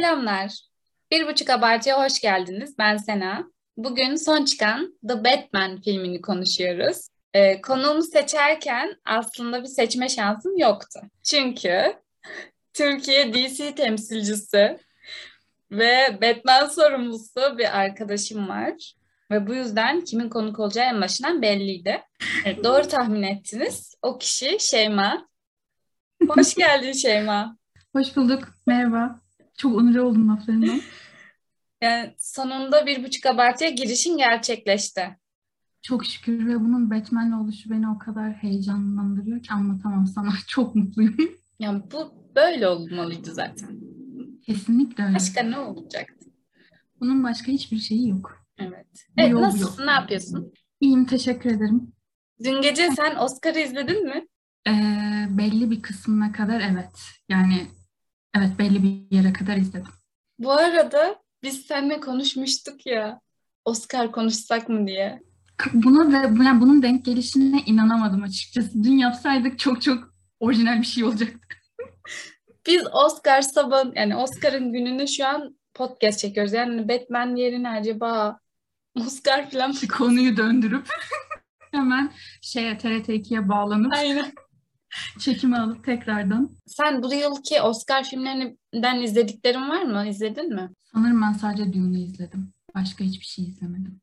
Selamlar. 0.00 0.60
Bir 1.10 1.26
buçuk 1.28 1.50
abartıya 1.50 2.04
hoş 2.04 2.20
geldiniz. 2.20 2.78
Ben 2.78 2.96
Sena. 2.96 3.50
Bugün 3.76 4.16
son 4.16 4.44
çıkan 4.44 4.98
The 5.08 5.24
Batman 5.24 5.80
filmini 5.80 6.20
konuşuyoruz. 6.20 7.08
Ee, 7.34 7.60
konuğumu 7.60 8.02
seçerken 8.02 8.96
aslında 9.04 9.62
bir 9.62 9.68
seçme 9.68 10.08
şansım 10.08 10.58
yoktu. 10.58 11.00
Çünkü 11.22 11.94
Türkiye 12.74 13.34
DC 13.34 13.74
temsilcisi 13.74 14.78
ve 15.70 16.18
Batman 16.22 16.66
sorumlusu 16.66 17.58
bir 17.58 17.78
arkadaşım 17.78 18.48
var. 18.48 18.94
Ve 19.30 19.46
bu 19.46 19.54
yüzden 19.54 20.00
kimin 20.00 20.28
konuk 20.28 20.60
olacağı 20.60 20.84
en 20.84 21.00
başından 21.00 21.42
belliydi. 21.42 22.02
Evet, 22.44 22.64
doğru 22.64 22.88
tahmin 22.88 23.22
ettiniz. 23.22 23.94
O 24.02 24.18
kişi 24.18 24.60
Şeyma. 24.60 25.28
Hoş 26.28 26.54
geldin 26.54 26.92
Şeyma. 26.92 27.56
Hoş 27.92 28.16
bulduk. 28.16 28.48
Merhaba. 28.66 29.20
Çok 29.60 29.76
onur 29.76 29.96
oldum 29.96 30.28
laflarından. 30.28 30.80
Yani 31.82 32.14
sonunda 32.18 32.86
bir 32.86 33.04
buçuk 33.04 33.26
abartıya 33.26 33.70
girişin 33.70 34.16
gerçekleşti. 34.16 35.16
Çok 35.82 36.06
şükür 36.06 36.46
ve 36.46 36.60
bunun 36.60 36.90
Batman'le 36.90 37.32
oluşu 37.32 37.70
beni 37.70 37.88
o 37.88 37.98
kadar 37.98 38.32
heyecanlandırıyor 38.32 39.42
ki 39.42 39.52
anlatamam 39.52 40.06
sana. 40.06 40.30
Çok 40.48 40.74
mutluyum. 40.74 41.16
Yani 41.58 41.82
bu 41.92 42.14
böyle 42.36 42.68
olmalıydı 42.68 43.34
zaten. 43.34 43.80
Kesinlikle 44.46 45.04
öyle. 45.04 45.14
Başka 45.14 45.42
ne 45.42 45.58
olacaktı? 45.58 46.30
Bunun 47.00 47.24
başka 47.24 47.52
hiçbir 47.52 47.78
şeyi 47.78 48.08
yok. 48.08 48.46
Evet. 48.58 49.06
Evet 49.16 49.30
yol 49.30 49.40
nasılsın? 49.40 49.82
yol. 49.82 49.86
Ne 49.86 49.92
yapıyorsun? 49.92 50.52
İyiyim, 50.80 51.04
teşekkür 51.04 51.50
ederim. 51.50 51.92
Dün 52.44 52.62
gece 52.62 52.90
sen 52.90 53.16
Oscar'ı 53.16 53.58
izledin 53.58 54.04
mi? 54.04 54.26
Ee, 54.68 55.26
belli 55.30 55.70
bir 55.70 55.82
kısmına 55.82 56.32
kadar 56.32 56.60
evet. 56.60 57.00
Yani 57.28 57.66
evet 58.36 58.50
belli 58.58 58.82
bir 58.82 59.16
yere 59.16 59.32
kadar 59.32 59.56
izledim. 59.56 59.92
Bu 60.38 60.52
arada 60.52 61.22
biz 61.42 61.66
seninle 61.66 62.00
konuşmuştuk 62.00 62.86
ya. 62.86 63.20
Oscar 63.64 64.12
konuşsak 64.12 64.68
mı 64.68 64.86
diye. 64.86 65.22
Buna 65.72 66.12
ve 66.12 66.44
yani 66.44 66.60
bunun 66.60 66.82
denk 66.82 67.04
gelişine 67.04 67.62
inanamadım 67.66 68.22
açıkçası. 68.22 68.84
Dün 68.84 68.98
yapsaydık 68.98 69.58
çok 69.58 69.82
çok 69.82 70.14
orijinal 70.40 70.80
bir 70.80 70.86
şey 70.86 71.04
olacaktı. 71.04 71.38
Biz 72.66 72.82
Oscar 72.92 73.42
sabah 73.42 73.84
yani 73.94 74.16
Oscar'ın 74.16 74.72
gününü 74.72 75.08
şu 75.08 75.26
an 75.26 75.56
podcast 75.74 76.18
çekiyoruz. 76.18 76.52
Yani 76.52 76.88
Batman 76.88 77.36
yerine 77.36 77.68
acaba 77.68 78.38
Oscar 78.94 79.50
falan? 79.50 79.74
Konuyu 79.98 80.36
döndürüp 80.36 80.88
hemen 81.70 82.12
şeye 82.42 82.78
TRT 82.78 83.08
2'ye 83.08 83.48
bağlanıp 83.48 83.92
Aynen. 83.92 84.32
Çekimi 85.18 85.58
alıp 85.58 85.84
tekrardan. 85.84 86.50
Sen 86.66 87.02
bu 87.02 87.14
yılki 87.14 87.60
Oscar 87.62 88.04
filmlerinden 88.04 89.02
izlediklerin 89.02 89.68
var 89.68 89.82
mı? 89.82 90.06
İzledin 90.08 90.54
mi? 90.54 90.70
Sanırım 90.92 91.22
ben 91.22 91.32
sadece 91.32 91.72
Dune'u 91.72 91.98
izledim. 91.98 92.52
Başka 92.74 93.04
hiçbir 93.04 93.26
şey 93.26 93.44
izlemedim. 93.44 94.00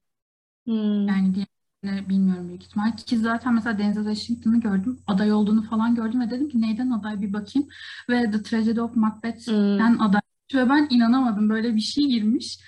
Hmm. 0.65 1.08
Yani 1.08 1.35
diğerlerini 1.35 2.09
bilmiyorum 2.09 2.47
büyük 2.47 2.63
ihtimal. 2.63 2.97
Ki 2.97 3.17
zaten 3.17 3.53
mesela 3.53 3.77
Denzel 3.80 4.03
Washington'ı 4.03 4.59
gördüm. 4.61 4.99
Aday 5.08 5.33
olduğunu 5.33 5.63
falan 5.63 5.95
gördüm 5.95 6.21
ve 6.21 6.31
dedim 6.31 6.49
ki 6.49 6.61
neyden 6.61 6.89
aday 6.91 7.21
bir 7.21 7.33
bakayım. 7.33 7.69
Ve 8.09 8.31
The 8.31 8.43
Tragedy 8.43 8.81
of 8.81 8.95
Macbeth'ten 8.95 9.93
Hmm. 9.93 10.02
aday. 10.02 10.21
Ve 10.53 10.69
ben 10.69 10.88
inanamadım. 10.89 11.49
Böyle 11.49 11.75
bir 11.75 11.81
şey 11.81 12.08
girmiş. 12.08 12.59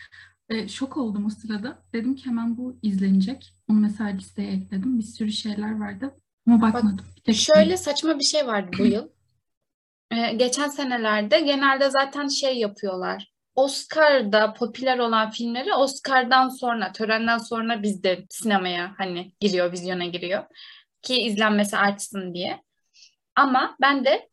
E, 0.49 0.67
şok 0.67 0.97
oldum 0.97 1.25
o 1.25 1.29
sırada. 1.29 1.83
Dedim 1.93 2.15
ki 2.15 2.25
hemen 2.25 2.57
bu 2.57 2.79
izlenecek. 2.81 3.53
Onu 3.69 3.79
mesela 3.79 4.09
listeye 4.09 4.51
ekledim. 4.51 4.97
Bir 4.99 5.03
sürü 5.03 5.31
şeyler 5.31 5.79
vardı. 5.79 6.15
Ama 6.47 6.61
bakmadım. 6.61 7.05
Tek 7.23 7.35
Şöyle 7.35 7.77
saçma 7.77 8.19
bir 8.19 8.23
şey 8.23 8.47
vardı 8.47 8.71
bu 8.79 8.85
yıl. 8.85 9.09
Ee, 10.11 10.33
geçen 10.33 10.67
senelerde 10.69 11.39
genelde 11.39 11.89
zaten 11.89 12.27
şey 12.27 12.57
yapıyorlar. 12.57 13.31
Oscar'da 13.55 14.53
popüler 14.53 14.99
olan 14.99 15.29
filmleri 15.29 15.73
Oscar'dan 15.73 16.49
sonra, 16.49 16.91
törenden 16.91 17.37
sonra 17.37 17.83
bizde 17.83 18.25
sinemaya 18.29 18.93
hani 18.97 19.31
giriyor, 19.39 19.71
vizyona 19.71 20.05
giriyor. 20.05 20.43
Ki 21.01 21.21
izlenmesi 21.21 21.77
artsın 21.77 22.33
diye. 22.33 22.63
Ama 23.35 23.75
ben 23.81 24.05
de 24.05 24.29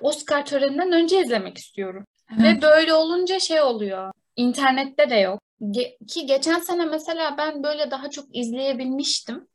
Oscar 0.00 0.46
töreninden 0.46 0.92
önce 0.92 1.20
izlemek 1.20 1.58
istiyorum. 1.58 2.06
Evet. 2.32 2.56
Ve 2.56 2.62
böyle 2.62 2.94
olunca 2.94 3.38
şey 3.38 3.60
oluyor. 3.60 4.12
İnternette 4.36 5.10
de 5.10 5.16
yok. 5.16 5.40
Ge- 5.60 6.06
ki 6.06 6.26
geçen 6.26 6.58
sene 6.58 6.84
mesela 6.84 7.34
ben 7.38 7.62
böyle 7.62 7.90
daha 7.90 8.10
çok 8.10 8.36
izleyebilmiştim. 8.36 9.48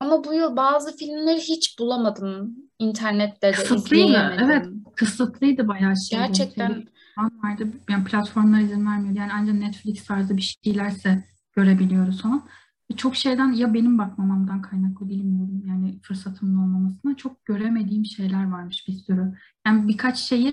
Ama 0.00 0.24
bu 0.24 0.34
yıl 0.34 0.56
bazı 0.56 0.96
filmleri 0.96 1.40
hiç 1.40 1.78
bulamadım. 1.78 2.56
İnternette 2.78 3.48
de 3.48 3.52
Kısıtlıydı. 3.52 4.36
Evet. 4.38 4.66
Kısıtlıydı 4.96 5.68
bayağı 5.68 5.94
şey. 5.96 6.18
Gerçekten 6.18 6.86
vardı. 7.18 7.68
Yani 7.90 8.04
platformlar 8.04 8.60
izin 8.60 8.86
vermiyor. 8.86 9.14
Yani 9.14 9.32
ancak 9.34 9.54
Netflix 9.54 10.04
tarzı 10.04 10.36
bir 10.36 10.58
şeylerse 10.64 11.24
görebiliyoruz 11.52 12.22
falan. 12.22 12.46
Ve 12.90 12.96
Çok 12.96 13.16
şeyden 13.16 13.52
ya 13.52 13.74
benim 13.74 13.98
bakmamamdan 13.98 14.62
kaynaklı 14.62 15.08
bilmiyorum. 15.08 15.62
Yani 15.66 16.00
fırsatımın 16.02 16.62
olmamasına 16.62 17.16
çok 17.16 17.44
göremediğim 17.44 18.04
şeyler 18.04 18.50
varmış 18.50 18.88
bir 18.88 18.92
sürü. 18.92 19.34
Yani 19.66 19.88
birkaç 19.88 20.18
şeyi 20.18 20.52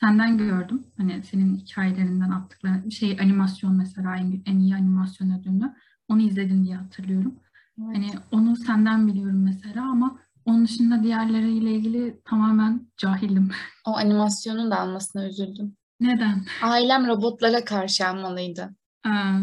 senden 0.00 0.38
gördüm. 0.38 0.86
Hani 0.96 1.22
senin 1.24 1.56
hikayelerinden 1.56 2.30
attıkları 2.30 2.90
şey 2.90 3.16
animasyon 3.20 3.76
mesela 3.76 4.16
en, 4.16 4.42
en 4.46 4.58
iyi 4.58 4.74
animasyon 4.74 5.40
ödülünü. 5.40 5.74
Onu 6.08 6.20
izledin 6.22 6.64
diye 6.64 6.76
hatırlıyorum. 6.76 7.34
Evet. 7.78 7.96
Hani 7.96 8.10
onu 8.32 8.56
senden 8.56 9.08
biliyorum 9.08 9.44
mesela 9.44 9.82
ama 9.82 10.18
onun 10.44 10.64
dışında 10.64 11.02
diğerleriyle 11.02 11.70
ilgili 11.70 12.20
tamamen 12.24 12.86
cahilim. 12.96 13.50
o 13.86 13.96
animasyonun 13.96 14.70
da 14.70 14.80
almasına 14.80 15.26
üzüldüm. 15.28 15.76
Neden? 16.00 16.44
Ailem 16.62 17.06
robotlara 17.06 17.64
karşı 17.64 18.08
almalıydı. 18.08 18.74
Aa, 19.04 19.38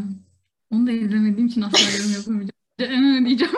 onu 0.72 0.88
da 0.88 0.92
izlemediğim 0.92 1.48
için 1.48 1.62
asla 1.62 1.98
yorum 1.98 2.14
yapamayacağım. 2.18 2.52
Ee, 2.80 3.26
diyeceğim. 3.26 3.54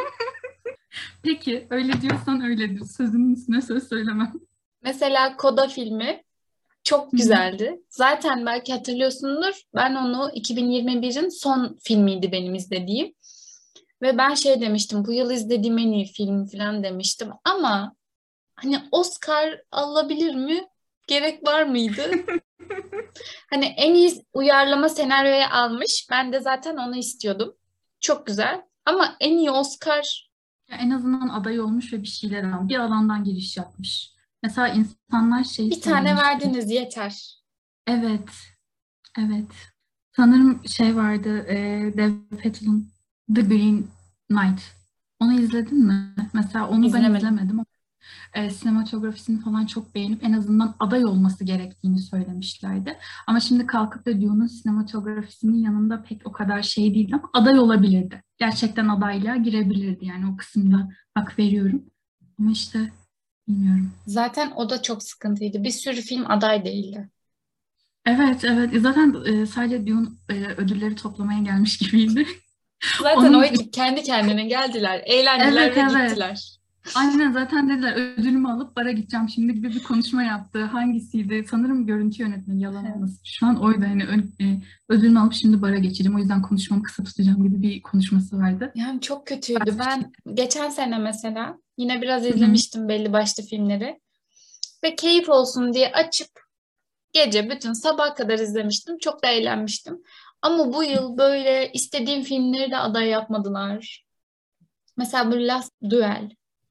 Peki 1.23 1.67
öyle 1.69 2.01
diyorsan 2.01 2.41
öyledir. 2.41 2.85
Sözünün 2.85 3.35
üstüne 3.35 3.61
söz 3.61 3.89
söylemem. 3.89 4.33
Mesela 4.83 5.37
Koda 5.37 5.67
filmi 5.67 6.23
çok 6.83 7.11
güzeldi. 7.11 7.81
Zaten 7.89 8.45
belki 8.45 8.73
hatırlıyorsundur. 8.73 9.53
Ben 9.75 9.95
onu 9.95 10.29
2021'in 10.35 11.29
son 11.29 11.77
filmiydi 11.83 12.31
benim 12.31 12.55
izlediğim. 12.55 13.13
Ve 14.03 14.17
ben 14.17 14.33
şey 14.33 14.61
demiştim. 14.61 15.05
Bu 15.05 15.13
yıl 15.13 15.31
izlediğim 15.31 15.77
en 15.77 15.91
iyi 15.91 16.05
film 16.05 16.45
falan 16.45 16.83
demiştim. 16.83 17.29
Ama 17.45 17.95
hani 18.55 18.79
Oscar 18.91 19.61
alabilir 19.71 20.35
mi? 20.35 20.67
Gerek 21.07 21.47
var 21.47 21.63
mıydı? 21.63 22.11
Hani 23.49 23.65
en 23.65 23.93
iyi 23.93 24.25
uyarlama 24.33 24.89
senaryoya 24.89 25.51
almış. 25.51 26.07
Ben 26.11 26.33
de 26.33 26.39
zaten 26.39 26.77
onu 26.77 26.95
istiyordum. 26.95 27.55
Çok 27.99 28.27
güzel. 28.27 28.61
Ama 28.85 29.15
en 29.19 29.37
iyi 29.37 29.51
Oscar 29.51 30.29
Ya 30.69 30.77
en 30.77 30.89
azından 30.89 31.29
aday 31.29 31.59
olmuş 31.59 31.93
ve 31.93 32.01
bir 32.01 32.07
şeyler 32.07 32.43
almış. 32.43 32.69
Bir 32.69 32.79
alandan 32.79 33.23
giriş 33.23 33.57
yapmış. 33.57 34.11
Mesela 34.43 34.67
insanlar 34.67 35.43
şey 35.43 35.69
bir 35.69 35.81
tane 35.81 36.09
söylemişti. 36.09 36.27
verdiniz 36.27 36.71
yeter. 36.71 37.39
Evet. 37.87 38.29
Evet. 39.19 39.51
Sanırım 40.15 40.67
şey 40.67 40.95
vardı. 40.95 41.45
E, 41.47 41.57
Dev 41.97 42.11
Patel'in 42.43 42.92
The 43.35 43.41
Green 43.41 43.87
Knight. 44.29 44.61
Onu 45.19 45.39
izledin 45.39 45.85
mi? 45.85 46.15
Mesela 46.33 46.67
onu 46.67 46.81
ben 46.83 46.87
İzlemedim. 46.87 47.15
izlemedim 47.15 47.59
ama 47.59 47.65
e, 48.33 48.49
sinematografisini 48.49 49.41
falan 49.41 49.65
çok 49.65 49.95
beğenip 49.95 50.23
en 50.23 50.33
azından 50.33 50.75
aday 50.79 51.05
olması 51.05 51.43
gerektiğini 51.43 51.99
söylemişlerdi. 51.99 52.97
Ama 53.27 53.39
şimdi 53.39 53.65
kalkıp 53.65 54.05
da 54.05 54.21
Dune'un 54.21 54.47
sinematografisinin 54.47 55.57
yanında 55.57 56.03
pek 56.03 56.21
o 56.27 56.31
kadar 56.31 56.61
şey 56.63 56.93
değil 56.95 57.13
ama 57.15 57.29
aday 57.33 57.59
olabilirdi. 57.59 58.23
Gerçekten 58.37 58.87
adaylığa 58.87 59.35
girebilirdi 59.35 60.05
yani 60.05 60.27
o 60.33 60.37
kısımda 60.37 60.89
hak 61.15 61.39
veriyorum. 61.39 61.83
Ama 62.39 62.51
işte 62.51 62.91
bilmiyorum. 63.47 63.91
Zaten 64.07 64.51
o 64.55 64.69
da 64.69 64.81
çok 64.81 65.03
sıkıntıydı. 65.03 65.63
Bir 65.63 65.71
sürü 65.71 66.01
film 66.01 66.31
aday 66.31 66.65
değildi. 66.65 67.09
Evet 68.05 68.43
evet 68.43 68.81
zaten 68.81 69.15
e, 69.25 69.45
sadece 69.45 69.87
Dune 69.87 70.07
e, 70.29 70.33
ödülleri 70.45 70.95
toplamaya 70.95 71.39
gelmiş 71.39 71.77
gibiydi. 71.77 72.27
Zaten 73.01 73.17
Onun- 73.17 73.33
o 73.33 73.43
ekip 73.43 73.73
kendi 73.73 74.03
kendine 74.03 74.45
geldiler, 74.45 75.01
eğlendiler 75.05 75.61
Evet, 75.67 75.77
ve 75.77 75.81
evet. 75.81 76.09
gittiler. 76.09 76.57
Aynen 76.95 77.31
zaten 77.31 77.69
dediler 77.69 77.95
ödülümü 77.95 78.47
alıp 78.51 78.75
bara 78.75 78.91
gideceğim 78.91 79.29
şimdi 79.29 79.53
gibi 79.53 79.69
bir 79.69 79.83
konuşma 79.83 80.23
yaptı. 80.23 80.63
Hangisiydi? 80.63 81.45
Sanırım 81.51 81.85
görüntü 81.87 82.21
yönetmeni 82.23 82.61
yalan 82.63 82.85
Evet. 82.85 82.95
olmasın. 82.95 83.19
Şu 83.23 83.45
an 83.45 83.61
oydu 83.63 83.81
hani 83.87 84.03
e, 84.41 84.45
ödülümü 84.89 85.19
alıp 85.19 85.33
şimdi 85.33 85.61
bara 85.61 85.77
geçeceğim. 85.77 86.15
O 86.15 86.19
yüzden 86.19 86.41
konuşmamı 86.41 86.83
kısa 86.83 87.03
tutacağım 87.03 87.43
gibi 87.43 87.61
bir 87.61 87.81
konuşması 87.81 88.37
vardı. 88.37 88.71
Yani 88.75 89.01
çok 89.01 89.27
kötüydü. 89.27 89.75
Ben 89.79 90.11
geçen 90.33 90.69
sene 90.69 90.97
mesela 90.97 91.57
yine 91.77 92.01
biraz 92.01 92.25
izlemiştim 92.25 92.87
belli 92.87 93.13
başlı 93.13 93.43
filmleri. 93.43 93.99
Ve 94.83 94.95
keyif 94.95 95.29
olsun 95.29 95.73
diye 95.73 95.91
açıp 95.91 96.29
gece 97.13 97.49
bütün 97.49 97.73
sabah 97.73 98.15
kadar 98.15 98.39
izlemiştim. 98.39 98.97
Çok 98.97 99.23
da 99.23 99.27
eğlenmiştim. 99.27 99.97
Ama 100.43 100.73
bu 100.73 100.83
yıl 100.83 101.17
böyle 101.17 101.71
istediğim 101.71 102.23
filmleri 102.23 102.71
de 102.71 102.77
aday 102.77 103.07
yapmadılar. 103.07 104.05
Mesela 104.97 105.31
bu 105.31 105.35
Last 105.35 105.71
Duel 105.89 106.29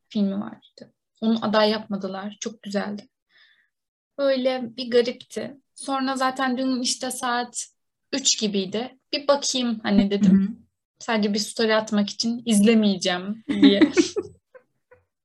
filmi 0.08 0.40
vardı. 0.40 0.92
Onu 1.20 1.38
aday 1.44 1.70
yapmadılar. 1.70 2.36
Çok 2.40 2.62
güzeldi. 2.62 3.08
Böyle 4.18 4.76
bir 4.76 4.90
garipti. 4.90 5.56
Sonra 5.74 6.16
zaten 6.16 6.58
dün 6.58 6.82
işte 6.82 7.10
saat 7.10 7.66
3 8.12 8.40
gibiydi. 8.40 8.98
Bir 9.12 9.28
bakayım 9.28 9.80
hani 9.82 10.10
dedim. 10.10 10.42
Hı-hı. 10.42 10.56
Sadece 10.98 11.34
bir 11.34 11.38
story 11.38 11.74
atmak 11.74 12.10
için 12.10 12.42
izlemeyeceğim 12.46 13.44
diye. 13.48 13.80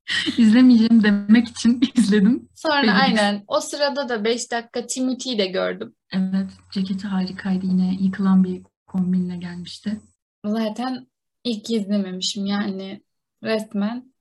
İzlemeyeceğim 0.37 1.03
demek 1.03 1.47
için 1.47 1.81
izledim. 1.95 2.49
Sonra 2.55 2.83
Benim. 2.83 2.95
aynen 2.95 3.43
o 3.47 3.61
sırada 3.61 4.09
da 4.09 4.23
5 4.23 4.51
dakika 4.51 4.87
Timothy'yi 4.87 5.37
de 5.37 5.45
gördüm. 5.45 5.95
Evet 6.11 6.49
ceketi 6.71 7.07
harikaydı 7.07 7.65
yine 7.65 7.97
yıkılan 7.99 8.43
bir 8.43 8.61
kombinle 8.87 9.37
gelmişti. 9.37 10.01
Zaten 10.45 11.07
ilk 11.43 11.71
izlememişim 11.71 12.45
yani 12.45 13.01
resmen 13.43 14.13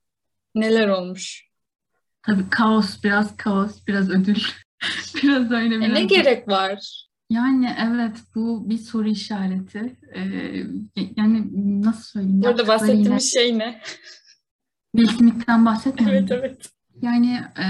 neler 0.54 0.88
olmuş. 0.88 1.46
Tabii 2.22 2.50
kaos 2.50 3.04
biraz 3.04 3.36
kaos 3.36 3.86
biraz 3.86 4.10
ödül. 4.10 4.40
biraz 5.22 5.50
öyle 5.50 5.80
biraz. 5.80 5.90
E 5.90 5.94
ne 5.94 6.04
gerek 6.04 6.48
var? 6.48 7.06
Yani 7.30 7.76
evet 7.80 8.16
bu 8.34 8.70
bir 8.70 8.78
soru 8.78 9.08
işareti. 9.08 9.96
Ee, 10.14 10.22
yani 11.16 11.46
nasıl 11.82 12.02
söyleyeyim? 12.02 12.42
Burada 12.42 12.68
bahsettiğimiz 12.68 13.06
yine... 13.06 13.20
şey 13.20 13.58
ne? 13.58 13.80
Will 14.96 15.16
Smith'ten 15.18 15.66
bahsetmiyorum. 15.66 16.16
evet 16.16 16.30
evet. 16.30 16.70
Yani 17.02 17.40
e, 17.58 17.66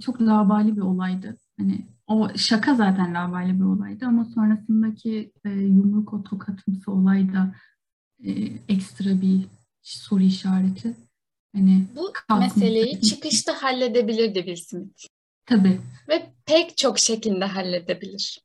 çok 0.00 0.20
labali 0.20 0.76
bir 0.76 0.80
olaydı. 0.80 1.36
Hani 1.58 1.86
o 2.06 2.28
şaka 2.36 2.74
zaten 2.74 3.14
labali 3.14 3.60
bir 3.60 3.64
olaydı 3.64 4.06
ama 4.06 4.24
sonrasındaki 4.24 5.32
e, 5.44 5.50
yumruk 5.50 6.14
o 6.14 6.22
tokatımsı 6.22 6.92
olay 6.92 7.32
da 7.32 7.54
e, 8.24 8.30
ekstra 8.68 9.20
bir 9.20 9.40
soru 9.82 10.22
işareti. 10.22 10.96
Hani 11.56 11.86
bu 11.96 12.38
meseleyi 12.38 13.00
çıkışta 13.00 13.62
halledebilirdi 13.62 14.38
Will 14.38 14.56
Smith. 14.56 15.06
Tabii. 15.46 15.80
Ve 16.08 16.32
pek 16.46 16.76
çok 16.76 16.98
şekilde 16.98 17.44
halledebilir. 17.44 18.40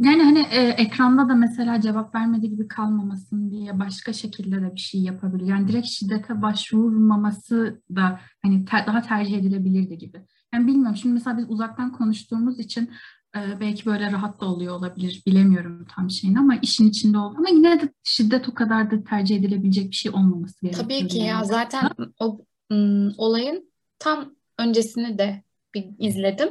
Yani 0.00 0.22
hani 0.22 0.38
e, 0.50 0.68
ekranda 0.68 1.28
da 1.28 1.34
mesela 1.34 1.80
cevap 1.80 2.14
vermediği 2.14 2.50
gibi 2.50 2.68
kalmamasın 2.68 3.50
diye 3.50 3.78
başka 3.78 4.12
şekilde 4.12 4.62
de 4.62 4.74
bir 4.74 4.80
şey 4.80 5.00
yapabilir. 5.00 5.46
Yani 5.46 5.68
direkt 5.68 5.86
şiddete 5.86 6.42
başvurmaması 6.42 7.82
da 7.96 8.20
hani 8.42 8.64
ter, 8.64 8.86
daha 8.86 9.02
tercih 9.02 9.38
edilebilirdi 9.38 9.98
gibi. 9.98 10.24
Yani 10.54 10.66
bilmiyorum. 10.66 10.96
Şimdi 10.96 11.12
mesela 11.12 11.38
biz 11.38 11.50
uzaktan 11.50 11.92
konuştuğumuz 11.92 12.58
için 12.58 12.90
e, 13.36 13.60
belki 13.60 13.86
böyle 13.86 14.12
rahat 14.12 14.40
da 14.40 14.46
oluyor 14.46 14.74
olabilir. 14.74 15.22
Bilemiyorum 15.26 15.86
tam 15.96 16.10
şeyini 16.10 16.38
ama 16.38 16.56
işin 16.56 16.88
içinde 16.88 17.18
oldu. 17.18 17.34
Ama 17.38 17.48
yine 17.48 17.80
de 17.80 17.92
şiddet 18.02 18.48
o 18.48 18.54
kadar 18.54 18.90
da 18.90 19.04
tercih 19.04 19.36
edilebilecek 19.36 19.90
bir 19.90 19.96
şey 19.96 20.12
olmaması 20.12 20.60
gerekiyor. 20.62 20.84
Tabii 20.84 21.08
ki 21.08 21.18
ya. 21.18 21.44
Zaten 21.44 21.90
o 22.20 22.44
ım, 22.72 23.14
olayın 23.18 23.72
tam 23.98 24.34
öncesini 24.58 25.18
de 25.18 25.42
bir 25.74 25.86
izledim 25.98 26.48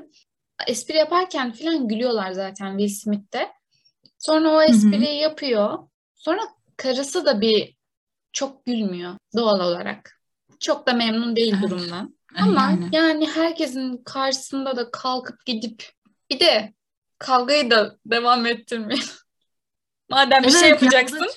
espri 0.68 0.98
yaparken 0.98 1.54
falan 1.54 1.88
gülüyorlar 1.88 2.32
zaten 2.32 2.78
Will 2.78 2.96
Smith'te. 2.96 3.52
Sonra 4.18 4.50
o 4.50 4.62
espriyi 4.62 5.08
Hı-hı. 5.08 5.24
yapıyor. 5.24 5.80
Sonra 6.16 6.42
karısı 6.78 7.26
da 7.26 7.42
bir 7.42 7.76
çok 8.34 8.66
gülmüyor 8.66 9.16
doğal 9.36 9.60
olarak. 9.60 10.20
Çok 10.60 10.88
da 10.88 10.94
memnun 10.94 11.36
değil 11.36 11.54
evet. 11.60 11.64
durumdan. 11.70 12.20
Ama 12.36 12.62
yani. 12.62 12.90
yani 12.92 13.30
herkesin 13.30 13.98
karşısında 13.98 14.78
da 14.78 14.92
kalkıp 14.92 15.46
gidip 15.46 15.92
bir 16.30 16.40
de 16.40 16.74
kavgayı 17.18 17.72
da 17.72 17.98
devam 18.06 18.46
ettirmeyin. 18.46 19.04
Madem 20.10 20.44
bir 20.44 20.50
şey 20.50 20.60
evet, 20.60 20.62
şey 20.62 20.70
yapacaksın. 20.70 21.28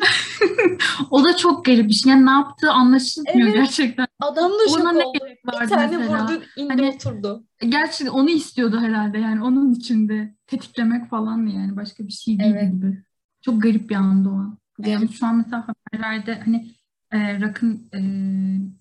o 1.10 1.24
da 1.24 1.36
çok 1.36 1.64
garip 1.64 1.88
bir 1.88 1.94
şey. 1.94 2.12
Yani 2.12 2.26
ne 2.26 2.30
yaptığı 2.30 2.72
anlaşılmıyor 2.72 3.48
evet. 3.48 3.54
gerçekten. 3.54 4.06
Adam 4.20 4.50
da 4.50 4.68
şok 4.68 5.06
oldu. 5.06 5.18
Bir 5.62 5.68
tane 5.68 5.96
mesela. 5.96 6.24
vurdu, 6.24 6.42
indi 6.56 6.68
hani, 6.68 6.88
oturdu. 6.88 7.44
Gerçi 7.68 8.10
onu 8.10 8.30
istiyordu 8.30 8.80
herhalde 8.80 9.18
yani 9.18 9.42
onun 9.42 9.74
içinde 9.74 10.34
tetiklemek 10.46 11.10
falan 11.10 11.40
mı 11.40 11.50
yani 11.50 11.76
başka 11.76 12.06
bir 12.06 12.12
şey 12.12 12.38
değil 12.38 12.54
evet. 12.54 12.72
gibi. 12.72 13.02
Çok 13.42 13.62
garip 13.62 13.90
bir 13.90 13.94
anda 13.94 14.28
o 14.28 14.32
an. 14.32 14.58
Yani 14.78 15.04
evet. 15.04 15.14
şu 15.18 15.26
an 15.26 15.36
mesela 15.36 15.68
haberlerde 15.68 16.40
hani 16.44 16.74
e, 17.12 17.40
Rock'ın 17.40 17.88
e, 17.94 18.00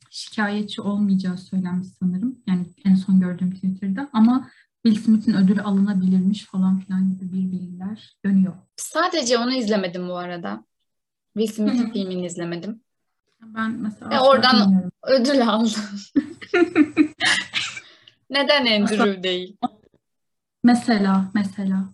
şikayetçi 0.09 0.81
olmayacağı 0.81 1.37
söylenmiş 1.37 1.87
sanırım. 1.99 2.39
Yani 2.47 2.65
en 2.85 2.95
son 2.95 3.19
gördüğüm 3.19 3.51
Twitter'da 3.51 4.09
ama 4.13 4.49
Will 4.85 5.03
Smith'in 5.03 5.33
ödülü 5.33 5.61
alınabilirmiş 5.61 6.45
falan 6.45 6.79
filan 6.79 7.09
gibi 7.09 7.33
bir 7.33 7.51
bilgiler 7.51 8.17
dönüyor. 8.25 8.53
Sadece 8.75 9.37
onu 9.37 9.53
izlemedim 9.53 10.07
bu 10.07 10.17
arada. 10.17 10.63
Will 11.39 11.55
Smith'in 11.55 11.91
filmini 11.91 12.25
izlemedim. 12.25 12.81
Ben 13.41 13.71
mesela 13.71 14.11
Ve 14.11 14.19
oradan 14.19 14.65
bilmiyorum. 14.65 14.91
ödül 15.03 15.47
aldım. 15.47 15.81
Neden 18.29 18.81
Andrew 18.81 19.23
değil? 19.23 19.57
Mesela, 20.63 21.31
mesela. 21.33 21.89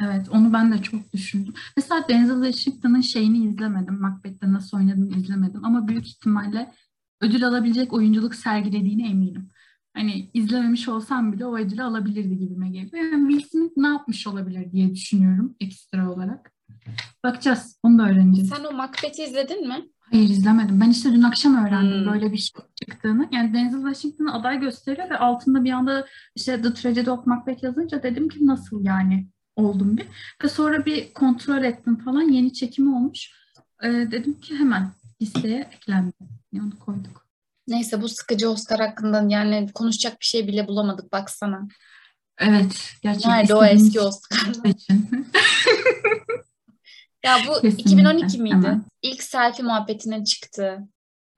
Evet, 0.00 0.28
onu 0.28 0.52
ben 0.52 0.72
de 0.72 0.82
çok 0.82 1.12
düşündüm. 1.12 1.54
Mesela 1.76 2.08
Denzel 2.08 2.52
Washington'ın 2.52 3.00
şeyini 3.00 3.46
izlemedim. 3.46 4.00
Macbeth'te 4.00 4.52
nasıl 4.52 4.76
oynadığını 4.76 5.16
izlemedim. 5.16 5.64
Ama 5.64 5.88
büyük 5.88 6.06
ihtimalle 6.06 6.72
ödül 7.20 7.46
alabilecek 7.46 7.92
oyunculuk 7.92 8.34
sergilediğine 8.34 9.08
eminim. 9.08 9.50
Hani 9.94 10.30
izlememiş 10.34 10.88
olsam 10.88 11.32
bile 11.32 11.46
o 11.46 11.58
ödülü 11.58 11.82
alabilirdi 11.82 12.38
gibime 12.38 12.68
geliyor. 12.70 13.04
Yani 13.12 13.32
Will 13.32 13.48
Smith 13.48 13.72
ne 13.76 13.86
yapmış 13.86 14.26
olabilir 14.26 14.72
diye 14.72 14.94
düşünüyorum 14.94 15.56
ekstra 15.60 16.12
olarak. 16.12 16.53
Bakacağız. 17.24 17.78
Onu 17.82 17.98
da 17.98 18.02
öğreneceğiz. 18.02 18.50
Sen 18.50 18.64
o 18.64 18.72
Macbeth'i 18.72 19.22
izledin 19.22 19.68
mi? 19.68 19.88
Hayır 20.10 20.28
izlemedim. 20.28 20.80
Ben 20.80 20.90
işte 20.90 21.12
dün 21.12 21.22
akşam 21.22 21.66
öğrendim 21.66 22.00
hmm. 22.00 22.12
böyle 22.12 22.32
bir 22.32 22.36
şey 22.36 22.60
çıktığını. 22.74 23.28
Yani 23.32 23.54
Denzel 23.54 23.80
Washington'ı 23.80 24.34
aday 24.34 24.60
gösteriyor 24.60 25.10
ve 25.10 25.18
altında 25.18 25.64
bir 25.64 25.72
anda 25.72 26.06
işte 26.36 26.62
The 26.62 26.74
Tragedy 26.74 27.10
of 27.10 27.26
Macbeth 27.26 27.62
yazınca 27.62 28.02
dedim 28.02 28.28
ki 28.28 28.46
nasıl 28.46 28.84
yani 28.84 29.28
oldum 29.56 29.96
bir. 29.96 30.06
Ve 30.44 30.48
sonra 30.48 30.86
bir 30.86 31.12
kontrol 31.12 31.62
ettim 31.62 31.96
falan 31.96 32.22
yeni 32.22 32.52
çekimi 32.52 32.96
olmuş. 32.96 33.30
Ee, 33.82 33.88
dedim 33.88 34.40
ki 34.40 34.58
hemen 34.58 34.90
listeye 35.22 35.70
eklendi. 35.72 36.12
Yani 36.52 36.64
onu 36.66 36.78
koyduk. 36.78 37.26
Neyse 37.68 38.02
bu 38.02 38.08
sıkıcı 38.08 38.50
Oscar 38.50 38.80
hakkında 38.80 39.26
yani 39.28 39.68
konuşacak 39.74 40.20
bir 40.20 40.26
şey 40.26 40.48
bile 40.48 40.68
bulamadık 40.68 41.12
baksana. 41.12 41.68
Evet. 42.38 42.90
Gerçekten 43.02 43.32
Nerede 43.32 43.54
o 43.54 43.64
eski 43.64 44.00
Oscar? 44.00 44.64
Için. 44.64 45.08
Ya 47.24 47.38
bu 47.48 47.60
Kesinlikle. 47.60 47.80
2012 47.80 48.38
miydi? 48.38 48.54
Hemen. 48.54 48.84
İlk 49.02 49.22
selfie 49.22 49.64
muhabbetine 49.64 50.24
çıktı. 50.24 50.78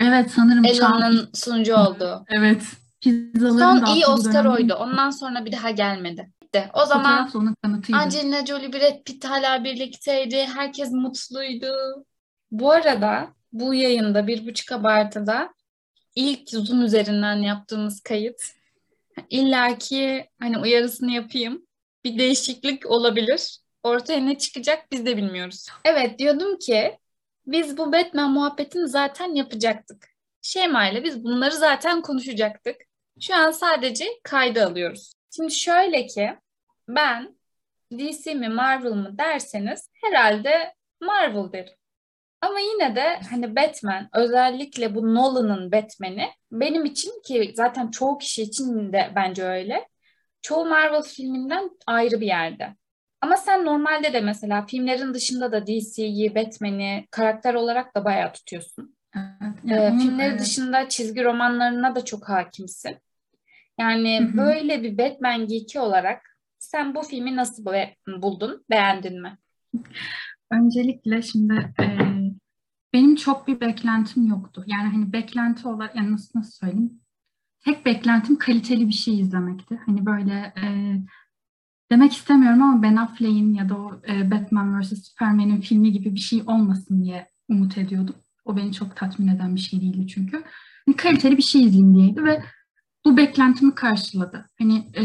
Evet 0.00 0.30
sanırım. 0.30 0.64
Ella'nın 0.64 1.30
sunucu 1.34 1.76
oldu. 1.76 2.24
Evet. 2.28 2.62
Son 3.38 3.84
iyi 3.94 4.06
Oscar 4.06 4.44
oydu. 4.44 4.74
Ondan 4.74 5.10
sonra 5.10 5.44
bir 5.44 5.52
daha 5.52 5.70
gelmedi. 5.70 6.32
Bitti. 6.42 6.70
O 6.74 6.86
zaman 6.86 7.30
Angelina 7.92 8.46
Jolie, 8.46 8.72
Brad 8.72 9.02
Pitt 9.04 9.24
hala 9.24 9.64
birlikteydi. 9.64 10.46
Herkes 10.54 10.90
mutluydu. 10.92 11.72
Bu 12.50 12.72
arada 12.72 13.28
bu 13.52 13.74
yayında 13.74 14.26
bir 14.26 14.46
buçuk 14.46 14.72
abartıda 14.72 15.54
ilk 16.14 16.50
Zoom 16.50 16.82
üzerinden 16.82 17.36
yaptığımız 17.36 18.00
kayıt. 18.00 18.42
İlla 19.30 19.78
ki 19.78 20.26
hani 20.40 20.58
uyarısını 20.58 21.10
yapayım. 21.12 21.66
Bir 22.04 22.18
değişiklik 22.18 22.90
olabilir. 22.90 23.58
Ortaya 23.86 24.20
ne 24.20 24.38
çıkacak 24.38 24.92
biz 24.92 25.06
de 25.06 25.16
bilmiyoruz. 25.16 25.66
Evet 25.84 26.18
diyordum 26.18 26.58
ki 26.58 26.98
biz 27.46 27.78
bu 27.78 27.92
Batman 27.92 28.30
muhabbetini 28.30 28.88
zaten 28.88 29.34
yapacaktık. 29.34 30.08
Şema 30.42 30.88
ile 30.88 31.04
biz 31.04 31.24
bunları 31.24 31.54
zaten 31.54 32.02
konuşacaktık. 32.02 32.76
Şu 33.20 33.34
an 33.34 33.50
sadece 33.50 34.06
kayda 34.22 34.66
alıyoruz. 34.66 35.12
Şimdi 35.36 35.52
şöyle 35.52 36.06
ki 36.06 36.36
ben 36.88 37.36
DC 37.92 38.34
mi 38.34 38.48
Marvel 38.48 38.92
mı 38.92 39.18
derseniz 39.18 39.90
herhalde 40.04 40.74
Marvel 41.00 41.52
derim. 41.52 41.74
Ama 42.40 42.60
yine 42.60 42.96
de 42.96 43.20
hani 43.30 43.56
Batman 43.56 44.08
özellikle 44.14 44.94
bu 44.94 45.14
Nolan'ın 45.14 45.72
Batman'i 45.72 46.30
benim 46.52 46.84
için 46.84 47.22
ki 47.22 47.52
zaten 47.56 47.90
çoğu 47.90 48.18
kişi 48.18 48.42
için 48.42 48.92
de 48.92 49.12
bence 49.16 49.44
öyle. 49.44 49.88
Çoğu 50.42 50.64
Marvel 50.64 51.02
filminden 51.02 51.70
ayrı 51.86 52.20
bir 52.20 52.26
yerde. 52.26 52.76
Ama 53.20 53.36
sen 53.36 53.64
normalde 53.64 54.12
de 54.12 54.20
mesela 54.20 54.66
filmlerin 54.66 55.14
dışında 55.14 55.52
da 55.52 55.66
DC'yi, 55.66 56.34
Batman'i 56.34 57.06
karakter 57.10 57.54
olarak 57.54 57.96
da 57.96 58.04
bayağı 58.04 58.32
tutuyorsun. 58.32 58.96
Evet. 59.16 59.54
Yani 59.64 59.96
ee, 59.96 59.98
filmleri 59.98 60.30
evet. 60.30 60.40
dışında 60.40 60.88
çizgi 60.88 61.24
romanlarına 61.24 61.94
da 61.94 62.04
çok 62.04 62.28
hakimsin. 62.28 62.96
Yani 63.80 64.20
Hı-hı. 64.20 64.36
böyle 64.36 64.82
bir 64.82 64.98
Batman 64.98 65.46
geeki 65.46 65.80
olarak 65.80 66.38
sen 66.58 66.94
bu 66.94 67.02
filmi 67.02 67.36
nasıl 67.36 67.64
buldun? 68.22 68.64
Beğendin 68.70 69.22
mi? 69.22 69.38
Öncelikle 70.50 71.22
şimdi 71.22 71.74
e, 71.80 71.86
benim 72.92 73.16
çok 73.16 73.48
bir 73.48 73.60
beklentim 73.60 74.26
yoktu. 74.26 74.64
Yani 74.66 74.88
hani 74.88 75.12
beklenti 75.12 75.68
olarak 75.68 75.96
yani 75.96 76.12
nasıl 76.12 76.38
nasıl 76.38 76.52
söyleyeyim? 76.52 77.00
Tek 77.60 77.86
beklentim 77.86 78.38
kaliteli 78.38 78.88
bir 78.88 78.94
şey 78.94 79.20
izlemekti. 79.20 79.80
Hani 79.86 80.06
böyle 80.06 80.52
e, 80.62 80.66
demek 81.90 82.12
istemiyorum 82.12 82.62
ama 82.62 82.82
Ben 82.82 82.96
Affleck'in 82.96 83.54
ya 83.54 83.68
da 83.68 83.78
o 83.78 84.00
e, 84.08 84.30
Batman 84.30 84.80
vs. 84.80 85.08
Superman'in 85.08 85.60
filmi 85.60 85.92
gibi 85.92 86.14
bir 86.14 86.20
şey 86.20 86.42
olmasın 86.46 87.04
diye 87.04 87.30
umut 87.48 87.78
ediyordum. 87.78 88.14
O 88.44 88.56
beni 88.56 88.72
çok 88.72 88.96
tatmin 88.96 89.28
eden 89.28 89.54
bir 89.54 89.60
şey 89.60 89.80
değildi 89.80 90.08
çünkü. 90.08 90.42
Hani 90.86 90.96
kaliteli 90.96 91.36
bir 91.36 91.42
şey 91.42 91.62
izleyeyim 91.62 91.94
diyeydi 91.94 92.24
ve 92.24 92.42
bu 93.04 93.16
beklentimi 93.16 93.74
karşıladı. 93.74 94.50
Hani 94.58 94.78
e, 94.96 95.04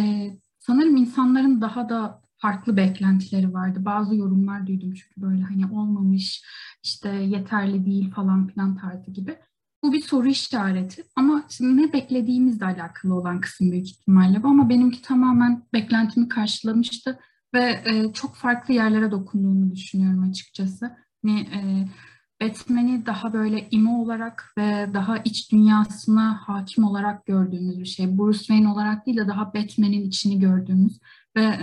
sanırım 0.59 0.95
insanların 0.95 1.61
daha 1.61 1.89
da 1.89 2.21
farklı 2.37 2.77
beklentileri 2.77 3.53
vardı. 3.53 3.85
Bazı 3.85 4.15
yorumlar 4.15 4.67
duydum 4.67 4.93
çünkü 4.93 5.21
böyle 5.21 5.41
hani 5.41 5.67
olmamış, 5.71 6.43
işte 6.83 7.09
yeterli 7.09 7.85
değil 7.85 8.11
falan 8.11 8.47
filan 8.47 8.77
tarzı 8.77 9.11
gibi. 9.11 9.37
Bu 9.83 9.93
bir 9.93 10.01
soru 10.01 10.27
işareti 10.27 11.03
ama 11.15 11.43
şimdi 11.49 11.81
ne 11.81 11.93
beklediğimizle 11.93 12.65
alakalı 12.65 13.15
olan 13.15 13.41
kısım 13.41 13.71
büyük 13.71 13.89
ihtimalle 13.89 14.43
bu 14.43 14.47
ama 14.47 14.69
benimki 14.69 15.01
tamamen 15.01 15.63
beklentimi 15.73 16.29
karşılamıştı 16.29 17.19
ve 17.53 17.81
e, 17.85 18.13
çok 18.13 18.35
farklı 18.35 18.73
yerlere 18.73 19.11
dokunduğunu 19.11 19.71
düşünüyorum 19.71 20.29
açıkçası. 20.29 20.97
Hani 21.25 21.39
e, 21.41 21.87
Batman'i 22.41 23.05
daha 23.05 23.33
böyle 23.33 23.69
imo 23.71 24.01
olarak 24.03 24.53
ve 24.57 24.89
daha 24.93 25.17
iç 25.17 25.51
dünyasına 25.51 26.41
hakim 26.47 26.83
olarak 26.83 27.25
gördüğümüz 27.25 27.79
bir 27.79 27.85
şey. 27.85 28.17
Bruce 28.17 28.39
Wayne 28.39 28.69
olarak 28.69 29.05
değil 29.05 29.17
de 29.17 29.27
daha 29.27 29.45
Batman'in 29.53 30.07
içini 30.07 30.39
gördüğümüz 30.39 30.99
ve 31.35 31.59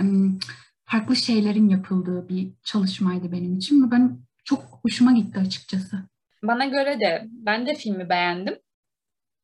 farklı 0.85 1.15
şeylerin 1.15 1.69
yapıldığı 1.69 2.29
bir 2.29 2.53
çalışmaydı 2.63 3.31
benim 3.31 3.57
için 3.57 3.83
ve 3.83 3.91
ben 3.91 4.19
çok 4.43 4.79
hoşuma 4.83 5.11
gitti 5.11 5.39
açıkçası. 5.39 6.08
Bana 6.43 6.65
göre 6.65 6.99
de 6.99 7.25
ben 7.29 7.67
de 7.67 7.75
filmi 7.75 8.09
beğendim. 8.09 8.59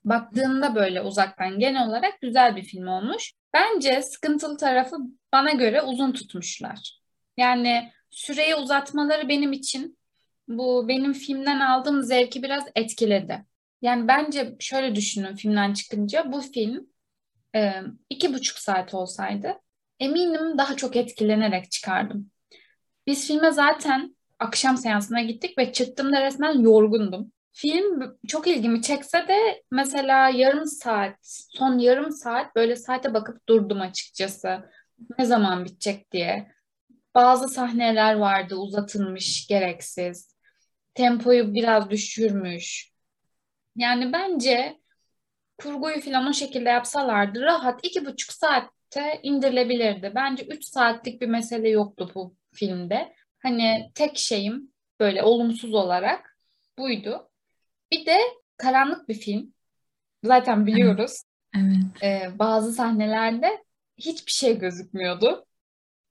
Baktığımda 0.06 0.76
böyle 0.76 1.02
uzaktan 1.02 1.60
genel 1.60 1.88
olarak 1.88 2.22
güzel 2.22 2.56
bir 2.56 2.64
film 2.64 2.88
olmuş. 2.88 3.34
Bence 3.54 4.02
sıkıntılı 4.02 4.58
tarafı 4.58 4.98
bana 5.34 5.52
göre 5.52 5.82
uzun 5.82 6.12
tutmuşlar. 6.12 7.00
Yani 7.38 7.92
süreyi 8.10 8.56
uzatmaları 8.56 9.30
benim 9.30 9.54
için 9.54 9.98
bu 10.48 10.88
benim 10.88 11.14
filmden 11.14 11.60
aldığım 11.60 12.04
zevki 12.04 12.44
biraz 12.44 12.64
etkiledi. 12.76 13.46
Yani 13.82 14.08
bence 14.08 14.56
şöyle 14.60 14.96
düşünün 14.96 15.36
filmden 15.36 15.74
çıkınca 15.74 16.32
bu 16.32 16.42
film 16.42 16.88
e, 17.56 17.74
iki 18.10 18.34
buçuk 18.34 18.58
saat 18.58 18.94
olsaydı 18.94 19.56
eminim 20.00 20.58
daha 20.58 20.76
çok 20.76 20.96
etkilenerek 20.96 21.72
çıkardım. 21.72 22.32
Biz 23.08 23.28
filme 23.28 23.52
zaten 23.52 24.15
akşam 24.40 24.78
seansına 24.78 25.22
gittik 25.22 25.58
ve 25.58 25.74
çıktığımda 25.74 26.26
resmen 26.26 26.60
yorgundum. 26.60 27.32
Film 27.54 28.18
çok 28.28 28.48
ilgimi 28.48 28.82
çekse 28.82 29.28
de 29.28 29.64
mesela 29.72 30.30
yarım 30.30 30.66
saat, 30.66 31.16
son 31.50 31.78
yarım 31.78 32.12
saat 32.12 32.56
böyle 32.56 32.76
saate 32.76 33.14
bakıp 33.14 33.50
durdum 33.50 33.82
açıkçası. 33.82 34.70
Ne 35.20 35.26
zaman 35.26 35.66
bitecek 35.66 36.12
diye. 36.12 36.52
Bazı 37.16 37.48
sahneler 37.50 38.16
vardı 38.16 38.56
uzatılmış, 38.56 39.48
gereksiz. 39.48 40.36
Tempoyu 40.94 41.54
biraz 41.54 41.90
düşürmüş. 41.90 42.92
Yani 43.76 44.14
bence 44.14 44.80
kurguyu 45.58 46.02
falan 46.02 46.28
o 46.28 46.34
şekilde 46.34 46.70
yapsalardı 46.70 47.42
rahat 47.42 47.80
iki 47.84 48.06
buçuk 48.06 48.34
saatte 48.34 49.20
indirilebilirdi. 49.24 50.12
Bence 50.16 50.46
üç 50.46 50.66
saatlik 50.66 51.22
bir 51.22 51.28
mesele 51.28 51.70
yoktu 51.70 52.12
bu 52.16 52.36
filmde. 52.54 53.16
Hani 53.46 53.92
tek 53.96 54.18
şeyim 54.18 54.72
böyle 55.00 55.24
olumsuz 55.24 55.74
olarak 55.74 56.38
buydu. 56.78 57.30
Bir 57.92 58.06
de 58.06 58.18
karanlık 58.58 59.10
bir 59.10 59.14
film. 59.14 59.54
Zaten 60.24 60.66
biliyoruz. 60.66 61.24
Evet. 61.56 62.04
Ee, 62.04 62.40
bazı 62.40 62.74
sahnelerde 62.74 63.64
hiçbir 63.98 64.32
şey 64.32 64.60
gözükmüyordu. 64.60 65.46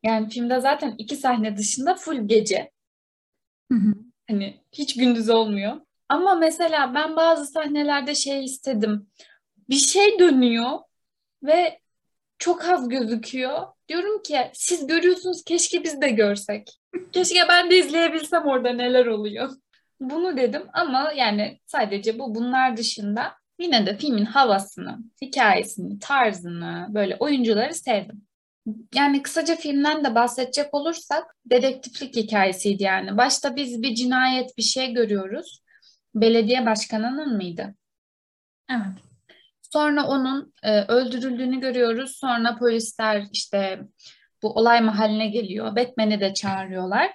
Yani 0.03 0.29
filmde 0.29 0.61
zaten 0.61 0.95
iki 0.99 1.17
sahne 1.17 1.57
dışında 1.57 1.95
full 1.95 2.29
gece. 2.29 2.71
Hı 3.73 3.79
hı. 3.79 3.95
Hani 4.29 4.61
hiç 4.73 4.97
gündüz 4.97 5.31
olmuyor. 5.31 5.81
Ama 6.09 6.35
mesela 6.35 6.95
ben 6.95 7.17
bazı 7.17 7.47
sahnelerde 7.47 8.14
şey 8.14 8.45
istedim. 8.45 9.11
Bir 9.69 9.79
şey 9.79 10.19
dönüyor 10.19 10.79
ve 11.43 11.81
çok 12.38 12.64
az 12.64 12.88
gözüküyor. 12.88 13.67
Diyorum 13.88 14.23
ki 14.23 14.50
siz 14.53 14.87
görüyorsunuz 14.87 15.45
keşke 15.45 15.85
biz 15.85 16.00
de 16.00 16.09
görsek. 16.09 16.81
Keşke 17.13 17.49
ben 17.49 17.71
de 17.71 17.79
izleyebilsem 17.79 18.47
orada 18.47 18.73
neler 18.73 19.07
oluyor. 19.07 19.51
Bunu 20.01 20.37
dedim 20.37 20.63
ama 20.73 21.13
yani 21.17 21.61
sadece 21.67 22.19
bu 22.19 22.35
bunlar 22.35 22.77
dışında 22.77 23.33
yine 23.59 23.87
de 23.87 23.97
filmin 23.97 24.25
havasını, 24.25 24.99
hikayesini, 25.23 25.99
tarzını, 25.99 26.87
böyle 26.91 27.17
oyuncuları 27.17 27.75
sevdim. 27.75 28.23
Yani 28.95 29.23
kısaca 29.23 29.57
filmden 29.57 30.05
de 30.05 30.15
bahsedecek 30.15 30.75
olursak 30.75 31.37
dedektiflik 31.47 32.17
hikayesiydi 32.17 32.83
yani. 32.83 33.17
Başta 33.17 33.57
biz 33.57 33.83
bir 33.83 33.95
cinayet 33.95 34.59
bir 34.59 34.63
şey 34.63 34.93
görüyoruz. 34.93 35.63
Belediye 36.15 36.67
başkanının 36.67 37.37
mıydı? 37.37 37.75
Evet. 38.71 39.05
Sonra 39.73 40.07
onun 40.07 40.55
e, 40.63 40.83
öldürüldüğünü 40.83 41.61
görüyoruz. 41.61 42.17
Sonra 42.17 42.57
polisler 42.57 43.27
işte 43.33 43.81
bu 44.45 44.53
olay 44.53 44.81
mahalline 44.81 45.27
geliyor. 45.27 45.77
Batman'i 45.77 46.21
de 46.21 46.35
çağırıyorlar. 46.35 47.11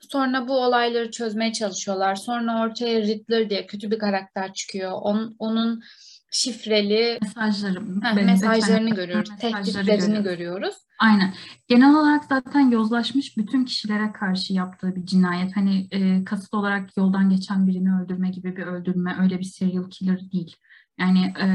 Sonra 0.00 0.48
bu 0.48 0.64
olayları 0.64 1.10
çözmeye 1.10 1.52
çalışıyorlar. 1.52 2.14
Sonra 2.14 2.62
ortaya 2.62 3.00
Riddler 3.00 3.50
diye 3.50 3.66
kötü 3.66 3.90
bir 3.90 3.98
karakter 3.98 4.52
çıkıyor. 4.52 4.92
On, 4.92 5.36
onun 5.38 5.82
şifreli 6.30 7.18
mesajları, 7.22 7.80
heh, 8.02 8.24
mesajlarını 8.24 8.90
görüyoruz. 8.90 9.30
Tehditlerini 9.40 10.22
görüyoruz. 10.22 10.74
Aynen. 10.98 11.34
Genel 11.68 11.94
olarak 11.94 12.24
zaten 12.24 12.70
yozlaşmış 12.70 13.36
bütün 13.36 13.64
kişilere 13.64 14.12
karşı 14.12 14.52
yaptığı 14.52 14.96
bir 14.96 15.06
cinayet. 15.06 15.56
Hani 15.56 15.88
e, 15.90 16.24
kasıt 16.24 16.54
olarak 16.54 16.96
yoldan 16.96 17.30
geçen 17.30 17.66
birini 17.66 17.88
öldürme 18.02 18.30
gibi 18.30 18.56
bir 18.56 18.66
öldürme, 18.66 19.16
öyle 19.20 19.38
bir 19.38 19.44
serial 19.44 19.90
killer 19.90 20.32
değil. 20.32 20.56
Yani 20.98 21.34
e, 21.40 21.46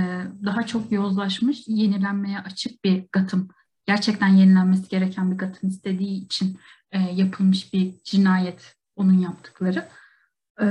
daha 0.45 0.63
çok 0.63 0.91
yozlaşmış, 0.91 1.63
yenilenmeye 1.67 2.39
açık 2.39 2.83
bir 2.83 3.05
Gotham. 3.13 3.47
Gerçekten 3.85 4.27
yenilenmesi 4.27 4.89
gereken 4.89 5.31
bir 5.31 5.37
Gotham 5.37 5.69
istediği 5.69 6.25
için 6.25 6.59
e, 6.91 6.99
yapılmış 6.99 7.73
bir 7.73 7.93
cinayet 8.03 8.75
onun 8.95 9.19
yaptıkları. 9.19 9.87
E, 10.61 10.65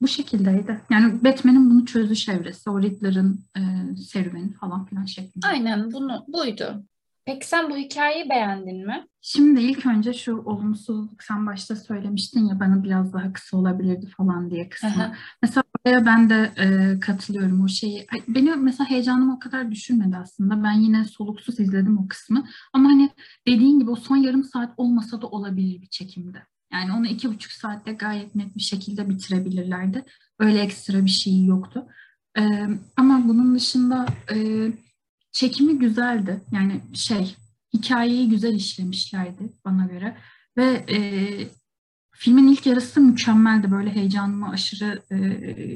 bu 0.00 0.08
şekildeydi. 0.08 0.80
Yani 0.90 1.24
Batman'in 1.24 1.70
bunu 1.70 1.86
çözüş 1.86 2.28
evresi, 2.28 2.70
o 2.70 2.82
Riddler'ın 2.82 3.44
e, 3.56 3.60
serüveni 3.96 4.52
falan 4.52 4.84
filan 4.84 5.04
şeklinde. 5.04 5.46
Aynen 5.46 5.92
bunu 5.92 6.24
buydu. 6.28 6.84
Peki 7.26 7.48
sen 7.48 7.70
bu 7.70 7.76
hikayeyi 7.76 8.30
beğendin 8.30 8.86
mi? 8.86 9.06
Şimdi 9.20 9.60
ilk 9.60 9.86
önce 9.86 10.12
şu 10.12 10.36
olumsuzluk 10.36 11.22
sen 11.22 11.46
başta 11.46 11.76
söylemiştin 11.76 12.48
ya 12.48 12.60
bana 12.60 12.84
biraz 12.84 13.12
daha 13.12 13.32
kısa 13.32 13.56
olabilirdi 13.56 14.06
falan 14.16 14.50
diye 14.50 14.68
kısmı. 14.68 15.14
mesela 15.42 15.62
oraya 15.80 16.06
ben 16.06 16.30
de 16.30 16.52
e, 16.56 17.00
katılıyorum 17.00 17.64
o 17.64 17.68
şeyi. 17.68 18.06
Beni 18.28 18.50
mesela 18.56 18.90
heyecanımı 18.90 19.34
o 19.34 19.38
kadar 19.38 19.70
düşürmedi 19.70 20.16
aslında. 20.16 20.64
Ben 20.64 20.72
yine 20.72 21.04
soluksuz 21.04 21.60
izledim 21.60 21.98
o 21.98 22.08
kısmı. 22.08 22.44
Ama 22.72 22.88
hani 22.88 23.10
dediğin 23.46 23.78
gibi 23.80 23.90
o 23.90 23.96
son 23.96 24.16
yarım 24.16 24.44
saat 24.44 24.74
olmasa 24.76 25.22
da 25.22 25.26
olabilir 25.26 25.82
bir 25.82 25.88
çekimde. 25.88 26.42
Yani 26.72 26.92
onu 26.92 27.06
iki 27.06 27.28
buçuk 27.28 27.52
saatte 27.52 27.92
gayet 27.92 28.34
net 28.34 28.56
bir 28.56 28.62
şekilde 28.62 29.08
bitirebilirlerdi. 29.08 30.04
Öyle 30.38 30.60
ekstra 30.60 31.04
bir 31.04 31.10
şey 31.10 31.44
yoktu. 31.44 31.86
Ee, 32.38 32.68
ama 32.96 33.28
bunun 33.28 33.54
dışında 33.54 34.06
e, 34.34 34.36
çekimi 35.36 35.78
güzeldi. 35.78 36.40
Yani 36.52 36.80
şey 36.94 37.36
hikayeyi 37.74 38.28
güzel 38.28 38.54
işlemişlerdi 38.54 39.52
bana 39.64 39.86
göre. 39.86 40.16
Ve 40.56 40.84
e, 40.90 40.98
filmin 42.14 42.48
ilk 42.48 42.66
yarısı 42.66 43.00
mükemmeldi. 43.00 43.70
Böyle 43.70 43.94
heyecanımı 43.94 44.50
aşırı 44.50 45.02
e, 45.10 45.16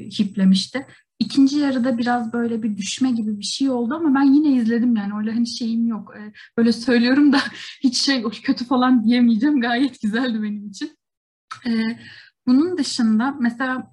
hiplemişti. 0.09 0.87
İkinci 1.19 1.57
yarıda 1.57 1.97
biraz 1.97 2.33
böyle 2.33 2.63
bir 2.63 2.77
düşme 2.77 3.11
gibi 3.11 3.39
bir 3.39 3.45
şey 3.45 3.69
oldu 3.69 3.93
ama 3.95 4.19
ben 4.19 4.33
yine 4.33 4.55
izledim 4.55 4.95
yani 4.95 5.13
öyle 5.17 5.31
hani 5.31 5.47
şeyim 5.47 5.87
yok. 5.87 6.13
E, 6.17 6.33
böyle 6.57 6.71
söylüyorum 6.71 7.33
da 7.33 7.39
hiç 7.83 7.97
şey 7.97 8.23
kötü 8.23 8.65
falan 8.65 9.03
diyemeyeceğim. 9.03 9.61
Gayet 9.61 10.01
güzeldi 10.01 10.43
benim 10.43 10.69
için. 10.69 10.97
E, 11.65 11.99
bunun 12.47 12.77
dışında 12.77 13.35
mesela 13.39 13.91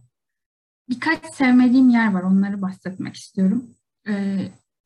birkaç 0.89 1.35
sevmediğim 1.35 1.89
yer 1.89 2.13
var. 2.13 2.23
Onları 2.23 2.63
bahsetmek 2.63 3.17
istiyorum. 3.17 3.71
E, 4.09 4.39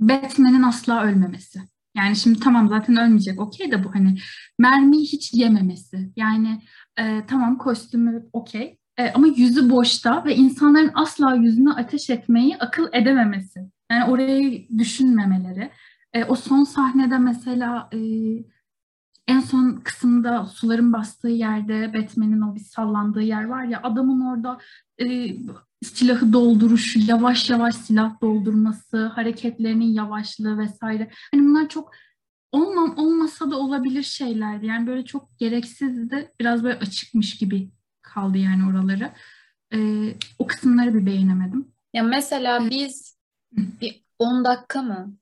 Batman'in 0.09 0.63
asla 0.63 1.05
ölmemesi. 1.05 1.61
Yani 1.97 2.17
şimdi 2.17 2.41
tamam 2.41 2.69
zaten 2.69 2.97
ölmeyecek 2.97 3.41
okey 3.41 3.71
de 3.71 3.85
bu 3.85 3.95
hani 3.95 4.19
mermiyi 4.59 5.03
hiç 5.03 5.35
yememesi. 5.35 6.13
Yani 6.17 6.63
e, 6.99 7.27
tamam 7.27 7.59
kostümü 7.59 8.27
okey 8.33 8.79
e, 8.99 9.11
ama 9.11 9.27
yüzü 9.27 9.71
boşta 9.71 10.25
ve 10.25 10.37
insanların 10.37 10.91
asla 10.95 11.35
yüzüne 11.35 11.71
ateş 11.73 12.11
etmeyi 12.11 12.57
akıl 12.59 12.89
edememesi. 12.93 13.61
Yani 13.91 14.11
orayı 14.11 14.69
düşünmemeleri. 14.79 15.71
E, 16.13 16.25
o 16.25 16.35
son 16.35 16.65
sahnede 16.65 17.19
mesela 17.19 17.89
e, 17.93 17.99
en 19.27 19.41
son 19.41 19.81
kısımda 19.85 20.47
suların 20.47 20.93
bastığı 20.93 21.29
yerde 21.29 21.95
Batman'in 21.95 22.41
o 22.41 22.55
bir 22.55 22.61
sallandığı 22.61 23.23
yer 23.23 23.45
var 23.45 23.65
ya 23.65 23.81
adamın 23.83 24.21
orada 24.21 24.59
e, 25.01 25.07
silahı 25.83 26.33
dolduruşu, 26.33 27.01
yavaş 27.07 27.51
yavaş 27.51 27.75
silah 27.75 28.21
doldurması, 28.21 29.07
hareketlerinin 29.07 29.93
yavaşlığı 29.93 30.59
vesaire. 30.59 31.11
Hani 31.35 31.43
bunlar 31.43 31.69
çok 31.69 31.93
olmam 32.53 32.99
olmasa 32.99 33.51
da 33.51 33.59
olabilir 33.59 34.03
şeylerdi. 34.03 34.67
Yani 34.67 34.87
böyle 34.87 35.05
çok 35.05 35.39
gereksizdi. 35.39 36.33
Biraz 36.41 36.65
böyle 36.65 36.79
açıkmış 36.79 37.37
gibi 37.37 37.71
kaldı 38.03 38.39
yani 38.39 38.71
oraları. 38.71 39.13
Ee, 39.75 40.15
o 40.39 40.47
kısımları 40.47 40.95
bir 40.95 41.07
beğenemedim. 41.07 41.73
Ya 41.95 42.03
mesela 42.03 42.71
biz 42.71 43.19
bir 43.53 44.05
10 44.19 44.45
dakika 44.45 44.83
mı? 44.83 45.17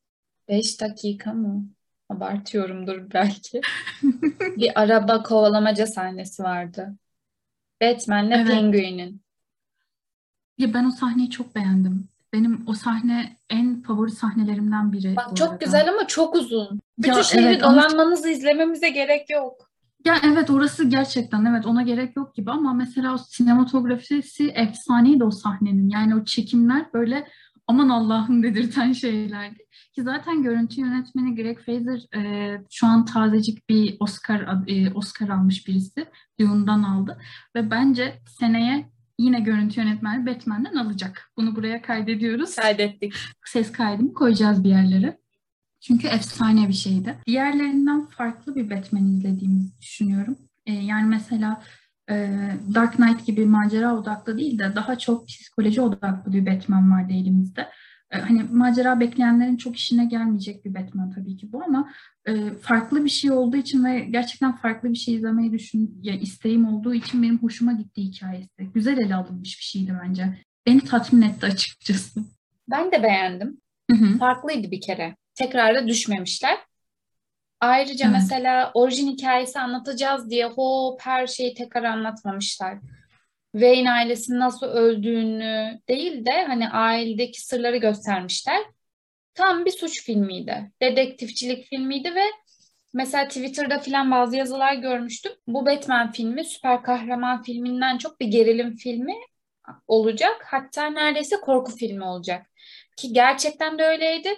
5 0.48 0.80
dakika 0.80 1.32
mı? 1.32 1.68
Abartıyorumdur 2.08 3.12
belki. 3.14 3.60
bir 4.56 4.80
araba 4.80 5.22
kovalamaca 5.22 5.86
sahnesi 5.86 6.42
vardı. 6.42 6.96
Batman'le 7.82 8.30
Evet. 8.30 8.46
Penguin'in. 8.46 9.22
Ya 10.60 10.74
ben 10.74 10.84
o 10.84 10.90
sahneyi 10.90 11.30
çok 11.30 11.54
beğendim. 11.54 12.08
Benim 12.32 12.62
o 12.66 12.74
sahne 12.74 13.36
en 13.50 13.82
favori 13.82 14.10
sahnelerimden 14.10 14.92
biri 14.92 15.16
Bak 15.16 15.36
çok 15.36 15.48
arada. 15.52 15.64
güzel 15.64 15.88
ama 15.88 16.06
çok 16.06 16.34
uzun. 16.34 16.80
Bütün 16.98 17.12
Ya 17.12 17.22
şehri 17.22 17.44
evet 17.44 17.64
ama- 17.64 17.82
dolanmanızı 17.82 18.30
izlememize 18.30 18.88
gerek 18.90 19.30
yok. 19.30 19.70
Ya 20.04 20.16
evet 20.24 20.50
orası 20.50 20.84
gerçekten 20.88 21.44
evet 21.44 21.66
ona 21.66 21.82
gerek 21.82 22.16
yok 22.16 22.34
gibi 22.34 22.50
ama 22.50 22.72
mesela 22.72 23.14
o 23.14 23.18
sinematografisi 23.18 24.48
efsaneydi 24.48 25.24
o 25.24 25.30
sahnenin. 25.30 25.88
Yani 25.90 26.14
o 26.14 26.24
çekimler 26.24 26.86
böyle 26.94 27.28
aman 27.66 27.88
Allah'ım 27.88 28.42
dedirten 28.42 28.92
şeylerdi. 28.92 29.58
Ki 29.94 30.02
zaten 30.02 30.42
görüntü 30.42 30.80
yönetmeni 30.80 31.34
Greg 31.34 31.58
Fraser 31.58 32.16
e, 32.18 32.56
şu 32.70 32.86
an 32.86 33.04
tazecik 33.04 33.68
bir 33.68 33.96
Oscar 34.00 34.64
e, 34.66 34.92
Oscar 34.94 35.28
almış 35.28 35.68
birisi. 35.68 36.06
Dune'dan 36.40 36.82
aldı 36.82 37.18
ve 37.56 37.70
bence 37.70 38.20
seneye 38.38 38.90
yine 39.20 39.40
görüntü 39.40 39.80
yönetmeni 39.80 40.26
Batman'den 40.26 40.74
alacak. 40.74 41.30
Bunu 41.36 41.56
buraya 41.56 41.82
kaydediyoruz. 41.82 42.56
Kaydettik. 42.56 43.14
Ses 43.44 43.72
kaydını 43.72 44.14
koyacağız 44.14 44.64
bir 44.64 44.68
yerlere. 44.68 45.18
Çünkü 45.80 46.08
efsane 46.08 46.68
bir 46.68 46.72
şeydi. 46.72 47.16
Diğerlerinden 47.26 48.06
farklı 48.06 48.56
bir 48.56 48.70
Batman 48.70 49.06
izlediğimizi 49.06 49.80
düşünüyorum. 49.80 50.38
Ee, 50.66 50.72
yani 50.72 51.06
mesela 51.06 51.62
e, 52.10 52.14
Dark 52.74 52.96
Knight 52.96 53.26
gibi 53.26 53.46
macera 53.46 53.96
odaklı 53.96 54.38
değil 54.38 54.58
de 54.58 54.72
daha 54.76 54.98
çok 54.98 55.28
psikoloji 55.28 55.80
odaklı 55.80 56.32
bir 56.32 56.46
Batman 56.46 56.90
vardı 56.90 57.12
elimizde. 57.12 57.68
Ee, 58.10 58.18
hani 58.18 58.42
macera 58.42 59.00
bekleyenlerin 59.00 59.56
çok 59.56 59.76
işine 59.76 60.04
gelmeyecek 60.04 60.64
bir 60.64 60.74
Batman 60.74 61.10
tabii 61.10 61.36
ki 61.36 61.52
bu 61.52 61.62
ama 61.62 61.92
e, 62.26 62.50
farklı 62.50 63.04
bir 63.04 63.10
şey 63.10 63.30
olduğu 63.30 63.56
için 63.56 63.84
ve 63.84 64.00
gerçekten 64.00 64.56
farklı 64.56 64.90
bir 64.90 64.96
şey 64.96 65.14
izlemeyi 65.14 65.52
düşün, 65.52 66.00
ya 66.02 66.14
isteğim 66.14 66.68
olduğu 66.68 66.94
için 66.94 67.22
benim 67.22 67.38
hoşuma 67.38 67.72
gitti 67.72 68.02
hikayesi. 68.02 68.64
Güzel 68.74 68.98
ele 68.98 69.14
alınmış 69.14 69.58
bir 69.58 69.64
şeydi 69.64 69.98
bence. 70.04 70.38
Beni 70.66 70.80
tatmin 70.80 71.22
etti 71.22 71.46
açıkçası. 71.46 72.20
Ben 72.70 72.92
de 72.92 73.02
beğendim. 73.02 73.60
Hı 73.90 73.96
hı. 73.96 74.18
Farklıydı 74.18 74.70
bir 74.70 74.80
kere. 74.80 75.16
Tekrara 75.34 75.88
düşmemişler. 75.88 76.58
Ayrıca 77.60 78.04
Evet. 78.04 78.16
mesela 78.20 78.70
orijin 78.74 79.10
hikayesi 79.10 79.60
anlatacağız 79.60 80.30
diye 80.30 80.46
hop 80.46 81.00
her 81.00 81.26
şeyi 81.26 81.54
tekrar 81.54 81.84
anlatmamışlar. 81.84 82.78
Wayne 83.52 83.90
ailesinin 83.92 84.40
nasıl 84.40 84.66
öldüğünü 84.66 85.80
değil 85.88 86.26
de 86.26 86.44
hani 86.46 86.68
ailedeki 86.68 87.40
sırları 87.40 87.76
göstermişler. 87.76 88.60
Tam 89.34 89.64
bir 89.64 89.70
suç 89.70 90.02
filmiydi. 90.04 90.72
Dedektifçilik 90.82 91.66
filmiydi 91.66 92.14
ve 92.14 92.24
mesela 92.94 93.28
Twitter'da 93.28 93.78
filan 93.78 94.10
bazı 94.10 94.36
yazılar 94.36 94.74
görmüştüm. 94.74 95.32
Bu 95.46 95.66
Batman 95.66 96.12
filmi 96.12 96.44
süper 96.44 96.82
kahraman 96.82 97.42
filminden 97.42 97.98
çok 97.98 98.20
bir 98.20 98.26
gerilim 98.26 98.76
filmi 98.76 99.14
olacak. 99.88 100.42
Hatta 100.44 100.86
neredeyse 100.86 101.36
korku 101.36 101.76
filmi 101.76 102.04
olacak. 102.04 102.46
Ki 102.96 103.12
gerçekten 103.12 103.78
de 103.78 103.84
öyleydi. 103.84 104.28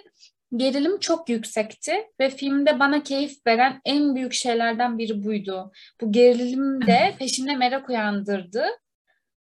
Gerilim 0.55 0.99
çok 0.99 1.29
yüksekti 1.29 1.93
ve 2.19 2.29
filmde 2.29 2.79
bana 2.79 3.03
keyif 3.03 3.47
veren 3.47 3.81
en 3.85 4.15
büyük 4.15 4.33
şeylerden 4.33 4.97
biri 4.97 5.23
buydu. 5.23 5.71
Bu 6.01 6.11
gerilim 6.11 6.87
de 6.87 7.15
peşinde 7.19 7.55
merak 7.55 7.89
uyandırdı 7.89 8.65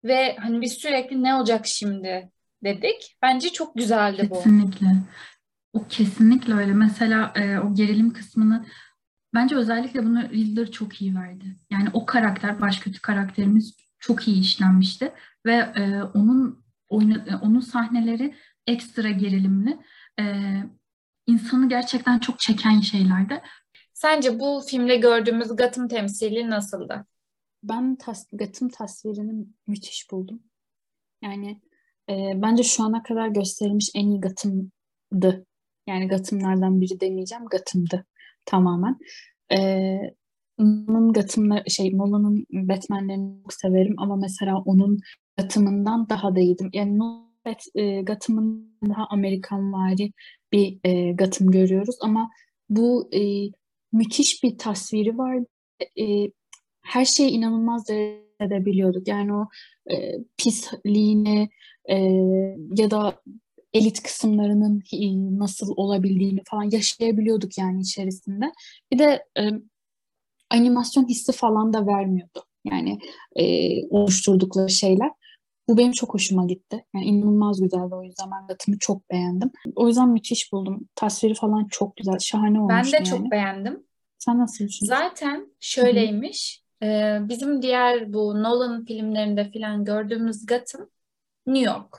ve 0.03 0.35
hani 0.39 0.61
biz 0.61 0.73
sürekli 0.73 1.23
ne 1.23 1.35
olacak 1.35 1.67
şimdi 1.67 2.31
dedik. 2.63 3.17
Bence 3.21 3.49
çok 3.49 3.75
güzeldi 3.75 4.27
bu. 4.29 4.35
Kesinlikle. 4.35 4.87
O 5.73 5.87
kesinlikle 5.89 6.53
öyle. 6.53 6.73
Mesela 6.73 7.33
e, 7.35 7.59
o 7.59 7.73
gerilim 7.75 8.13
kısmını 8.13 8.65
bence 9.33 9.55
özellikle 9.55 10.05
bunu 10.05 10.29
Riddler 10.29 10.71
çok 10.71 11.01
iyi 11.01 11.15
verdi. 11.15 11.55
Yani 11.71 11.89
o 11.93 12.05
karakter, 12.05 12.61
baş 12.61 12.79
kötü 12.79 13.01
karakterimiz 13.01 13.75
çok 13.99 14.27
iyi 14.27 14.41
işlenmişti 14.41 15.11
ve 15.45 15.53
e, 15.53 16.03
onun 16.03 16.63
oyna, 16.89 17.25
e, 17.27 17.35
onun 17.35 17.59
sahneleri 17.59 18.35
ekstra 18.67 19.09
gerilimli. 19.09 19.77
E, 20.19 20.53
insanı 21.27 21.69
gerçekten 21.69 22.19
çok 22.19 22.39
çeken 22.39 22.79
şeylerdi. 22.79 23.41
Sence 23.93 24.39
bu 24.39 24.63
filmde 24.69 24.95
gördüğümüz 24.95 25.47
Gotham 25.47 25.87
temsili 25.87 26.49
nasıldı? 26.49 27.05
Ben 27.69 27.95
tas 27.95 28.27
Gotham 28.31 28.69
tasvirini 28.69 29.45
müthiş 29.67 30.11
buldum. 30.11 30.43
Yani 31.23 31.61
e, 32.09 32.13
bence 32.35 32.63
şu 32.63 32.83
ana 32.83 33.03
kadar 33.03 33.27
gösterilmiş 33.27 33.89
en 33.95 34.07
iyi 34.07 34.21
Gotham'dı. 34.21 35.45
Yani 35.87 36.07
Gotham'lardan 36.07 36.81
biri 36.81 36.99
demeyeceğim, 36.99 37.45
Gotham'dı 37.45 38.05
tamamen. 38.45 38.97
E, 39.51 39.57
Nolan'ın 40.59 41.13
Gotham'lar, 41.13 41.63
şey 41.67 41.97
Nolan'ın 41.97 42.45
Batman'lerini 42.51 43.43
çok 43.43 43.53
severim 43.53 43.95
ama 43.97 44.15
mesela 44.15 44.57
onun 44.65 44.99
Gotham'ından 45.37 46.09
daha 46.09 46.35
da 46.35 46.39
iyiydim. 46.39 46.69
Yani 46.73 46.99
Nolan 46.99 47.27
e, 47.75 48.01
Gotham'ın 48.01 48.77
daha 48.89 49.07
Amerikanvari 49.09 50.11
bir 50.51 50.79
e, 50.83 51.13
Gotham 51.13 51.51
görüyoruz 51.51 51.95
ama 52.01 52.29
bu 52.69 53.09
e, 53.13 53.21
müthiş 53.91 54.43
bir 54.43 54.57
tasviri 54.57 55.17
var. 55.17 55.37
E, 55.99 56.05
her 56.87 57.05
şeyi 57.05 57.29
inanılmaz 57.29 57.87
derecede 57.87 58.65
biliyorduk. 58.65 59.07
Yani 59.07 59.33
o 59.33 59.47
e, 59.91 59.95
pisliğini 60.37 61.49
e, 61.89 61.95
ya 62.77 62.91
da 62.91 63.21
elit 63.73 64.03
kısımlarının 64.03 64.83
nasıl 65.39 65.73
olabildiğini 65.75 66.41
falan 66.45 66.69
yaşayabiliyorduk 66.71 67.57
yani 67.57 67.81
içerisinde. 67.81 68.51
Bir 68.91 68.99
de 68.99 69.25
e, 69.39 69.49
animasyon 70.49 71.07
hissi 71.07 71.31
falan 71.31 71.73
da 71.73 71.87
vermiyordu. 71.87 72.43
Yani 72.65 72.99
e, 73.35 73.43
oluşturdukları 73.87 74.69
şeyler. 74.69 75.11
Bu 75.69 75.77
benim 75.77 75.91
çok 75.91 76.13
hoşuma 76.13 76.45
gitti. 76.45 76.85
Yani 76.95 77.05
inanılmaz 77.05 77.61
güzeldi 77.61 77.95
o 77.95 78.03
yüzden 78.03 78.31
ben 78.31 78.47
Gotham'ı 78.47 78.79
çok 78.79 79.09
beğendim. 79.09 79.51
O 79.75 79.87
yüzden 79.87 80.09
müthiş 80.09 80.51
buldum. 80.51 80.87
Tasviri 80.95 81.33
falan 81.33 81.67
çok 81.71 81.95
güzel, 81.95 82.19
şahane 82.19 82.59
olmuş 82.59 82.73
Ben 82.73 82.85
de 82.85 82.95
yani. 82.95 83.05
çok 83.05 83.31
beğendim. 83.31 83.83
Sen 84.19 84.39
nasıl 84.39 84.53
düşünüyorsun? 84.53 84.85
Zaten 84.85 85.47
şöyleymiş. 85.59 86.66
E, 86.83 87.17
bizim 87.21 87.61
diğer 87.61 88.13
bu 88.13 88.43
Nolan 88.43 88.85
filmlerinde 88.85 89.51
filan 89.51 89.85
gördüğümüz 89.85 90.45
Gotham 90.45 90.89
New 91.47 91.71
York. 91.71 91.97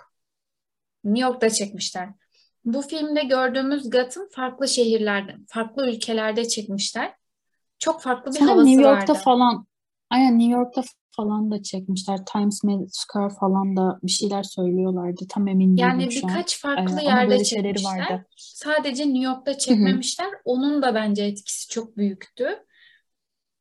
New 1.04 1.28
York'ta 1.28 1.50
çekmişler. 1.50 2.08
Bu 2.64 2.82
filmde 2.82 3.22
gördüğümüz 3.22 3.90
Gotham 3.90 4.28
farklı 4.30 4.68
şehirlerde, 4.68 5.36
farklı 5.46 5.90
ülkelerde 5.90 6.48
çekmişler. 6.48 7.14
Çok 7.78 8.02
farklı 8.02 8.30
bir 8.34 8.38
Sanırım 8.38 8.56
havası 8.56 8.66
New 8.66 8.82
York'ta 8.82 9.12
vardı. 9.12 9.22
falan, 9.24 9.66
aynen 10.10 10.38
New 10.38 10.52
York'ta 10.52 10.82
falan 11.16 11.50
da 11.50 11.62
çekmişler. 11.62 12.18
Times 12.32 12.60
Square 12.92 13.34
falan 13.40 13.76
da 13.76 13.98
bir 14.02 14.10
şeyler 14.10 14.42
söylüyorlardı. 14.42 15.24
Tam 15.28 15.48
emin 15.48 15.76
Yani 15.76 15.98
değilim 15.98 16.12
şu 16.12 16.26
an. 16.26 16.32
birkaç 16.32 16.56
Ee, 16.56 16.58
farklı 16.60 17.00
ama 17.00 17.00
yerde 17.00 17.44
çekmişler. 17.44 17.98
vardı. 18.10 18.26
Sadece 18.36 19.04
New 19.04 19.24
York'ta 19.24 19.58
çekmemişler. 19.58 20.28
Onun 20.44 20.82
da 20.82 20.94
bence 20.94 21.24
etkisi 21.24 21.68
çok 21.68 21.96
büyüktü. 21.96 22.64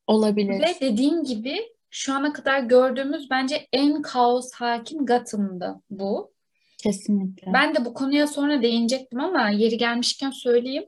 Olabilir. 0.08 0.60
Ve 0.60 0.74
dediğin 0.80 1.24
gibi 1.24 1.58
şu 1.90 2.14
ana 2.14 2.32
kadar 2.32 2.60
gördüğümüz 2.60 3.30
bence 3.30 3.68
en 3.72 4.02
kaos 4.02 4.52
hakim 4.52 5.06
Gotham'dı 5.06 5.80
bu. 5.90 6.32
Kesinlikle. 6.78 7.52
Ben 7.52 7.74
de 7.74 7.84
bu 7.84 7.94
konuya 7.94 8.26
sonra 8.26 8.62
değinecektim 8.62 9.20
ama 9.20 9.50
yeri 9.50 9.76
gelmişken 9.76 10.30
söyleyeyim. 10.30 10.84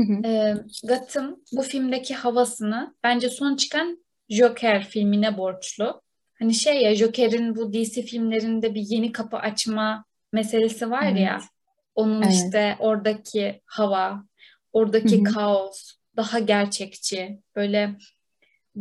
Hı 0.00 0.02
hı. 0.02 0.26
Ee, 0.26 0.54
Gotham 0.88 1.36
bu 1.52 1.62
filmdeki 1.62 2.14
havasını 2.14 2.94
bence 3.04 3.28
son 3.28 3.56
çıkan 3.56 4.04
Joker 4.28 4.84
filmine 4.84 5.38
borçlu. 5.38 6.02
Hani 6.38 6.54
şey 6.54 6.82
ya 6.82 6.94
Joker'in 6.94 7.56
bu 7.56 7.72
DC 7.72 8.02
filmlerinde 8.02 8.74
bir 8.74 8.82
yeni 8.82 9.12
kapı 9.12 9.36
açma 9.36 10.04
meselesi 10.32 10.90
var 10.90 11.02
ya. 11.02 11.38
Evet. 11.40 11.48
Onun 11.94 12.22
Evet. 12.22 12.34
işte 12.34 12.76
oradaki 12.78 13.60
hava, 13.66 14.24
oradaki 14.72 15.22
kaos 15.22 15.92
daha 16.16 16.38
gerçekçi. 16.38 17.40
Böyle 17.56 17.96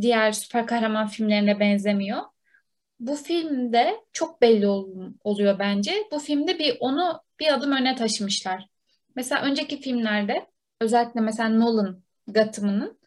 diğer 0.02 0.32
süper 0.32 0.68
kahraman 0.68 1.08
filmlerine 1.08 1.60
benzemiyor. 1.60 2.22
Bu 3.00 3.16
filmde 3.16 3.96
çok 4.14 4.42
belli 4.42 4.68
ol- 4.68 5.12
oluyor 5.24 5.60
bence. 5.60 5.94
Bu 6.12 6.20
filmde 6.20 6.60
bir 6.60 6.78
onu 6.80 7.22
bir 7.40 7.54
adım 7.54 7.72
öne 7.72 7.96
taşımışlar. 7.96 8.68
Mesela 9.16 9.42
önceki 9.42 9.82
filmlerde 9.82 10.46
özellikle 10.82 11.22
mesela 11.22 11.50
Nolan 11.50 12.02
Gotham'ının 12.28 13.00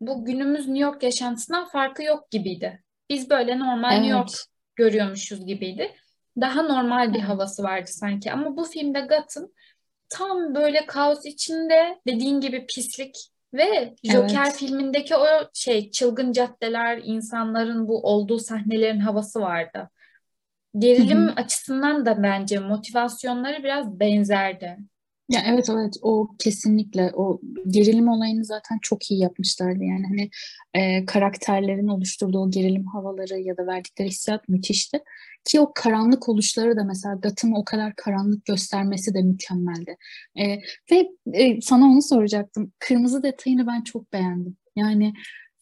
bu 0.00 0.24
günümüz 0.24 0.68
New 0.68 0.78
York 0.82 1.02
yaşantısından 1.02 1.68
farkı 1.68 2.02
yok 2.02 2.30
gibiydi. 2.30 2.82
Biz 3.10 3.30
böyle 3.30 3.58
normal 3.58 3.90
New 3.90 4.06
York 4.08 4.28
Evet. 4.30 4.46
görüyormuşuz 4.76 5.46
gibiydi. 5.46 5.94
Daha 6.40 6.62
normal 6.62 7.14
bir 7.14 7.18
Evet. 7.18 7.28
havası 7.28 7.62
vardı 7.62 7.90
sanki. 7.90 8.32
Ama 8.32 8.56
bu 8.56 8.64
filmde 8.64 9.00
Gotham 9.00 9.48
tam 10.08 10.54
böyle 10.54 10.86
kaos 10.86 11.26
içinde 11.26 12.00
dediğin 12.06 12.40
gibi 12.40 12.66
pislik 12.66 13.29
ve 13.54 13.94
Joker 14.04 14.44
Evet. 14.44 14.56
filmindeki 14.56 15.16
o 15.16 15.26
şey 15.54 15.90
çılgın 15.90 16.32
caddeler, 16.32 17.00
insanların 17.04 17.88
bu 17.88 18.02
olduğu 18.02 18.38
sahnelerin 18.38 19.00
havası 19.00 19.40
vardı. 19.40 19.90
Gerilim 20.78 21.32
açısından 21.36 22.06
da 22.06 22.22
bence 22.22 22.58
motivasyonları 22.58 23.62
biraz 23.64 24.00
benzerdi. 24.00 24.76
Ya 25.30 25.42
evet 25.46 25.68
evet. 25.70 25.94
O 26.02 26.28
kesinlikle. 26.38 27.10
O 27.14 27.40
gerilim 27.68 28.08
olayını 28.08 28.44
zaten 28.44 28.78
çok 28.82 29.10
iyi 29.10 29.20
yapmışlardı. 29.20 29.84
Yani 29.84 30.06
hani 30.06 30.30
e, 30.74 31.04
karakterlerin 31.06 31.88
oluşturduğu 31.88 32.38
o 32.38 32.50
gerilim 32.50 32.86
havaları 32.86 33.40
ya 33.40 33.56
da 33.56 33.66
verdikleri 33.66 34.08
hissiyat 34.08 34.48
müthişti. 34.48 35.00
Ki 35.44 35.60
o 35.60 35.72
karanlık 35.74 36.28
oluşları 36.28 36.76
da 36.76 36.84
mesela 36.84 37.14
Gotham'ı 37.14 37.58
o 37.58 37.64
kadar 37.64 37.96
karanlık 37.96 38.44
göstermesi 38.44 39.14
de 39.14 39.22
mükemmeldi. 39.22 39.96
E, 40.36 40.44
ve 40.92 41.08
e, 41.32 41.60
sana 41.60 41.84
onu 41.84 42.02
soracaktım. 42.02 42.72
Kırmızı 42.78 43.22
detayını 43.22 43.66
ben 43.66 43.82
çok 43.82 44.12
beğendim. 44.12 44.56
Yani 44.76 45.12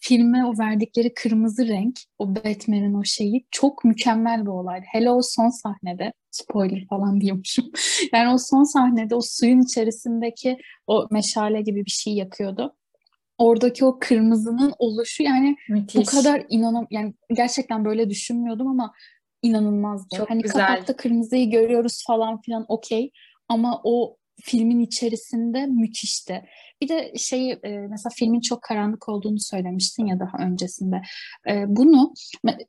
filme 0.00 0.44
o 0.46 0.58
verdikleri 0.58 1.14
kırmızı 1.14 1.68
renk, 1.68 1.98
o 2.18 2.34
Batman'in 2.34 2.94
o 2.94 3.04
şeyi 3.04 3.46
çok 3.50 3.84
mükemmel 3.84 4.42
bir 4.42 4.50
olaydı. 4.50 4.84
Hele 4.92 5.10
o 5.10 5.22
son 5.22 5.48
sahnede, 5.48 6.12
spoiler 6.30 6.86
falan 6.86 7.20
diyormuşum. 7.20 7.70
Yani 8.12 8.34
o 8.34 8.38
son 8.38 8.64
sahnede 8.64 9.14
o 9.14 9.20
suyun 9.20 9.60
içerisindeki 9.60 10.58
o 10.86 11.08
meşale 11.10 11.60
gibi 11.60 11.84
bir 11.84 11.90
şey 11.90 12.14
yakıyordu. 12.14 12.74
Oradaki 13.38 13.84
o 13.84 13.98
kırmızının 13.98 14.74
oluşu 14.78 15.22
yani 15.22 15.56
Müthiş. 15.68 15.96
bu 15.96 16.04
kadar 16.04 16.42
inanam 16.48 16.86
yani 16.90 17.14
gerçekten 17.34 17.84
böyle 17.84 18.10
düşünmüyordum 18.10 18.66
ama 18.66 18.92
inanılmazdı. 19.42 20.16
Çok 20.16 20.30
hani 20.30 20.42
güzel. 20.42 20.66
kapakta 20.66 20.96
kırmızıyı 20.96 21.50
görüyoruz 21.50 22.04
falan 22.06 22.40
filan 22.40 22.64
okey 22.68 23.10
ama 23.48 23.80
o 23.84 24.16
filmin 24.42 24.80
içerisinde 24.80 25.66
müthişti. 25.66 26.44
Bir 26.82 26.88
de 26.88 27.12
şey 27.16 27.50
e, 27.50 27.58
mesela 27.68 28.10
filmin 28.16 28.40
çok 28.40 28.62
karanlık 28.62 29.08
olduğunu 29.08 29.40
söylemiştin 29.40 30.06
ya 30.06 30.20
daha 30.20 30.38
öncesinde. 30.38 31.02
E, 31.50 31.64
bunu 31.66 32.12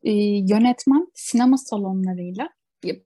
e, 0.04 0.12
yönetmen 0.54 1.08
sinema 1.14 1.58
salonlarıyla 1.58 2.50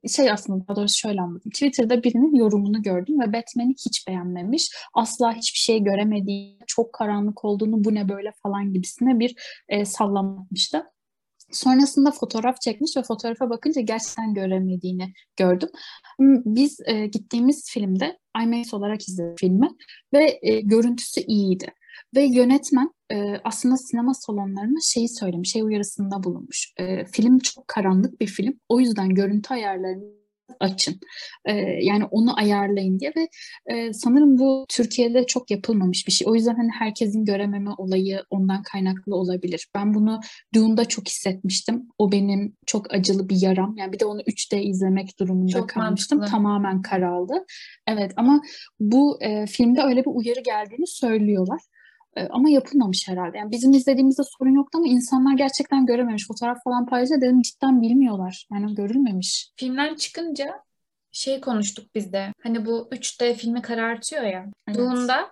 şey 0.07 0.31
aslında 0.31 0.67
daha 0.67 0.75
doğrusu 0.75 0.97
şöyle 0.97 1.21
anladım. 1.21 1.51
Twitter'da 1.51 2.03
birinin 2.03 2.35
yorumunu 2.35 2.81
gördüm 2.81 3.19
ve 3.19 3.33
Batman'i 3.33 3.73
hiç 3.85 4.07
beğenmemiş. 4.07 4.71
Asla 4.93 5.33
hiçbir 5.33 5.59
şey 5.59 5.83
göremediği, 5.83 6.59
çok 6.67 6.93
karanlık 6.93 7.45
olduğunu 7.45 7.83
bu 7.83 7.95
ne 7.95 8.09
böyle 8.09 8.31
falan 8.43 8.73
gibisine 8.73 9.19
bir 9.19 9.35
e, 9.69 9.85
sallamıştı. 9.85 10.83
Sonrasında 11.53 12.11
fotoğraf 12.11 12.61
çekmiş 12.61 12.97
ve 12.97 13.03
fotoğrafa 13.03 13.49
bakınca 13.49 13.81
gerçekten 13.81 14.33
göremediğini 14.33 15.13
gördüm. 15.37 15.69
Biz 16.45 16.79
e, 16.85 17.05
gittiğimiz 17.05 17.69
filmde 17.71 18.19
IMAX 18.43 18.73
olarak 18.73 19.09
izledik 19.09 19.39
filmi 19.39 19.69
ve 20.13 20.39
e, 20.41 20.61
görüntüsü 20.61 21.21
iyiydi. 21.21 21.67
Ve 22.15 22.23
yönetmen 22.23 22.91
e, 23.11 23.37
aslında 23.43 23.77
sinema 23.77 24.13
salonlarına 24.13 24.79
şeyi 24.83 25.09
söylemiş, 25.09 25.51
şey 25.51 25.61
uyarısında 25.61 26.23
bulunmuş. 26.23 26.73
E, 26.77 27.05
film 27.05 27.39
çok 27.39 27.67
karanlık 27.67 28.21
bir 28.21 28.27
film. 28.27 28.59
O 28.69 28.79
yüzden 28.79 29.09
görüntü 29.09 29.53
ayarlarını 29.53 30.22
açın. 30.59 30.99
E, 31.45 31.53
yani 31.81 32.05
onu 32.05 32.39
ayarlayın 32.39 32.99
diye 32.99 33.13
ve 33.17 33.27
e, 33.73 33.93
sanırım 33.93 34.37
bu 34.37 34.65
Türkiye'de 34.69 35.25
çok 35.25 35.51
yapılmamış 35.51 36.07
bir 36.07 36.11
şey. 36.11 36.27
O 36.27 36.35
yüzden 36.35 36.55
hani 36.55 36.69
herkesin 36.79 37.25
görememe 37.25 37.69
olayı 37.77 38.23
ondan 38.29 38.63
kaynaklı 38.63 39.15
olabilir. 39.15 39.67
Ben 39.75 39.93
bunu 39.93 40.19
Dune'da 40.53 40.85
çok 40.85 41.07
hissetmiştim. 41.07 41.87
O 41.97 42.11
benim 42.11 42.55
çok 42.65 42.93
acılı 42.93 43.29
bir 43.29 43.41
yaram. 43.41 43.75
Yani 43.77 43.93
bir 43.93 43.99
de 43.99 44.05
onu 44.05 44.21
3D 44.21 44.61
izlemek 44.61 45.19
durumunda 45.19 45.51
çok 45.51 45.69
kalmıştım. 45.69 46.17
Mantıklı. 46.19 46.37
Tamamen 46.37 46.81
karaldı. 46.81 47.45
Evet 47.87 48.11
ama 48.17 48.41
bu 48.79 49.17
e, 49.21 49.45
filmde 49.45 49.81
öyle 49.81 49.99
bir 50.05 50.11
uyarı 50.13 50.39
geldiğini 50.39 50.87
söylüyorlar. 50.87 51.61
E, 52.17 52.27
ama 52.27 52.49
yapılmamış 52.49 53.07
herhalde. 53.07 53.37
Yani 53.37 53.51
bizim 53.51 53.71
izlediğimizde 53.71 54.21
sorun 54.37 54.55
yoktu 54.55 54.77
ama 54.77 54.87
insanlar 54.87 55.33
gerçekten 55.33 55.85
görememiş. 55.85 56.27
Fotoğraf 56.27 56.63
falan 56.63 56.85
paylaşınca 56.85 57.21
dedim 57.21 57.41
cidden 57.41 57.81
bilmiyorlar. 57.81 58.47
Yani 58.53 58.75
görülmemiş. 58.75 59.51
Filmden 59.55 59.95
çıkınca 59.95 60.63
şey 61.11 61.41
konuştuk 61.41 61.95
biz 61.95 62.13
de. 62.13 62.33
Hani 62.43 62.65
bu 62.65 62.87
3D 62.91 63.33
filmi 63.33 63.61
karartıyor 63.61 64.23
ya. 64.23 64.45
Evet. 64.67 64.77
Doğunda 64.77 65.29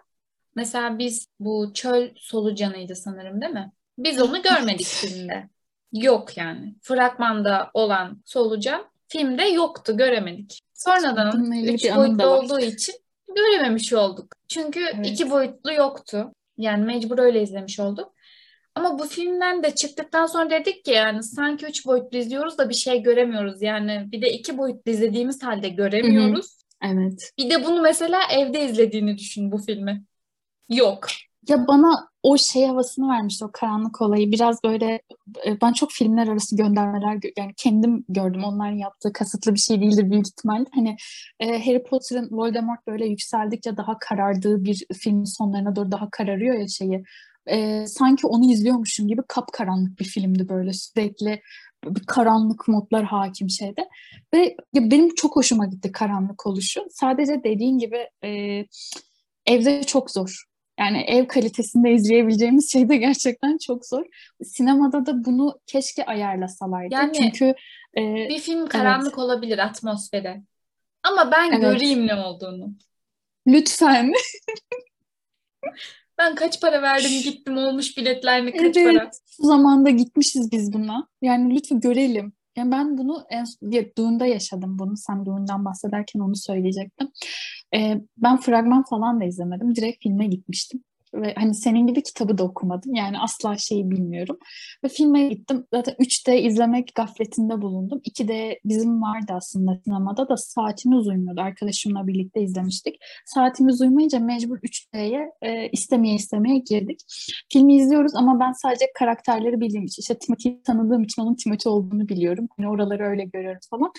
mesela 0.55 0.99
biz 0.99 1.25
bu 1.39 1.71
çöl 1.73 2.09
solucanıydı 2.15 2.95
sanırım 2.95 3.41
değil 3.41 3.53
mi? 3.53 3.71
Biz 3.97 4.21
onu 4.21 4.41
görmedik 4.41 4.85
filmde. 5.01 5.49
Yok 5.93 6.37
yani. 6.37 6.75
Fragmanda 6.81 7.71
olan 7.73 8.21
solucan 8.25 8.85
filmde 9.07 9.43
yoktu, 9.43 9.97
göremedik. 9.97 10.59
Sonradan 10.73 11.51
üç 11.51 11.95
boyutlu 11.95 12.25
olduğu 12.25 12.59
için 12.59 12.95
görememiş 13.35 13.93
olduk. 13.93 14.33
Çünkü 14.47 14.79
evet. 14.95 15.07
iki 15.07 15.29
boyutlu 15.29 15.73
yoktu. 15.73 16.31
Yani 16.61 16.85
mecbur 16.85 17.19
öyle 17.19 17.41
izlemiş 17.41 17.79
olduk. 17.79 18.13
Ama 18.75 18.99
bu 18.99 19.07
filmden 19.07 19.63
de 19.63 19.75
çıktıktan 19.75 20.25
sonra 20.25 20.49
dedik 20.49 20.85
ki 20.85 20.91
yani 20.91 21.23
sanki 21.23 21.65
üç 21.65 21.85
boyutlu 21.85 22.17
izliyoruz 22.17 22.57
da 22.57 22.69
bir 22.69 22.73
şey 22.73 23.03
göremiyoruz. 23.03 23.61
Yani 23.61 24.07
bir 24.11 24.21
de 24.21 24.29
iki 24.33 24.57
boyutlu 24.57 24.91
izlediğimiz 24.91 25.43
halde 25.43 25.69
göremiyoruz. 25.69 26.57
Hı 26.81 26.87
hı. 26.87 26.91
Evet. 26.93 27.31
Bir 27.37 27.49
de 27.49 27.65
bunu 27.65 27.81
mesela 27.81 28.19
evde 28.31 28.65
izlediğini 28.65 29.17
düşün 29.17 29.51
bu 29.51 29.57
filmi. 29.57 30.03
Yok. 30.69 31.07
Ya 31.49 31.67
bana 31.67 32.10
o 32.23 32.37
şey 32.37 32.65
havasını 32.65 33.09
vermişti 33.09 33.45
o 33.45 33.51
karanlık 33.51 34.01
olayı. 34.01 34.31
Biraz 34.31 34.63
böyle 34.63 35.01
e, 35.45 35.61
ben 35.61 35.73
çok 35.73 35.91
filmler 35.91 36.27
arası 36.27 36.55
göndermeler 36.55 37.19
yani 37.37 37.53
kendim 37.57 38.05
gördüm. 38.09 38.43
Onların 38.43 38.77
yaptığı 38.77 39.13
kasıtlı 39.13 39.53
bir 39.53 39.59
şey 39.59 39.81
değildir 39.81 40.11
büyük 40.11 40.27
ihtimalle. 40.27 40.65
Hani 40.75 40.97
e, 41.39 41.65
Harry 41.65 41.83
Potter'ın 41.83 42.29
Voldemort 42.31 42.87
böyle 42.87 43.05
yükseldikçe 43.05 43.77
daha 43.77 43.99
karardığı 43.99 44.65
bir 44.65 44.85
filmin 44.93 45.23
sonlarına 45.23 45.75
doğru 45.75 45.91
daha 45.91 46.09
kararıyor 46.09 46.55
ya 46.59 46.67
şeyi. 46.67 47.03
E, 47.45 47.87
sanki 47.87 48.27
onu 48.27 48.51
izliyormuşum 48.51 49.07
gibi 49.07 49.21
kapkaranlık 49.27 49.99
bir 49.99 50.05
filmdi 50.05 50.49
böyle 50.49 50.73
sürekli 50.73 51.41
bir 51.85 52.05
karanlık 52.05 52.67
modlar 52.67 53.03
hakim 53.03 53.49
şeyde. 53.49 53.89
Ve 54.33 54.55
ya 54.73 54.91
benim 54.91 55.15
çok 55.15 55.35
hoşuma 55.35 55.65
gitti 55.65 55.91
karanlık 55.91 56.47
oluşu. 56.47 56.85
Sadece 56.91 57.43
dediğin 57.43 57.77
gibi 57.77 58.09
e, 58.23 58.29
evde 59.45 59.83
çok 59.83 60.11
zor. 60.11 60.50
Yani 60.81 61.01
ev 61.07 61.27
kalitesinde 61.27 61.91
izleyebileceğimiz 61.93 62.71
şey 62.71 62.89
de 62.89 62.97
gerçekten 62.97 63.57
çok 63.57 63.85
zor. 63.85 64.05
Sinemada 64.43 65.05
da 65.05 65.25
bunu 65.25 65.59
keşke 65.67 66.05
ayarlasalardı. 66.05 66.93
Yani 66.93 67.13
Çünkü 67.13 67.55
e, 67.97 68.01
bir 68.29 68.39
film 68.39 68.67
karanlık 68.67 69.07
evet. 69.07 69.17
olabilir 69.17 69.57
atmosfere. 69.57 70.41
Ama 71.03 71.31
ben 71.31 71.51
evet. 71.51 71.61
göreyim 71.61 72.07
ne 72.07 72.15
olduğunu. 72.15 72.73
Lütfen. 73.47 74.13
ben 76.17 76.35
kaç 76.35 76.61
para 76.61 76.81
verdim 76.81 77.21
gittim 77.23 77.57
olmuş 77.57 77.97
biletlerini 77.97 78.51
kaç 78.51 78.77
evet, 78.77 78.97
para. 78.97 79.11
Şu 79.37 79.43
zamanda 79.43 79.89
gitmişiz 79.89 80.51
biz 80.51 80.73
buna. 80.73 81.07
Yani 81.21 81.55
lütfen 81.55 81.79
görelim. 81.79 82.33
Yani 82.55 82.71
ben 82.71 82.97
bunu 82.97 83.25
en 83.29 83.45
Dune'da 83.97 84.25
yaşadım 84.25 84.79
bunu. 84.79 84.97
Sen 84.97 85.25
Dune'dan 85.25 85.65
bahsederken 85.65 86.19
onu 86.19 86.35
söyleyecektim. 86.35 87.11
Ee, 87.75 88.01
ben 88.17 88.37
fragman 88.37 88.83
falan 88.83 89.21
da 89.21 89.25
izlemedim. 89.25 89.75
Direkt 89.75 90.03
filme 90.03 90.27
gitmiştim. 90.27 90.83
Ve 91.13 91.33
hani 91.37 91.55
senin 91.55 91.87
gibi 91.87 92.03
kitabı 92.03 92.37
da 92.37 92.43
okumadım. 92.43 92.95
Yani 92.95 93.19
asla 93.19 93.57
şeyi 93.57 93.91
bilmiyorum. 93.91 94.37
Ve 94.83 94.87
filme 94.87 95.29
gittim. 95.29 95.65
Zaten 95.73 95.95
3D 95.99 96.35
izlemek 96.35 96.95
gafletinde 96.95 97.61
bulundum. 97.61 98.01
2D 98.05 98.59
bizim 98.65 99.01
vardı 99.01 99.33
aslında 99.33 99.79
sinemada 99.83 100.29
da 100.29 100.37
saatimiz 100.37 101.07
uymuyordu. 101.07 101.41
Arkadaşımla 101.41 102.07
birlikte 102.07 102.41
izlemiştik. 102.41 102.95
Saatimiz 103.25 103.81
uymayınca 103.81 104.19
mecbur 104.19 104.57
3D'ye 104.57 105.31
e, 105.41 105.69
istemeye 105.69 106.15
istemeye 106.15 106.57
girdik. 106.57 106.99
Filmi 107.53 107.75
izliyoruz 107.75 108.15
ama 108.15 108.39
ben 108.39 108.51
sadece 108.51 108.85
karakterleri 108.99 109.59
bildiğim 109.59 109.85
için, 109.85 110.01
işte 110.01 110.17
Timothy'yi 110.17 110.63
tanıdığım 110.63 111.03
için 111.03 111.21
onun 111.21 111.35
Timothy 111.35 111.73
olduğunu 111.73 112.07
biliyorum. 112.07 112.47
Hani 112.57 112.69
oraları 112.69 113.03
öyle 113.03 113.25
görüyoruz 113.25 113.69
falan. 113.69 113.91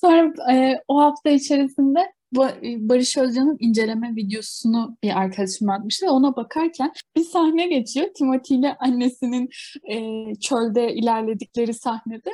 Sonra 0.00 0.52
e, 0.52 0.76
o 0.88 1.00
hafta 1.00 1.30
içerisinde 1.30 2.12
Barış 2.32 3.16
Özcan'ın 3.16 3.56
inceleme 3.60 4.16
videosunu 4.16 4.96
bir 5.02 5.18
arkadaşım 5.20 5.70
atmıştı. 5.70 6.10
Ona 6.10 6.36
bakarken 6.36 6.92
bir 7.16 7.24
sahne 7.24 7.66
geçiyor. 7.66 8.06
Timothy 8.14 8.60
ile 8.60 8.76
annesinin 8.78 9.48
e, 9.90 9.96
çölde 10.34 10.94
ilerledikleri 10.94 11.74
sahnede. 11.74 12.30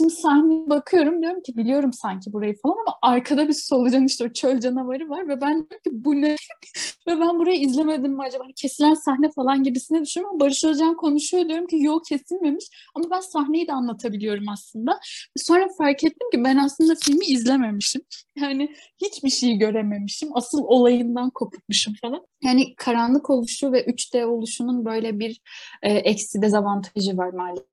Şimdi 0.00 0.14
sahneye 0.14 0.70
bakıyorum 0.70 1.22
diyorum 1.22 1.42
ki 1.42 1.56
biliyorum 1.56 1.92
sanki 1.92 2.32
burayı 2.32 2.56
falan 2.62 2.76
ama 2.86 2.98
arkada 3.02 3.48
bir 3.48 3.52
solucan 3.52 4.04
işte 4.04 4.24
o 4.24 4.32
çöl 4.32 4.60
canavarı 4.60 5.08
var 5.08 5.28
ve 5.28 5.40
ben 5.40 5.54
diyorum 5.54 5.82
ki 5.84 5.90
bu 5.92 6.14
ne? 6.14 6.36
ve 7.08 7.20
ben 7.20 7.38
burayı 7.38 7.60
izlemedim 7.60 8.12
mi 8.12 8.22
acaba? 8.22 8.44
Hani 8.44 8.54
kesilen 8.54 8.94
sahne 8.94 9.30
falan 9.30 9.62
gibisine 9.62 10.02
düşünüyorum 10.02 10.36
ama 10.36 10.44
Barış 10.44 10.64
Özcan 10.64 10.96
konuşuyor 10.96 11.48
diyorum 11.48 11.66
ki 11.66 11.76
yok 11.76 12.04
kesilmemiş 12.04 12.64
ama 12.94 13.10
ben 13.10 13.20
sahneyi 13.20 13.66
de 13.66 13.72
anlatabiliyorum 13.72 14.48
aslında. 14.48 15.00
Sonra 15.36 15.68
fark 15.78 16.04
ettim 16.04 16.30
ki 16.32 16.44
ben 16.44 16.56
aslında 16.56 16.94
filmi 16.94 17.24
izlememişim. 17.24 18.02
Yani 18.36 18.74
hiçbir 19.02 19.30
şey 19.34 19.56
görememişim. 19.56 20.36
Asıl 20.36 20.58
olayından 20.64 21.30
kopukmuşum 21.30 21.94
falan. 22.02 22.26
Yani 22.42 22.74
karanlık 22.74 23.30
oluşu 23.30 23.72
ve 23.72 23.84
3D 23.84 24.24
oluşunun 24.24 24.84
böyle 24.84 25.18
bir 25.18 25.40
e, 25.82 25.92
eksi 25.92 26.42
dezavantajı 26.42 27.16
var 27.16 27.30
maalesef. 27.32 27.66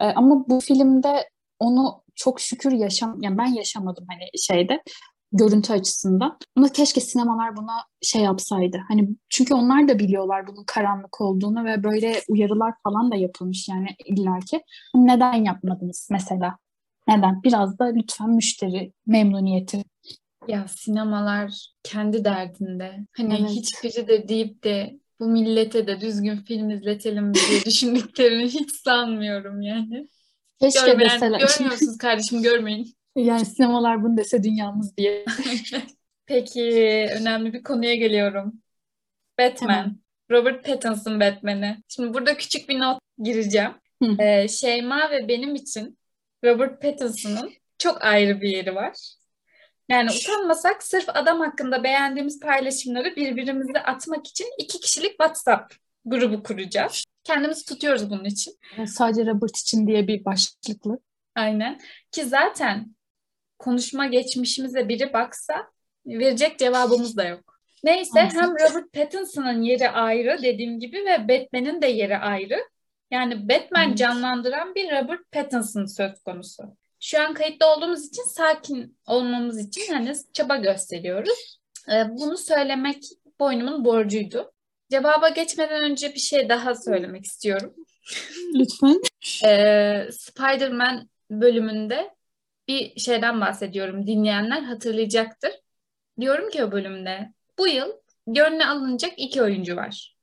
E, 0.00 0.04
ama 0.04 0.48
bu 0.48 0.60
filmde 0.60 1.28
onu 1.58 2.02
çok 2.14 2.40
şükür 2.40 2.72
yaşam 2.72 3.22
yani 3.22 3.38
ben 3.38 3.46
yaşamadım 3.46 4.06
hani 4.08 4.22
şeyde 4.42 4.82
görüntü 5.32 5.72
açısından. 5.72 6.38
Ama 6.56 6.68
keşke 6.68 7.00
sinemalar 7.00 7.56
buna 7.56 7.72
şey 8.02 8.22
yapsaydı. 8.22 8.80
Hani 8.88 9.08
çünkü 9.30 9.54
onlar 9.54 9.88
da 9.88 9.98
biliyorlar 9.98 10.46
bunun 10.46 10.64
karanlık 10.64 11.20
olduğunu 11.20 11.64
ve 11.64 11.84
böyle 11.84 12.20
uyarılar 12.28 12.74
falan 12.84 13.12
da 13.12 13.16
yapılmış 13.16 13.68
yani 13.68 13.88
illaki. 14.04 14.62
Neden 14.94 15.44
yapmadınız 15.44 16.08
mesela? 16.10 16.58
Neden? 17.08 17.42
Biraz 17.42 17.78
da 17.78 17.84
lütfen 17.84 18.30
müşteri 18.30 18.92
memnuniyeti 19.06 19.84
Ya 20.48 20.66
sinemalar 20.68 21.68
kendi 21.82 22.24
derdinde. 22.24 23.06
Hani 23.16 23.36
Evet. 23.40 23.50
hiçbiri 23.50 24.08
de 24.08 24.28
deyip 24.28 24.64
de 24.64 24.98
bu 25.20 25.26
millete 25.28 25.86
de 25.86 26.00
düzgün 26.00 26.36
film 26.36 26.70
izletelim 26.70 27.34
diye 27.34 27.62
düşündüklerini 27.64 28.44
hiç 28.44 28.70
sanmıyorum 28.84 29.62
yani. 29.62 30.08
Keşke 30.60 30.86
Görmeyen, 30.86 31.10
deseler. 31.10 31.40
görmüyorsunuz 31.40 31.98
kardeşim 31.98 32.42
görmeyin. 32.42 32.94
Yani 33.16 33.44
sinemalar 33.44 34.02
bunu 34.02 34.16
dese 34.16 34.42
dünyamız 34.42 34.96
diye. 34.96 35.24
Peki 36.26 36.62
önemli 37.20 37.52
bir 37.52 37.62
konuya 37.62 37.94
geliyorum. 37.94 38.62
Batman. 39.38 39.68
Tamam. 39.68 39.96
Robert 40.30 40.64
Pattinson 40.66 41.20
Batman'i. 41.20 41.76
Şimdi 41.88 42.14
burada 42.14 42.36
küçük 42.36 42.68
bir 42.68 42.78
not 42.78 42.98
gireceğim. 43.22 43.70
Hı. 44.02 44.22
Ee, 44.22 44.48
Şeyma 44.48 45.10
ve 45.10 45.28
benim 45.28 45.54
için 45.54 45.98
Robert 46.44 46.82
Pattinson'ın 46.82 47.52
çok 47.78 48.04
ayrı 48.04 48.40
bir 48.40 48.48
yeri 48.48 48.74
var. 48.74 49.14
Yani 49.88 50.10
utanmasak 50.10 50.82
sırf 50.82 51.08
adam 51.08 51.40
hakkında 51.40 51.84
beğendiğimiz 51.84 52.40
paylaşımları 52.40 53.16
birbirimize 53.16 53.82
atmak 53.82 54.26
için 54.26 54.46
iki 54.58 54.80
kişilik 54.80 55.10
WhatsApp 55.10 55.74
grubu 56.04 56.42
kuracağız. 56.42 57.04
Kendimizi 57.24 57.64
tutuyoruz 57.64 58.10
bunun 58.10 58.24
için. 58.24 58.54
Yani 58.76 58.88
Sadece 58.88 59.26
Robert 59.26 59.56
için 59.56 59.86
diye 59.86 60.08
bir 60.08 60.24
başlıklı. 60.24 60.98
Aynen. 61.34 61.80
Ki 62.12 62.24
zaten 62.24 62.94
konuşma 63.58 64.06
geçmişimize 64.06 64.88
biri 64.88 65.12
baksa 65.12 65.66
verecek 66.06 66.58
cevabımız 66.58 67.16
da 67.16 67.24
yok. 67.24 67.60
Neyse 67.84 68.10
Maalesef. 68.14 68.40
hem 68.42 68.50
Robert 68.50 68.92
Pattinson'ın 68.92 69.62
yeri 69.62 69.90
ayrı 69.90 70.42
dediğim 70.42 70.80
gibi 70.80 70.96
ve 70.96 71.28
Batman'in 71.28 71.82
de 71.82 71.86
yeri 71.86 72.16
ayrı. 72.18 72.58
Yani 73.10 73.48
Batman 73.48 73.88
Evet. 73.88 73.98
canlandıran 73.98 74.74
bir 74.74 74.90
Robert 74.90 75.32
Pattinson 75.32 75.84
söz 75.84 76.22
konusu. 76.22 76.76
Şu 77.04 77.22
an 77.22 77.34
kayıtta 77.34 77.76
olduğumuz 77.76 78.06
için 78.06 78.22
sakin 78.22 78.98
olmamız 79.06 79.68
için 79.68 79.92
hani 79.92 80.14
çaba 80.32 80.56
gösteriyoruz. 80.56 81.60
Ee, 81.88 82.04
bunu 82.08 82.38
söylemek 82.38 83.02
boynumun 83.40 83.84
borcuydu. 83.84 84.52
Cevaba 84.90 85.28
geçmeden 85.28 85.82
önce 85.82 86.14
bir 86.14 86.18
şey 86.18 86.48
daha 86.48 86.74
söylemek 86.74 87.24
istiyorum. 87.24 87.74
Lütfen. 88.54 89.00
Ee, 89.46 90.08
Spider-Man 90.12 91.08
bölümünde 91.30 92.10
bir 92.68 93.00
şeyden 93.00 93.40
bahsediyorum. 93.40 94.06
Dinleyenler 94.06 94.62
hatırlayacaktır. 94.62 95.52
Diyorum 96.20 96.50
ki 96.50 96.64
o 96.64 96.72
bölümde 96.72 97.32
bu 97.58 97.68
yıl 97.68 97.92
gönle 98.26 98.66
alınacak 98.66 99.12
iki 99.16 99.42
oyuncu 99.42 99.76
var. 99.76 100.13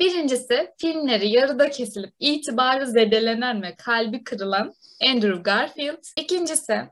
Birincisi 0.00 0.70
filmleri 0.78 1.28
yarıda 1.28 1.70
kesilip 1.70 2.14
itibarı 2.18 2.86
zedelenen 2.86 3.62
ve 3.62 3.74
kalbi 3.76 4.24
kırılan 4.24 4.72
Andrew 5.10 5.42
Garfield. 5.42 6.04
İkincisi 6.16 6.88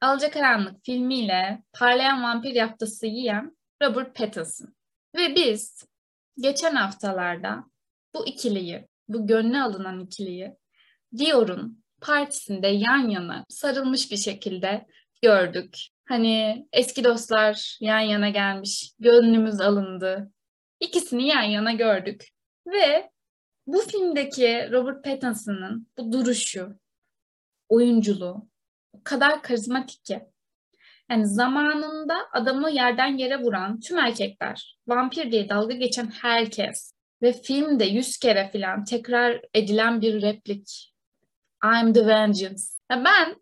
Alacakaranlık 0.00 0.84
filmiyle 0.84 1.62
parlayan 1.72 2.22
vampir 2.22 2.54
yaftası 2.54 3.06
yiyen 3.06 3.56
Robert 3.82 4.14
Pattinson. 4.14 4.74
Ve 5.16 5.34
biz 5.34 5.84
geçen 6.40 6.74
haftalarda 6.74 7.64
bu 8.14 8.26
ikiliyi, 8.26 8.86
bu 9.08 9.26
gönle 9.26 9.60
alınan 9.60 10.00
ikiliyi 10.00 10.56
Dior'un 11.18 11.84
partisinde 12.00 12.68
yan 12.68 13.08
yana 13.08 13.44
sarılmış 13.48 14.10
bir 14.10 14.16
şekilde 14.16 14.86
gördük. 15.22 15.76
Hani 16.08 16.66
eski 16.72 17.04
dostlar 17.04 17.78
yan 17.80 18.00
yana 18.00 18.28
gelmiş, 18.28 18.92
gönlümüz 18.98 19.60
alındı. 19.60 20.32
İkisini 20.80 21.26
yan 21.28 21.42
yana 21.42 21.72
gördük. 21.72 22.28
Ve 22.66 23.10
bu 23.66 23.80
filmdeki 23.80 24.68
Robert 24.72 25.04
Pattinson'ın 25.04 25.88
bu 25.98 26.12
duruşu, 26.12 26.78
oyunculuğu 27.68 28.48
o 28.92 29.00
kadar 29.04 29.42
karizmatik 29.42 30.04
ki. 30.04 30.20
Yani 31.10 31.26
zamanında 31.26 32.16
adamı 32.32 32.70
yerden 32.70 33.16
yere 33.16 33.42
vuran 33.42 33.80
tüm 33.80 33.98
erkekler, 33.98 34.78
vampir 34.86 35.32
diye 35.32 35.48
dalga 35.48 35.74
geçen 35.74 36.06
herkes 36.06 36.92
ve 37.22 37.32
filmde 37.32 37.84
yüz 37.84 38.18
kere 38.18 38.50
falan 38.52 38.84
tekrar 38.84 39.40
edilen 39.54 40.00
bir 40.00 40.22
replik. 40.22 40.94
I'm 41.64 41.92
the 41.92 42.06
vengeance. 42.06 42.62
Ya 42.90 43.04
ben 43.04 43.36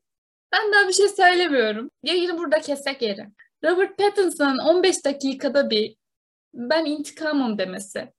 ben 0.52 0.72
daha 0.72 0.88
bir 0.88 0.92
şey 0.92 1.08
söylemiyorum. 1.08 1.90
Yayını 2.02 2.38
burada 2.38 2.60
kesek 2.60 3.02
yeri. 3.02 3.26
Robert 3.64 3.98
Pattinson'ın 3.98 4.58
15 4.58 5.04
dakikada 5.04 5.70
bir 5.70 5.96
ben 6.54 6.84
intikamım 6.84 7.58
demesi. 7.58 8.12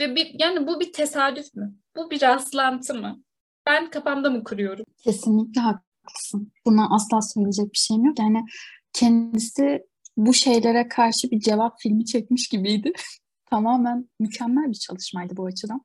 Ve 0.00 0.16
bir, 0.16 0.36
yani 0.38 0.66
bu 0.66 0.80
bir 0.80 0.92
tesadüf 0.92 1.54
mü? 1.54 1.74
Bu 1.96 2.10
bir 2.10 2.22
rastlantı 2.22 2.94
mı? 2.94 3.22
Ben 3.66 3.90
kafamda 3.90 4.30
mı 4.30 4.44
kuruyorum? 4.44 4.84
Kesinlikle 5.04 5.60
haklısın. 5.60 6.52
Buna 6.66 6.94
asla 6.94 7.22
söyleyecek 7.22 7.72
bir 7.72 7.78
şeyim 7.78 8.04
yok. 8.04 8.18
Yani 8.18 8.44
kendisi 8.92 9.82
bu 10.16 10.34
şeylere 10.34 10.88
karşı 10.88 11.30
bir 11.30 11.40
cevap 11.40 11.80
filmi 11.80 12.04
çekmiş 12.04 12.48
gibiydi. 12.48 12.92
Tamamen 13.50 14.08
mükemmel 14.20 14.68
bir 14.68 14.78
çalışmaydı 14.78 15.36
bu 15.36 15.46
açıdan. 15.46 15.80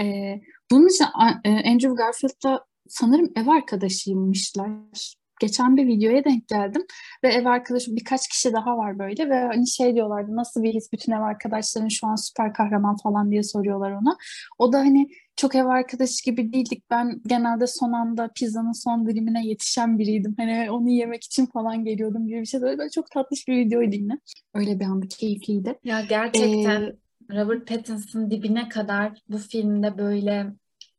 Ee, 0.00 0.40
bunun 0.70 0.88
için 0.88 1.04
e, 1.44 1.70
Andrew 1.70 1.94
Garfield'la 1.94 2.64
sanırım 2.88 3.32
ev 3.36 3.46
arkadaşıymışlar. 3.46 5.14
Geçen 5.40 5.76
bir 5.76 5.86
videoya 5.86 6.24
denk 6.24 6.48
geldim 6.48 6.82
ve 7.24 7.28
ev 7.28 7.46
arkadaşı 7.46 7.96
birkaç 7.96 8.28
kişi 8.28 8.52
daha 8.52 8.76
var 8.78 8.98
böyle 8.98 9.30
ve 9.30 9.40
hani 9.40 9.68
şey 9.68 9.94
diyorlardı 9.94 10.36
nasıl 10.36 10.62
bir 10.62 10.74
his 10.74 10.92
bütün 10.92 11.12
ev 11.12 11.20
arkadaşların 11.20 11.88
şu 11.88 12.06
an 12.06 12.16
süper 12.16 12.52
kahraman 12.54 12.96
falan 12.96 13.30
diye 13.30 13.42
soruyorlar 13.42 13.92
ona. 13.92 14.16
O 14.58 14.72
da 14.72 14.78
hani 14.78 15.08
çok 15.36 15.54
ev 15.54 15.66
arkadaşı 15.66 16.24
gibi 16.24 16.52
değildik. 16.52 16.84
Ben 16.90 17.20
genelde 17.26 17.66
son 17.66 17.92
anda 17.92 18.30
pizzanın 18.34 18.84
son 18.84 19.06
dilimine 19.06 19.46
yetişen 19.46 19.98
biriydim. 19.98 20.34
Hani 20.38 20.70
onu 20.70 20.88
yemek 20.88 21.24
için 21.24 21.46
falan 21.46 21.84
geliyordum 21.84 22.26
gibi 22.26 22.40
bir 22.40 22.46
şey. 22.46 22.60
Böyle 22.60 22.90
çok 22.90 23.10
tatlış 23.10 23.48
bir 23.48 23.56
videoydu 23.56 23.96
yine. 23.96 24.18
Öyle 24.54 24.80
bir 24.80 24.84
anda 24.84 25.06
keyifliydi. 25.08 25.78
Ya 25.84 26.00
gerçekten 26.00 26.82
Ee, 26.82 26.94
Robert 27.30 27.68
Pattinson 27.68 28.30
dibine 28.30 28.68
kadar 28.68 29.22
bu 29.28 29.38
filmde 29.38 29.98
böyle 29.98 30.46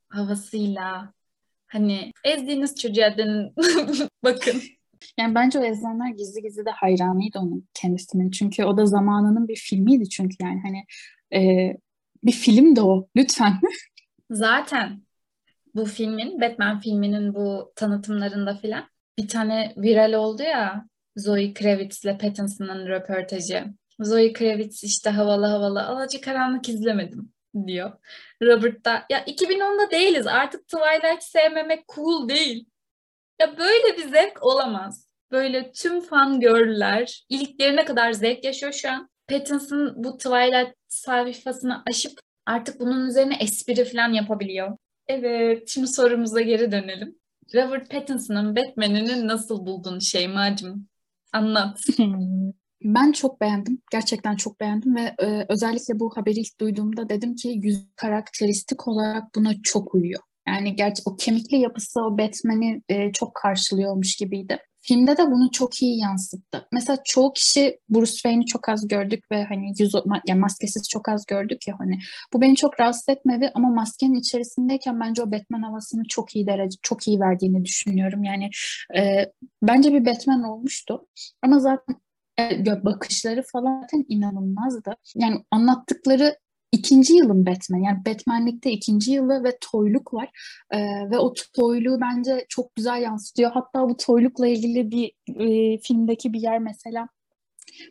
havasıyla 0.10 1.13
hani 1.69 2.12
ezdiğiniz 2.23 2.75
çocuğa 2.75 3.17
denin 3.17 3.53
bakın. 4.23 4.62
Yani 5.19 5.36
bence 5.36 5.60
o 5.60 5.63
ezilenler 5.63 6.10
gizli 6.10 6.41
gizli 6.41 6.65
de 6.65 6.69
hayranıydı 6.69 7.39
onun 7.39 7.67
kendisinin. 7.73 8.32
Çünkü 8.32 8.63
o 8.63 8.77
da 8.77 8.86
zamanının 8.86 9.47
bir 9.47 9.55
filmiydi 9.55 10.10
çünkü 10.10 10.36
yani 10.41 10.62
hani 10.62 10.86
e, 11.41 11.73
bir 12.23 12.32
film 12.32 12.75
de 12.75 12.82
o. 12.82 13.08
Lütfen. 13.15 13.60
Zaten 14.32 15.01
bu 15.75 15.86
filmin, 15.86 16.41
Batman 16.41 16.79
filminin 16.79 17.36
bu 17.36 17.71
tanıtımlarında 17.75 18.55
filan 18.55 18.84
bir 19.17 19.27
tane 19.27 19.73
viral 19.77 20.13
oldu 20.13 20.43
ya 20.43 20.86
Zoe 21.15 21.53
Kravitz'le 21.53 22.19
Pattinson'ın 22.21 22.88
röportajı. 22.88 23.65
Zoe 23.99 24.34
Kravitz 24.34 24.84
işte 24.84 25.10
havalı 25.10 25.45
havalı 25.45 25.84
Alacakaranlık 25.86 26.69
izlemedim 26.69 27.32
diyor. 27.67 27.91
Robert 28.41 28.85
da 28.85 29.05
ya 29.09 29.23
2010'da 29.25 29.91
değiliz 29.91 30.27
artık 30.27 30.67
Twilight 30.67 31.23
sevmemek 31.23 31.88
cool 31.95 32.29
değil. 32.29 32.65
Ya 33.41 33.57
böyle 33.57 33.97
bir 33.97 34.09
zevk 34.09 34.43
olamaz. 34.43 35.09
Böyle 35.31 35.71
tüm 35.71 36.01
fan 36.01 36.39
girl'ler 36.39 37.25
iliklerine 37.29 37.85
kadar 37.85 38.12
zevk 38.12 38.43
yaşıyor 38.43 38.73
şu 38.73 38.91
an. 38.91 39.09
Pattinson 39.27 39.93
bu 39.95 40.17
Twilight 40.17 40.75
sayfasını 40.88 41.83
aşıp 41.89 42.19
artık 42.45 42.79
bunun 42.79 43.07
üzerine 43.07 43.38
espri 43.41 43.85
falan 43.85 44.13
yapabiliyor. 44.13 44.77
Evet, 45.07 45.69
şimdi 45.69 45.88
sorumuza 45.88 46.41
geri 46.41 46.71
dönelim. 46.71 47.15
Robert 47.55 47.89
Pattinson'ın 47.89 48.55
Batman'ini 48.55 49.27
nasıl 49.27 49.65
buldun 49.65 49.99
Şeyma'cığım? 49.99 50.88
Anlat. 51.33 51.81
Ben 52.83 53.11
çok 53.11 53.41
beğendim. 53.41 53.81
Gerçekten 53.91 54.35
çok 54.35 54.59
beğendim 54.59 54.95
ve 54.95 55.15
e, 55.19 55.45
özellikle 55.49 55.99
bu 55.99 56.11
haberi 56.15 56.39
ilk 56.39 56.59
duyduğumda 56.59 57.09
dedim 57.09 57.35
ki 57.35 57.59
yüz 57.63 57.87
karakteristik 57.95 58.87
olarak 58.87 59.35
buna 59.35 59.61
çok 59.63 59.95
uyuyor. 59.95 60.21
Yani 60.47 60.75
gerçi 60.75 61.01
o 61.05 61.15
kemikli 61.15 61.57
yapısı 61.57 62.01
o 62.01 62.17
Batman'i 62.17 62.81
e, 62.89 63.11
çok 63.11 63.35
karşılıyormuş 63.35 64.15
gibiydi. 64.15 64.57
Filmde 64.81 65.17
de 65.17 65.31
bunu 65.31 65.51
çok 65.51 65.81
iyi 65.81 65.99
yansıttı. 65.99 66.67
Mesela 66.71 66.97
çoğu 67.05 67.33
kişi 67.33 67.79
Bruce 67.89 68.11
Wayne'i 68.11 68.45
çok 68.45 68.69
az 68.69 68.87
gördük 68.87 69.23
ve 69.31 69.43
hani 69.43 69.73
yüz 69.79 69.93
yani 70.27 70.39
maskesiz 70.39 70.89
çok 70.89 71.09
az 71.09 71.25
gördük 71.25 71.67
ya 71.67 71.75
hani. 71.79 71.99
Bu 72.33 72.41
beni 72.41 72.55
çok 72.55 72.79
rahatsız 72.79 73.09
etmedi 73.09 73.51
ama 73.53 73.69
maskenin 73.69 74.19
içerisindeyken 74.19 74.99
bence 74.99 75.23
o 75.23 75.31
Batman 75.31 75.61
havasını 75.61 76.03
çok 76.09 76.35
iyi 76.35 76.47
derece 76.47 76.77
çok 76.81 77.07
iyi 77.07 77.19
verdiğini 77.19 77.65
düşünüyorum. 77.65 78.23
Yani 78.23 78.49
e, 78.97 79.25
bence 79.61 79.93
bir 79.93 80.05
Batman 80.05 80.43
olmuştu. 80.43 81.07
Ama 81.41 81.59
zaten 81.59 81.95
bakışları 82.86 83.43
falan 83.52 83.82
zaten 83.82 84.06
inanılmazdı. 84.08 84.95
Yani 85.15 85.43
anlattıkları 85.52 86.36
ikinci 86.71 87.13
yılın 87.13 87.45
Batman. 87.45 87.80
Yani 87.80 88.06
Batman'likte 88.06 88.71
ikinci 88.71 89.12
yılı 89.12 89.43
ve 89.43 89.58
toyluk 89.62 90.13
var. 90.13 90.30
Ee, 90.71 90.80
ve 91.12 91.17
o 91.19 91.34
toyluğu 91.54 92.02
bence 92.02 92.45
çok 92.49 92.75
güzel 92.75 93.02
yansıtıyor. 93.02 93.52
Hatta 93.52 93.89
bu 93.89 93.97
toylukla 93.97 94.47
ilgili 94.47 94.91
bir 94.91 95.12
e, 95.39 95.78
filmdeki 95.78 96.34
bir 96.34 96.39
yer 96.41 96.60
mesela 96.60 97.08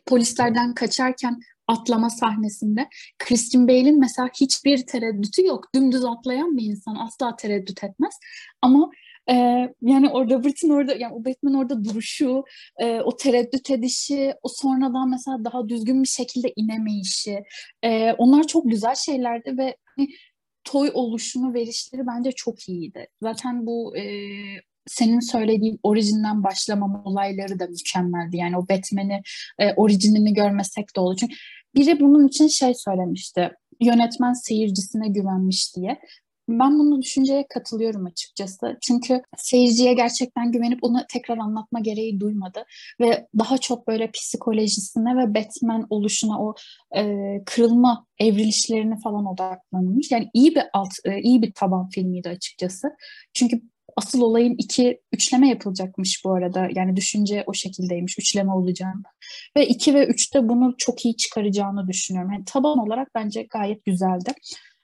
polislerden 0.05 0.73
kaçarken 0.73 1.39
atlama 1.67 2.09
sahnesinde 2.09 2.87
Christian 3.19 3.67
Bale'in 3.67 3.99
mesela 3.99 4.29
hiçbir 4.41 4.85
tereddütü 4.85 5.45
yok. 5.45 5.65
Dümdüz 5.75 6.05
atlayan 6.05 6.57
bir 6.57 6.63
insan 6.63 6.95
asla 6.95 7.35
tereddüt 7.35 7.83
etmez. 7.83 8.13
Ama 8.61 8.89
E, 9.29 9.35
yani 9.81 10.09
o 10.09 10.29
Robert'in 10.29 10.69
orada 10.69 10.95
yani 10.95 11.13
o 11.13 11.25
Batman 11.25 11.53
orada 11.53 11.83
duruşu, 11.83 12.43
e, 12.77 13.01
o 13.01 13.17
tereddüt 13.17 13.69
edişi, 13.69 14.33
o 14.43 14.47
sonradan 14.49 15.09
mesela 15.09 15.43
daha 15.43 15.69
düzgün 15.69 16.03
bir 16.03 16.07
şekilde 16.07 16.53
inemeyişi. 16.55 17.43
E, 17.83 18.13
onlar 18.13 18.47
çok 18.47 18.69
güzel 18.69 18.95
şeylerdi 18.95 19.57
ve 19.57 19.75
hani, 19.97 20.07
toy 20.63 20.91
oluşumu 20.93 21.53
verişleri 21.53 22.07
bence 22.07 22.31
çok 22.31 22.69
iyiydi. 22.69 23.07
Zaten 23.21 23.65
bu 23.65 23.97
e, 23.97 24.03
senin 24.87 25.19
söylediğin 25.19 25.79
orijinden 25.83 26.43
başlamam 26.43 27.01
olayları 27.05 27.59
da 27.59 27.67
mükemmeldi. 27.67 28.37
Yani 28.37 28.57
o 28.57 28.61
Batman'i 28.61 29.21
e, 29.59 29.73
orijinini 29.73 30.33
görmesek 30.33 30.95
de 30.95 30.99
olur. 30.99 31.17
Çünkü 31.19 31.35
biri 31.75 31.99
bunun 31.99 32.27
için 32.27 32.47
şey 32.47 32.73
söylemişti. 32.73 33.51
Yönetmen 33.81 34.33
seyircisine 34.33 35.07
güvenmiş 35.07 35.75
diye. 35.75 35.99
Ben 36.49 36.79
bunu 36.79 37.01
düşünceye 37.01 37.45
katılıyorum 37.49 38.05
açıkçası. 38.05 38.77
Çünkü 38.81 39.21
seyirciye 39.37 39.93
gerçekten 39.93 40.51
güvenip 40.51 40.79
onu 40.81 41.01
tekrar 41.13 41.37
anlatma 41.37 41.79
gereği 41.79 42.19
duymadı. 42.19 42.65
Ve 43.01 43.27
daha 43.39 43.57
çok 43.57 43.87
böyle 43.87 44.11
psikolojisine 44.11 45.17
ve 45.17 45.35
Batman 45.35 45.87
oluşuna 45.89 46.41
o 46.41 46.55
e, 46.97 47.03
kırılma 47.45 48.05
evrilişlerine 48.19 48.99
falan 49.03 49.25
odaklanılmış. 49.25 50.11
Yani 50.11 50.29
iyi 50.33 50.55
bir 50.55 50.63
alt, 50.73 50.93
e, 51.05 51.21
iyi 51.21 51.41
bir 51.41 51.53
taban 51.53 51.89
filmiydi 51.89 52.29
açıkçası. 52.29 52.87
Çünkü 53.33 53.61
asıl 53.95 54.21
olayın 54.21 54.55
iki 54.57 55.01
üçleme 55.13 55.49
yapılacakmış 55.49 56.21
bu 56.25 56.33
arada. 56.33 56.67
Yani 56.75 56.95
düşünce 56.95 57.43
o 57.47 57.53
şekildeymiş. 57.53 58.19
Üçleme 58.19 58.51
olacağını. 58.51 59.03
Ve 59.57 59.67
iki 59.67 59.93
ve 59.93 60.05
üçte 60.07 60.49
bunu 60.49 60.75
çok 60.77 61.05
iyi 61.05 61.15
çıkaracağını 61.15 61.87
düşünüyorum. 61.87 62.31
Yani 62.31 62.45
taban 62.45 62.77
olarak 62.77 63.07
bence 63.15 63.43
gayet 63.43 63.85
güzeldi. 63.85 64.31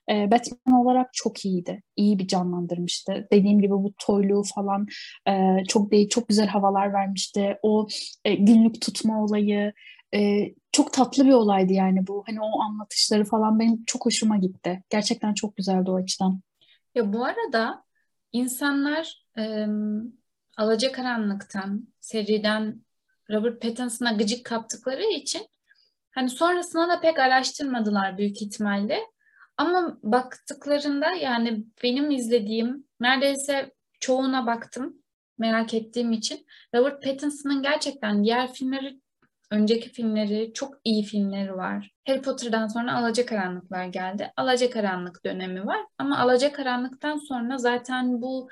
E, 0.09 0.31
Batman 0.31 0.81
olarak 0.81 1.13
çok 1.13 1.45
iyiydi. 1.45 1.83
İyi 1.95 2.19
bir 2.19 2.27
canlandırmıştı. 2.27 3.27
Dediğim 3.31 3.61
gibi 3.61 3.73
bu 3.73 3.93
toyluğu 3.99 4.43
falan 4.55 4.87
e, 5.27 5.63
çok 5.67 5.91
değil, 5.91 6.09
çok 6.09 6.27
güzel 6.27 6.47
havalar 6.47 6.93
vermişti. 6.93 7.57
O 7.61 7.87
e, 8.25 8.35
günlük 8.35 8.81
tutma 8.81 9.23
olayı 9.23 9.73
e, 10.15 10.53
çok 10.71 10.93
tatlı 10.93 11.25
bir 11.25 11.31
olaydı 11.31 11.73
yani 11.73 12.07
bu. 12.07 12.23
Hani 12.27 12.41
o 12.41 12.61
anlatışları 12.61 13.25
falan 13.25 13.59
benim 13.59 13.85
çok 13.85 14.05
hoşuma 14.05 14.37
gitti. 14.37 14.83
Gerçekten 14.89 15.33
çok 15.33 15.55
güzeldi 15.55 15.91
o 15.91 15.95
açıdan. 15.95 16.41
Ya 16.95 17.13
bu 17.13 17.25
arada 17.25 17.83
insanlar 18.31 19.25
e, 19.37 19.65
Alacakaranlık'tan, 20.57 21.87
seriden 21.99 22.81
Robert 23.31 23.61
Pattinson'a 23.61 24.11
gıcık 24.11 24.45
kaptıkları 24.45 25.03
için 25.03 25.47
hani 26.11 26.29
sonrasında 26.29 26.89
da 26.89 27.01
pek 27.01 27.19
araştırmadılar 27.19 28.17
büyük 28.17 28.41
ihtimalle. 28.41 28.99
Ama 29.57 29.97
baktıklarında 30.03 31.11
yani 31.11 31.65
benim 31.83 32.11
izlediğim 32.11 32.87
neredeyse 32.99 33.71
çoğuna 33.99 34.45
baktım 34.45 34.97
merak 35.37 35.73
ettiğim 35.73 36.11
için. 36.11 36.45
Robert 36.75 37.03
Pattinson'ın 37.03 37.61
gerçekten 37.63 38.23
diğer 38.23 38.53
filmleri, 38.53 38.99
önceki 39.51 39.89
filmleri 39.89 40.51
çok 40.53 40.77
iyi 40.83 41.03
filmleri 41.03 41.55
var. 41.55 41.91
Harry 42.07 42.21
Potter'dan 42.21 42.67
sonra 42.67 42.97
Alacakaranlıklar 42.97 43.85
geldi. 43.85 44.31
Alacakaranlık 44.37 45.25
dönemi 45.25 45.65
var 45.65 45.79
ama 45.97 46.19
Alacakaranlık'tan 46.19 47.17
sonra 47.17 47.57
zaten 47.57 48.21
bu 48.21 48.49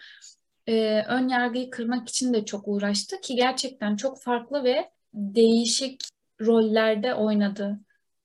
e, 0.67 1.03
ön 1.07 1.27
yargıyı 1.27 1.69
kırmak 1.69 2.09
için 2.09 2.33
de 2.33 2.45
çok 2.45 2.67
uğraştı 2.67 3.21
ki 3.21 3.35
gerçekten 3.35 3.95
çok 3.95 4.21
farklı 4.21 4.63
ve 4.63 4.91
değişik 5.13 6.01
rollerde 6.41 7.13
oynadı. 7.13 7.79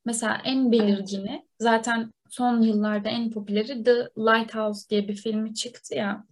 Mesela 0.05 0.41
en 0.45 0.73
belirgini 0.73 1.47
zaten 1.59 2.13
son 2.31 2.63
yıllarda 2.63 3.09
en 3.09 3.31
popüleri 3.31 3.85
The 3.85 4.09
Lighthouse 4.19 4.89
diye 4.91 5.09
bir 5.09 5.15
filmi 5.15 5.55
çıktı 5.55 5.95
ya. 5.95 6.25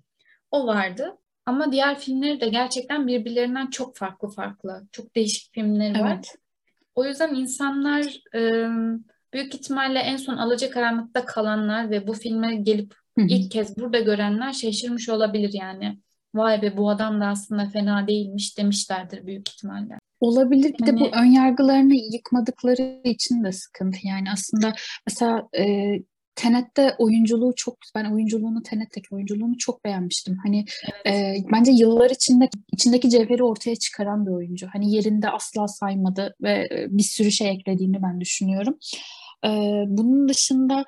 O 0.50 0.66
vardı. 0.66 1.18
Ama 1.46 1.72
diğer 1.72 1.98
filmleri 1.98 2.40
de 2.40 2.48
gerçekten 2.48 3.06
birbirlerinden 3.06 3.66
çok 3.66 3.96
farklı 3.96 4.28
farklı. 4.28 4.88
Çok 4.92 5.16
değişik 5.16 5.54
filmleri 5.54 6.00
var. 6.00 6.12
Evet. 6.14 6.34
O 6.94 7.04
yüzden 7.04 7.34
insanlar 7.34 8.20
e, 8.34 8.68
büyük 9.32 9.54
ihtimalle 9.54 9.98
en 9.98 10.16
son 10.16 10.36
Alacakaranlık'ta 10.36 11.24
kalanlar 11.24 11.90
ve 11.90 12.06
bu 12.06 12.12
filme 12.12 12.56
gelip 12.56 12.94
Hı-hı. 13.18 13.26
ilk 13.28 13.50
kez 13.50 13.76
burada 13.76 14.00
görenler 14.00 14.52
şaşırmış 14.52 15.08
olabilir 15.08 15.50
yani. 15.52 15.98
Vay 16.34 16.62
be 16.62 16.76
bu 16.76 16.90
adam 16.90 17.20
da 17.20 17.26
aslında 17.26 17.66
fena 17.66 18.06
değilmiş 18.06 18.58
demişlerdir 18.58 19.26
büyük 19.26 19.48
ihtimalle. 19.48 19.98
Olabilir. 20.20 20.74
Bir 20.80 20.86
hani... 20.86 21.00
de 21.00 21.00
bu 21.00 21.08
ön 21.16 21.24
yargılarını 21.24 21.94
yıkmadıkları 21.94 23.00
için 23.04 23.44
de 23.44 23.52
sıkıntı. 23.52 23.98
Yani 24.02 24.30
aslında 24.32 24.72
mesela 25.06 25.48
e, 25.58 25.94
Tenet'te 26.36 26.94
oyunculuğu 26.98 27.52
çok 27.56 27.78
ben 27.94 28.04
oyunculuğunu 28.04 28.62
Tenet'teki 28.62 29.14
oyunculuğunu 29.14 29.58
çok 29.58 29.84
beğenmiştim. 29.84 30.36
Hani 30.42 30.64
evet. 31.06 31.16
e, 31.16 31.44
bence 31.52 31.72
yıllar 31.72 32.10
içinde 32.10 32.48
içindeki 32.72 33.10
cevheri 33.10 33.44
ortaya 33.44 33.76
çıkaran 33.76 34.26
bir 34.26 34.30
oyuncu. 34.30 34.66
Hani 34.72 34.94
yerinde 34.94 35.30
asla 35.30 35.68
saymadı 35.68 36.34
ve 36.42 36.68
bir 36.90 37.02
sürü 37.02 37.30
şey 37.30 37.50
eklediğini 37.50 38.02
ben 38.02 38.20
düşünüyorum. 38.20 38.78
E, 39.44 39.48
bunun 39.86 40.28
dışında 40.28 40.84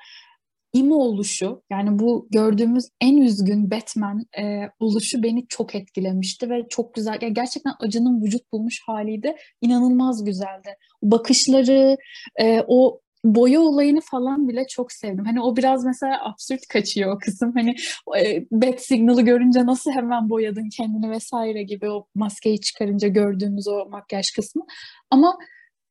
emo 0.73 0.95
oluşu 0.95 1.63
yani 1.69 1.99
bu 1.99 2.27
gördüğümüz 2.31 2.89
en 3.01 3.17
üzgün 3.17 3.71
Batman 3.71 4.25
e, 4.39 4.69
oluşu 4.79 5.23
beni 5.23 5.47
çok 5.47 5.75
etkilemişti 5.75 6.49
ve 6.49 6.67
çok 6.69 6.93
güzel. 6.93 7.17
Yani 7.21 7.33
gerçekten 7.33 7.73
acının 7.79 8.21
vücut 8.21 8.51
bulmuş 8.51 8.81
haliydi. 8.85 9.35
İnanılmaz 9.61 10.23
güzeldi. 10.25 10.75
Bakışları, 11.01 11.97
e, 12.41 12.63
o 12.67 12.99
boya 13.23 13.61
olayını 13.61 13.99
falan 14.01 14.47
bile 14.47 14.67
çok 14.67 14.91
sevdim. 14.91 15.25
Hani 15.25 15.41
o 15.41 15.55
biraz 15.55 15.85
mesela 15.85 16.25
absürt 16.25 16.67
kaçıyor 16.67 17.15
o 17.15 17.19
kısım. 17.19 17.53
Hani 17.55 17.75
e, 18.19 18.45
Bat 18.51 18.81
Signal'ı 18.81 19.21
görünce 19.21 19.65
nasıl 19.65 19.91
hemen 19.91 20.29
boyadın 20.29 20.69
kendini 20.77 21.11
vesaire 21.11 21.63
gibi 21.63 21.89
o 21.89 22.07
maskeyi 22.15 22.61
çıkarınca 22.61 23.07
gördüğümüz 23.07 23.67
o 23.67 23.89
makyaj 23.89 24.25
kısmı. 24.35 24.63
Ama 25.11 25.37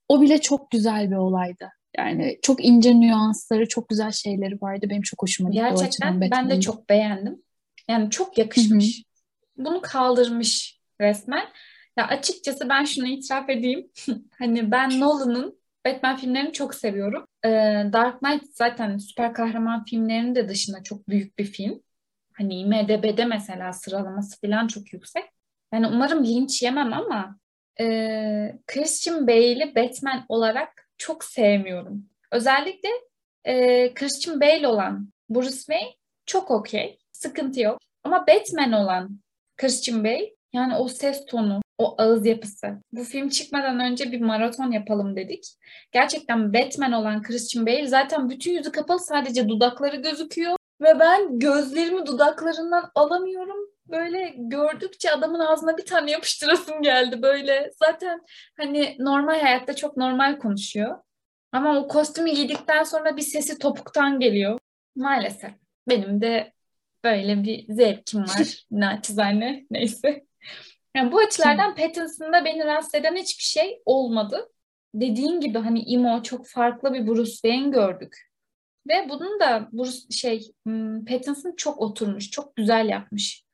o 0.09 0.21
bile 0.21 0.41
çok 0.41 0.71
güzel 0.71 1.11
bir 1.11 1.17
olaydı. 1.17 1.71
Yani 1.97 2.39
çok 2.43 2.65
ince 2.65 3.01
nüansları, 3.01 3.69
çok 3.69 3.89
güzel 3.89 4.11
şeyleri 4.11 4.55
vardı. 4.63 4.87
Benim 4.91 5.03
çok 5.03 5.23
hoşuma 5.23 5.51
gitti. 5.51 5.63
Gerçekten 5.63 6.21
ben 6.21 6.51
de 6.51 6.61
çok 6.61 6.89
beğendim. 6.89 7.43
Yani 7.89 8.11
çok 8.11 8.39
yakışmış. 8.39 8.97
Hı-hı. 8.97 9.65
Bunu 9.65 9.81
kaldırmış 9.83 10.81
resmen. 11.01 11.49
Ya 11.97 12.07
açıkçası 12.07 12.69
ben 12.69 12.85
şunu 12.85 13.07
itiraf 13.07 13.51
edeyim. 13.51 13.91
hani 14.39 14.71
ben 14.71 15.01
Nolan'ın 15.01 15.59
Batman 15.87 16.17
filmlerini 16.17 16.53
çok 16.53 16.75
seviyorum. 16.75 17.27
Ee, 17.45 17.49
Dark 17.93 18.21
Knight 18.21 18.45
zaten 18.53 18.99
süper 18.99 19.35
kahraman 19.35 19.85
filmlerinin 19.85 20.35
de 20.35 20.49
dışında 20.49 20.83
çok 20.83 21.09
büyük 21.09 21.39
bir 21.39 21.45
film. 21.45 21.83
Hani 22.33 22.55
IMDB'de 22.55 23.25
mesela 23.25 23.73
sıralaması 23.73 24.41
falan 24.41 24.67
çok 24.67 24.93
yüksek. 24.93 25.25
Yani 25.73 25.87
umarım 25.87 26.25
linç 26.25 26.63
yemem 26.63 26.93
ama 26.93 27.39
e, 27.81 28.59
Christian 28.67 29.27
Bale'i 29.27 29.75
Batman 29.77 30.25
olarak 30.29 30.88
çok 30.99 31.25
sevmiyorum. 31.25 32.05
Özellikle 32.33 32.89
e, 33.45 33.95
Christian 33.95 34.41
Bale 34.41 34.69
olan 34.69 35.09
Bruce 35.31 35.57
Wayne 35.57 35.95
çok 36.27 36.51
okey. 36.51 36.99
Sıkıntı 37.13 37.61
yok. 37.61 37.79
Ama 38.05 38.27
Batman 38.27 38.73
olan 38.73 39.21
Christian 39.57 40.05
Bale 40.05 40.31
yani 40.53 40.77
o 40.77 40.89
ses 40.89 41.27
tonu, 41.27 41.61
o 41.79 41.95
ağız 41.99 42.27
yapısı. 42.27 42.67
Bu 42.93 43.05
film 43.05 43.29
çıkmadan 43.29 43.81
önce 43.81 44.13
bir 44.13 44.21
maraton 44.21 44.71
yapalım 44.73 45.17
dedik. 45.17 45.45
Gerçekten 45.93 46.53
Batman 46.53 46.93
olan 46.93 47.23
Christian 47.23 47.67
Bale 47.67 47.87
zaten 47.87 48.31
bütün 48.31 48.53
yüzü 48.53 48.73
kapalı 48.73 49.01
sadece 49.01 49.49
dudakları 49.49 49.97
gözüküyor. 49.97 50.57
Ve 50.81 50.99
ben 50.99 51.39
gözlerimi 51.39 52.07
dudaklarından 52.07 52.91
alamıyorum. 52.95 53.71
Böyle 53.91 54.35
gördükçe 54.37 55.11
adamın 55.11 55.41
ağzına 55.41 55.77
bir 55.77 55.87
tane 55.87 56.11
yapıştırasım 56.11 56.83
geldi 56.83 57.23
böyle. 57.23 57.71
Zaten 57.85 58.21
hani 58.57 58.97
normal 58.99 59.41
hayatta 59.41 59.77
çok 59.77 59.97
normal 59.97 60.39
konuşuyor. 60.39 60.99
Ama 61.53 61.79
o 61.79 61.89
kostümü 61.89 62.31
giydikten 62.31 62.83
sonra 62.83 63.17
bir 63.17 63.23
sesi 63.23 63.59
topuktan 63.59 64.21
geliyor. 64.21 64.59
Maalesef. 64.97 65.51
Benim 65.89 66.21
de 66.21 66.53
böyle 67.05 67.43
bir 67.43 67.75
zevkim 67.75 68.21
var. 68.23 68.65
Naçizane 68.71 69.67
neyse. 69.71 70.25
Yani 70.97 71.13
bu 71.13 71.19
açılardan 71.19 71.75
Pattinson'da 71.75 72.45
beni 72.45 72.65
rahatsız 72.65 72.95
eden 72.95 73.17
hiçbir 73.17 73.45
şey 73.45 73.83
olmadı. 73.87 74.49
Dediğin 74.95 75.41
gibi 75.41 75.59
hani 75.59 75.81
imo 75.81 76.23
çok 76.23 76.47
farklı 76.47 76.95
bir 76.95 77.07
Bruce 77.07 77.33
Wayne 77.33 77.71
gördük. 77.71 78.29
Ve 78.89 79.07
bunun 79.09 79.41
da 79.41 79.69
Bruce 79.73 79.99
şey 80.11 80.53
hmm, 80.65 81.05
Pattinson 81.05 81.55
çok 81.57 81.81
oturmuş, 81.81 82.31
çok 82.31 82.57
güzel 82.57 82.89
yapmış. 82.89 83.48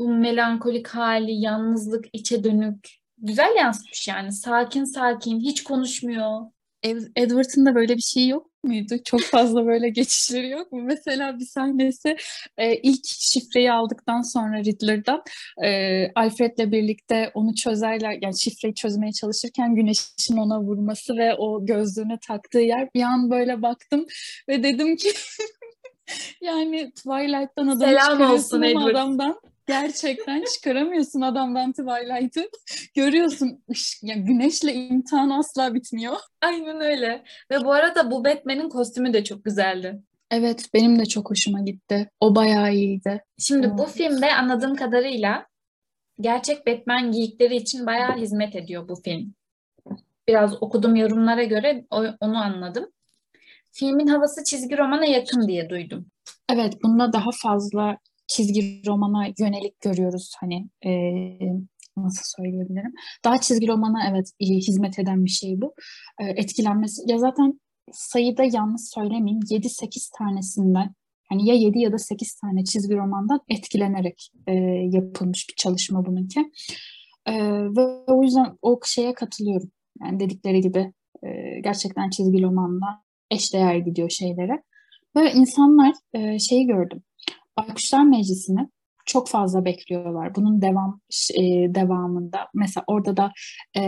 Bu 0.00 0.08
melankolik 0.08 0.88
hali, 0.88 1.32
yalnızlık, 1.32 2.04
içe 2.12 2.44
dönük 2.44 2.88
güzel 3.18 3.56
yansıtmış 3.56 4.08
yani. 4.08 4.32
Sakin 4.32 4.84
sakin, 4.84 5.40
hiç 5.40 5.64
konuşmuyor. 5.64 6.40
Edward'ın 7.16 7.66
da 7.66 7.74
böyle 7.74 7.96
bir 7.96 8.02
şey 8.02 8.28
yok 8.28 8.46
muydu? 8.64 8.94
Çok 9.04 9.20
fazla 9.20 9.66
böyle 9.66 9.88
geçişleri 9.90 10.48
yok 10.48 10.72
mu? 10.72 10.82
Mesela 10.82 11.38
bir 11.38 11.44
sahnesi 11.44 12.16
e, 12.58 12.76
ilk 12.76 13.04
şifreyi 13.04 13.72
aldıktan 13.72 14.22
sonra 14.22 14.64
Riddler'dan 14.64 15.22
e, 15.64 16.06
Alfred'le 16.14 16.72
birlikte 16.72 17.30
onu 17.34 17.54
çözerler, 17.54 18.18
yani 18.22 18.38
şifreyi 18.38 18.74
çözmeye 18.74 19.12
çalışırken 19.12 19.74
güneşin 19.74 20.36
ona 20.36 20.60
vurması 20.60 21.16
ve 21.16 21.34
o 21.34 21.66
gözlüğüne 21.66 22.18
taktığı 22.26 22.60
yer 22.60 22.88
bir 22.94 23.02
an 23.02 23.30
böyle 23.30 23.62
baktım 23.62 24.06
ve 24.48 24.62
dedim 24.62 24.96
ki 24.96 25.12
yani 26.42 26.92
Twilight'tan 26.92 27.68
adam 27.68 27.88
Selam 27.88 28.30
olsun 28.30 28.62
Edward. 28.62 28.90
adamdan 28.90 29.40
Gerçekten 29.70 30.44
çıkaramıyorsun 30.54 31.20
adamdan 31.20 31.72
Twilight'ı. 31.72 32.48
Görüyorsun 32.94 33.64
ya 34.02 34.14
güneşle 34.14 34.74
imtihan 34.74 35.30
asla 35.30 35.74
bitmiyor. 35.74 36.16
Aynen 36.42 36.80
öyle. 36.80 37.24
Ve 37.50 37.64
bu 37.64 37.72
arada 37.72 38.10
bu 38.10 38.24
Batman'in 38.24 38.68
kostümü 38.68 39.12
de 39.12 39.24
çok 39.24 39.44
güzeldi. 39.44 40.02
Evet 40.30 40.64
benim 40.74 40.98
de 40.98 41.06
çok 41.06 41.30
hoşuma 41.30 41.60
gitti. 41.60 42.10
O 42.20 42.34
bayağı 42.34 42.74
iyiydi. 42.74 43.24
Şimdi 43.38 43.68
hmm. 43.68 43.78
bu 43.78 43.86
filmde 43.86 44.34
anladığım 44.34 44.76
kadarıyla 44.76 45.46
gerçek 46.20 46.66
Batman 46.66 47.12
giyikleri 47.12 47.56
için 47.56 47.86
bayağı 47.86 48.16
hizmet 48.16 48.56
ediyor 48.56 48.88
bu 48.88 48.96
film. 48.96 49.34
Biraz 50.28 50.62
okudum 50.62 50.96
yorumlara 50.96 51.44
göre 51.44 51.84
onu 52.20 52.42
anladım. 52.42 52.86
Filmin 53.72 54.06
havası 54.06 54.44
çizgi 54.44 54.78
romana 54.78 55.04
yakın 55.04 55.48
diye 55.48 55.70
duydum. 55.70 56.06
Evet, 56.52 56.82
bunda 56.82 57.12
daha 57.12 57.30
fazla 57.42 57.98
çizgi 58.30 58.82
romana 58.86 59.26
yönelik 59.38 59.80
görüyoruz 59.80 60.34
hani 60.40 60.68
e, 60.86 60.90
nasıl 61.96 62.42
söyleyebilirim. 62.42 62.92
Daha 63.24 63.40
çizgi 63.40 63.68
romana 63.68 64.08
evet 64.10 64.32
hizmet 64.40 64.98
eden 64.98 65.24
bir 65.24 65.30
şey 65.30 65.60
bu. 65.60 65.74
E, 66.20 66.24
etkilenmesi 66.24 67.02
ya 67.06 67.18
zaten 67.18 67.60
sayıda 67.92 68.44
yanlış 68.44 68.82
söylemeyeyim 68.94 69.40
7-8 69.40 70.10
tanesinden 70.18 70.94
yani 71.32 71.48
ya 71.48 71.54
7 71.54 71.78
ya 71.78 71.92
da 71.92 71.98
8 71.98 72.34
tane 72.34 72.64
çizgi 72.64 72.96
romandan 72.96 73.40
etkilenerek 73.48 74.30
e, 74.46 74.52
yapılmış 74.92 75.48
bir 75.48 75.54
çalışma 75.54 76.06
bununki. 76.06 76.40
E, 77.26 77.34
ve 77.76 78.04
o 78.06 78.22
yüzden 78.22 78.58
o 78.62 78.80
şeye 78.84 79.14
katılıyorum. 79.14 79.70
Yani 80.00 80.20
dedikleri 80.20 80.60
gibi 80.60 80.92
e, 81.22 81.60
gerçekten 81.60 82.10
çizgi 82.10 82.42
romanla 82.42 83.02
eşdeğer 83.30 83.76
gidiyor 83.76 84.10
şeylere. 84.10 84.62
Ve 85.16 85.32
insanlar 85.32 85.92
e, 86.12 86.38
şeyi 86.38 86.66
gördüm. 86.66 87.02
Baykuşlar 87.68 88.04
Meclisi'ni 88.04 88.68
çok 89.06 89.28
fazla 89.28 89.64
bekliyorlar. 89.64 90.34
Bunun 90.34 90.62
devam 90.62 91.00
e, 91.34 91.42
devamında 91.74 92.38
mesela 92.54 92.84
orada 92.86 93.16
da 93.16 93.32
e, 93.76 93.82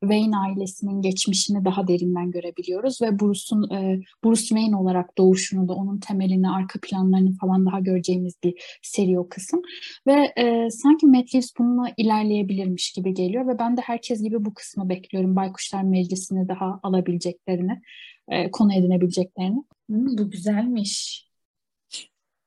Wayne 0.00 0.36
ailesinin 0.36 1.02
geçmişini 1.02 1.64
daha 1.64 1.88
derinden 1.88 2.30
görebiliyoruz 2.30 3.02
ve 3.02 3.20
Bruce'un 3.20 3.70
e, 3.74 4.00
Bruce 4.24 4.40
Wayne 4.40 4.76
olarak 4.76 5.18
doğuşunu 5.18 5.68
da 5.68 5.72
onun 5.72 6.00
temelini, 6.00 6.50
arka 6.50 6.78
planlarını 6.82 7.32
falan 7.40 7.66
daha 7.66 7.80
göreceğimiz 7.80 8.34
bir 8.44 8.78
seri 8.82 9.18
o 9.18 9.28
kısım. 9.28 9.62
Ve 10.06 10.32
e, 10.36 10.70
sanki 10.70 11.06
Matt 11.06 11.34
Reeves 11.34 11.52
bununla 11.58 11.88
ilerleyebilirmiş 11.96 12.92
gibi 12.92 13.14
geliyor 13.14 13.48
ve 13.48 13.58
ben 13.58 13.76
de 13.76 13.80
herkes 13.80 14.22
gibi 14.22 14.44
bu 14.44 14.54
kısmı 14.54 14.88
bekliyorum. 14.88 15.36
Baykuşlar 15.36 15.82
Meclisi'ni 15.82 16.48
daha 16.48 16.80
alabileceklerini, 16.82 17.80
e, 18.28 18.50
konu 18.50 18.74
edinebileceklerini. 18.74 19.64
Hmm, 19.88 20.18
bu 20.18 20.30
güzelmiş. 20.30 21.25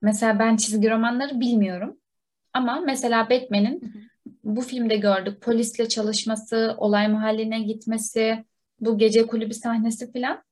Mesela 0.01 0.39
ben 0.39 0.55
çizgi 0.55 0.89
romanları 0.89 1.39
bilmiyorum. 1.39 1.97
Ama 2.53 2.79
mesela 2.79 3.29
Batman'in 3.29 3.93
bu 4.43 4.61
filmde 4.61 4.97
gördük 4.97 5.41
polisle 5.41 5.89
çalışması, 5.89 6.75
olay 6.77 7.07
mahalline 7.07 7.59
gitmesi, 7.59 8.45
bu 8.79 8.97
gece 8.97 9.27
kulübü 9.27 9.53
sahnesi 9.53 10.11
filan 10.11 10.43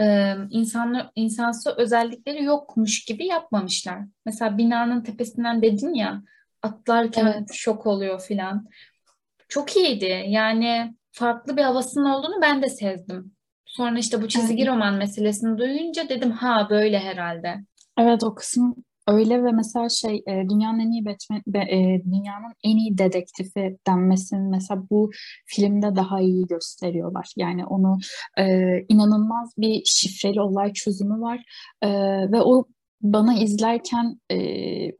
e, 0.00 0.34
insanlı, 0.50 1.12
insansı 1.14 1.74
özellikleri 1.76 2.44
yokmuş 2.44 3.04
gibi 3.04 3.26
yapmamışlar. 3.26 3.98
Mesela 4.26 4.58
binanın 4.58 5.00
tepesinden 5.00 5.62
dedin 5.62 5.94
ya 5.94 6.22
atlarken 6.62 7.26
evet. 7.26 7.48
şok 7.52 7.86
oluyor 7.86 8.20
filan. 8.20 8.66
Çok 9.48 9.76
iyiydi. 9.76 10.24
Yani 10.28 10.94
farklı 11.12 11.56
bir 11.56 11.62
havasının 11.62 12.10
olduğunu 12.10 12.42
ben 12.42 12.62
de 12.62 12.68
sezdim. 12.68 13.32
Sonra 13.66 13.98
işte 13.98 14.22
bu 14.22 14.28
çizgi 14.28 14.66
roman 14.66 14.94
meselesini 14.94 15.58
duyunca 15.58 16.08
dedim 16.08 16.30
ha 16.30 16.66
böyle 16.70 16.98
herhalde. 16.98 17.64
Evet 17.98 18.24
o 18.24 18.34
kısım 18.34 18.84
Öyle 19.08 19.44
ve 19.44 19.52
mesela 19.52 19.88
şey 19.88 20.22
e, 20.26 20.48
dünyanın 20.50 20.78
en 20.80 20.90
iyi 20.90 21.04
Batman, 21.04 21.42
e, 21.68 22.02
dünyanın 22.04 22.52
en 22.64 22.76
iyi 22.76 22.98
dedektifi 22.98 23.78
denmesini 23.86 24.48
mesela 24.48 24.82
bu 24.90 25.10
filmde 25.46 25.96
daha 25.96 26.20
iyi 26.20 26.46
gösteriyorlar. 26.46 27.32
Yani 27.36 27.66
onu 27.66 27.98
e, 28.38 28.44
inanılmaz 28.88 29.52
bir 29.58 29.82
şifreli 29.84 30.40
olay 30.40 30.72
çözümü 30.72 31.20
var 31.20 31.42
ve 32.32 32.42
o 32.42 32.64
bana 33.02 33.34
izlerken 33.38 34.20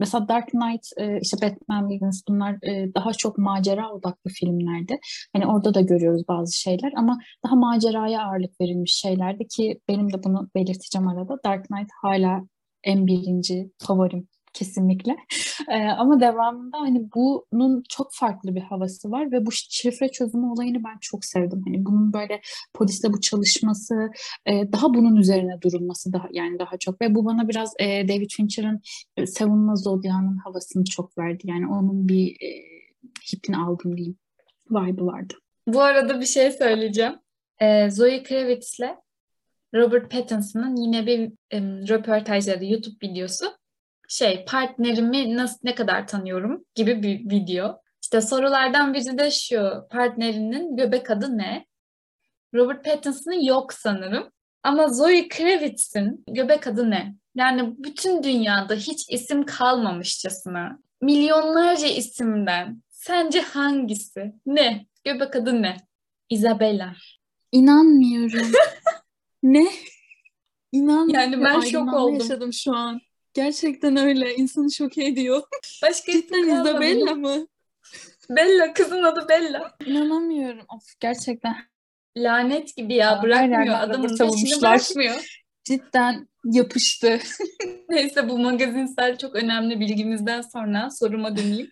mesela 0.01 0.29
Dark 0.29 0.49
Knight, 0.49 0.87
işte 1.23 1.37
Batman 1.43 1.91
Begins 1.91 2.23
bunlar 2.29 2.57
daha 2.95 3.13
çok 3.13 3.39
macera 3.39 3.93
odaklı 3.93 4.31
filmlerdi. 4.31 4.99
Hani 5.33 5.47
orada 5.47 5.75
da 5.75 5.81
görüyoruz 5.81 6.23
bazı 6.29 6.59
şeyler 6.59 6.93
ama 6.97 7.19
daha 7.45 7.57
maceraya 7.57 8.23
ağırlık 8.23 8.61
verilmiş 8.61 8.93
şeylerdi 8.95 9.49
ki 9.49 9.81
benim 9.89 10.13
de 10.13 10.23
bunu 10.25 10.49
belirteceğim 10.55 11.09
arada. 11.09 11.37
Dark 11.45 11.67
Knight 11.67 11.89
hala 12.03 12.43
en 12.89 13.07
birinci 13.07 13.71
favorim 13.79 14.29
kesinlikle. 14.53 15.17
Ee, 15.69 15.89
ama 15.89 16.21
devamında 16.21 16.79
hani 16.79 17.09
bunun 17.15 17.83
çok 17.89 18.09
farklı 18.13 18.55
bir 18.55 18.61
havası 18.61 19.11
var 19.11 19.33
ve 19.33 19.47
bu 19.47 19.53
şifre 19.53 20.09
çözümü 20.09 20.47
olayını 20.47 20.85
ben 20.85 20.99
çok 21.01 21.25
sevdim. 21.25 21.63
Hani 21.67 21.85
bunun 21.85 22.13
böyle 22.13 22.41
poliste 22.75 23.13
bu 23.13 23.21
çalışması, 23.21 24.11
e, 24.47 24.73
daha 24.73 24.95
bunun 24.95 25.17
üzerine 25.17 25.61
durulması 25.63 26.13
daha 26.13 26.29
yani 26.33 26.59
daha 26.59 26.77
çok 26.77 27.01
ve 27.01 27.15
bu 27.15 27.25
bana 27.25 27.49
biraz 27.49 27.73
e, 27.79 28.09
David 28.09 28.31
Fincher'ın 28.37 28.81
e, 29.17 29.27
Savunma 29.27 29.77
Zodya'nın 29.77 30.37
havasını 30.37 30.85
çok 30.85 31.19
verdi. 31.19 31.43
Yani 31.45 31.67
onun 31.67 32.09
bir 32.09 32.31
e, 32.31 32.51
hipini 33.33 33.57
aldım 33.57 33.97
diyeyim. 33.97 34.19
Vibe'ı 34.71 35.07
vardı. 35.07 35.35
Bu 35.67 35.81
arada 35.81 36.21
bir 36.21 36.27
şey 36.27 36.53
söyleyeceğim. 36.53 37.15
Ee, 37.61 37.91
Zoe 37.91 38.23
Kravitz'le 38.23 38.97
Robert 39.75 40.11
Pattinson'ın 40.11 40.77
yine 40.77 41.07
bir 41.07 41.33
um, 41.59 41.89
röportajları 41.89 42.65
YouTube 42.65 43.09
videosu. 43.09 43.47
Şey 44.09 44.45
partnerimi 44.45 45.37
nasıl 45.37 45.59
ne 45.63 45.75
kadar 45.75 46.07
tanıyorum 46.07 46.65
gibi 46.75 47.03
bir 47.03 47.31
video. 47.31 47.81
İşte 48.03 48.21
sorulardan 48.21 48.95
biri 48.95 49.19
de 49.19 49.31
şu 49.31 49.87
partnerinin 49.91 50.77
göbek 50.77 51.11
adı 51.11 51.39
ne? 51.39 51.67
Robert 52.55 52.85
Pattinson'ın 52.85 53.45
yok 53.45 53.73
sanırım. 53.73 54.31
Ama 54.63 54.89
Zoe 54.89 55.29
Kravitz'in 55.29 56.25
göbek 56.29 56.67
adı 56.67 56.91
ne? 56.91 57.15
Yani 57.35 57.75
bütün 57.79 58.23
dünyada 58.23 58.75
hiç 58.75 59.11
isim 59.11 59.47
kalmamışçasına 59.47 60.79
milyonlarca 61.01 61.87
isimden 61.87 62.83
sence 62.91 63.41
hangisi? 63.41 64.33
Ne? 64.47 64.87
Göbek 65.05 65.37
adı 65.37 65.63
ne? 65.63 65.77
Isabella. 66.31 66.93
İnanmıyorum. 67.53 68.53
Ne? 69.43 69.67
İnan. 70.73 71.09
Yani 71.09 71.45
ben 71.45 71.61
şok 71.61 71.95
oldum. 71.95 72.15
yaşadım 72.15 72.53
şu 72.53 72.77
an. 72.77 73.01
Gerçekten 73.35 73.97
öyle. 73.97 74.35
İnsanı 74.35 74.73
şok 74.73 74.99
ediyor. 74.99 75.43
Başka 75.83 76.13
Cidden 76.13 76.61
Isabella 76.61 77.15
mı? 77.15 77.47
Bella. 78.31 78.73
Kızın 78.73 79.03
adı 79.03 79.29
Bella. 79.29 79.77
İnanamıyorum. 79.87 80.67
Of 80.69 81.01
gerçekten. 81.01 81.57
Lanet 82.17 82.77
gibi 82.77 82.95
ya. 82.95 83.23
Bırakmıyor. 83.23 83.81
Adamın 83.81 84.17
peşini 84.17 84.63
bırakmıyor. 84.63 85.41
Cidden 85.65 86.29
yapıştı. 86.45 87.19
Neyse 87.89 88.29
bu 88.29 88.39
magazinsel 88.39 89.19
çok 89.19 89.35
önemli 89.35 89.81
bilgimizden 89.81 90.41
sonra 90.41 90.91
soruma 90.91 91.37
döneyim. 91.37 91.71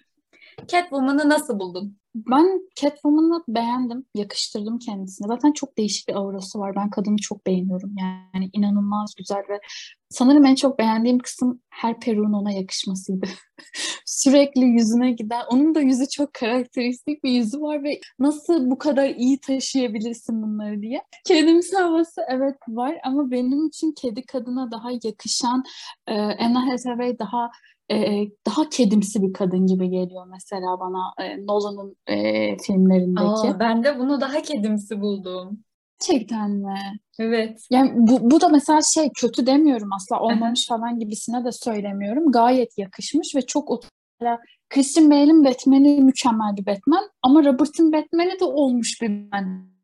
Catwoman'ı 0.69 1.29
nasıl 1.29 1.59
buldun? 1.59 1.97
Ben 2.15 2.61
Catwoman'ı 2.77 3.45
beğendim, 3.49 4.07
yakıştırdım 4.15 4.79
kendisine. 4.79 5.29
Zaten 5.29 5.53
çok 5.53 5.79
değişik 5.79 6.09
bir 6.09 6.15
aurası 6.15 6.59
var. 6.59 6.77
Ben 6.77 6.91
kadını 6.91 7.17
çok 7.17 7.47
beğeniyorum. 7.47 7.95
Yani 7.99 8.51
inanılmaz 8.53 9.15
güzel 9.19 9.43
ve 9.49 9.61
sanırım 10.09 10.45
en 10.45 10.55
çok 10.55 10.79
beğendiğim 10.79 11.19
kısım 11.19 11.61
her 11.71 12.01
peruğun 12.01 12.33
ona 12.33 12.53
yakışmasıydı. 12.53 13.27
Sürekli 14.07 14.65
yüzüne 14.65 15.13
giden, 15.13 15.43
onun 15.51 15.75
da 15.75 15.81
yüzü 15.81 16.09
çok 16.09 16.35
karakteristik 16.35 17.25
bir 17.25 17.31
yüzü 17.31 17.61
var 17.61 17.85
ve 17.85 18.01
nasıl 18.19 18.71
bu 18.71 18.79
kadar 18.79 19.09
iyi 19.09 19.41
taşıyabilirsin 19.41 20.43
bunları 20.43 20.83
diye. 20.83 21.03
Kedimsi 21.27 21.77
havası 21.77 22.21
evet 22.29 22.57
var 22.69 22.97
ama 23.05 23.31
benim 23.31 23.67
için 23.67 23.93
kedi 23.93 24.27
kadına 24.27 24.71
daha 24.71 24.91
yakışan 24.91 25.65
e, 26.07 26.15
Anna 26.15 26.67
Hathaway 26.67 27.19
daha 27.19 27.51
e, 27.93 28.25
daha 28.47 28.69
kedimsi 28.69 29.23
bir 29.23 29.33
kadın 29.33 29.67
gibi 29.67 29.91
geliyor 29.91 30.27
mesela 30.31 30.81
bana 30.81 31.27
e, 31.27 31.47
Nolan'ın 31.47 31.97
e, 32.07 32.57
filmlerindeki. 32.59 33.49
Aa, 33.49 33.61
ben 33.61 33.85
de 33.85 33.99
bunu 33.99 34.21
daha 34.21 34.43
kedimsi 34.43 35.01
buldum. 35.01 35.59
Gerçekten 36.01 36.51
mi? 36.51 36.79
Evet. 37.19 37.67
Yani 37.71 37.91
bu, 37.95 38.31
bu 38.31 38.41
da 38.41 38.49
mesela 38.49 38.81
şey 38.83 39.11
kötü 39.17 39.47
demiyorum 39.47 39.93
asla 39.93 40.21
olmamış 40.21 40.69
falan 40.69 40.99
gibisine 40.99 41.45
de 41.45 41.53
söylemiyorum. 41.53 42.33
Gayet 42.33 42.79
yakışmış 42.79 43.35
ve 43.37 43.43
çok 43.43 43.85
mesela 44.21 44.39
Christian 44.71 45.11
Bale'in 45.11 45.45
Batman'i 45.45 46.01
mükemmel 46.01 46.57
bir 46.57 46.67
Batman 46.67 47.11
ama 47.23 47.45
Robert'ın 47.45 47.93
Batman'i 47.93 48.41
de 48.41 48.45
olmuş 48.45 49.03
bir 49.03 49.25
Batman. 49.25 49.77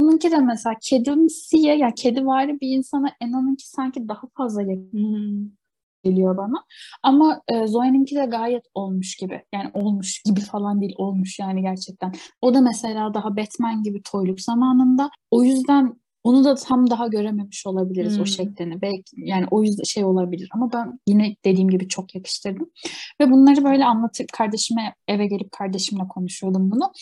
Onunki 0.00 0.30
de 0.30 0.38
mesela 0.38 0.74
kedimsiye 0.82 1.62
ya 1.62 1.74
yani 1.74 1.94
kedi 1.94 2.26
var 2.26 2.60
bir 2.60 2.76
insana 2.76 3.08
Ena'nınki 3.20 3.68
sanki 3.68 4.08
daha 4.08 4.22
fazla 4.36 4.62
yakın. 4.62 4.92
Hmm 4.92 5.50
geliyor 6.06 6.36
bana. 6.36 6.64
Ama 7.02 7.40
e, 7.48 7.66
Zoe'ninki 7.66 8.16
de 8.16 8.24
gayet 8.24 8.64
olmuş 8.74 9.16
gibi. 9.16 9.42
Yani 9.54 9.70
olmuş 9.74 10.22
gibi 10.22 10.40
falan 10.40 10.80
değil, 10.80 10.94
olmuş 10.98 11.38
yani 11.38 11.62
gerçekten. 11.62 12.12
O 12.40 12.54
da 12.54 12.60
mesela 12.60 13.14
daha 13.14 13.36
Batman 13.36 13.82
gibi 13.82 14.02
toyluk 14.02 14.40
zamanında. 14.40 15.10
O 15.30 15.42
yüzden 15.42 15.96
onu 16.24 16.44
da 16.44 16.54
tam 16.54 16.90
daha 16.90 17.06
görememiş 17.06 17.66
olabiliriz 17.66 18.14
Hmm. 18.14 18.22
o 18.22 18.26
şeklini. 18.26 18.82
Belki 18.82 19.16
yani 19.16 19.46
o 19.50 19.62
yüzden 19.62 19.82
şey 19.82 20.04
olabilir 20.04 20.48
ama 20.52 20.72
ben 20.72 21.00
yine 21.06 21.36
dediğim 21.44 21.68
gibi 21.68 21.88
çok 21.88 22.14
yakıştırdım. 22.14 22.70
Ve 23.20 23.30
bunları 23.30 23.64
böyle 23.64 23.84
anlatıp 23.84 24.32
kardeşime 24.32 24.94
eve 25.08 25.26
gelip 25.26 25.52
kardeşimle 25.52 26.08
konuşuyordum 26.08 26.70
bunu. 26.70 26.92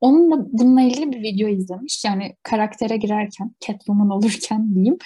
Onunla 0.00 0.46
bununla 0.52 0.82
ilgili 0.82 1.12
bir 1.12 1.22
video 1.22 1.48
izlemiş. 1.48 2.04
Yani 2.04 2.36
karaktere 2.42 2.96
girerken, 2.96 3.54
Catwoman 3.66 4.10
olurken 4.10 4.74
diyeyim. 4.74 4.98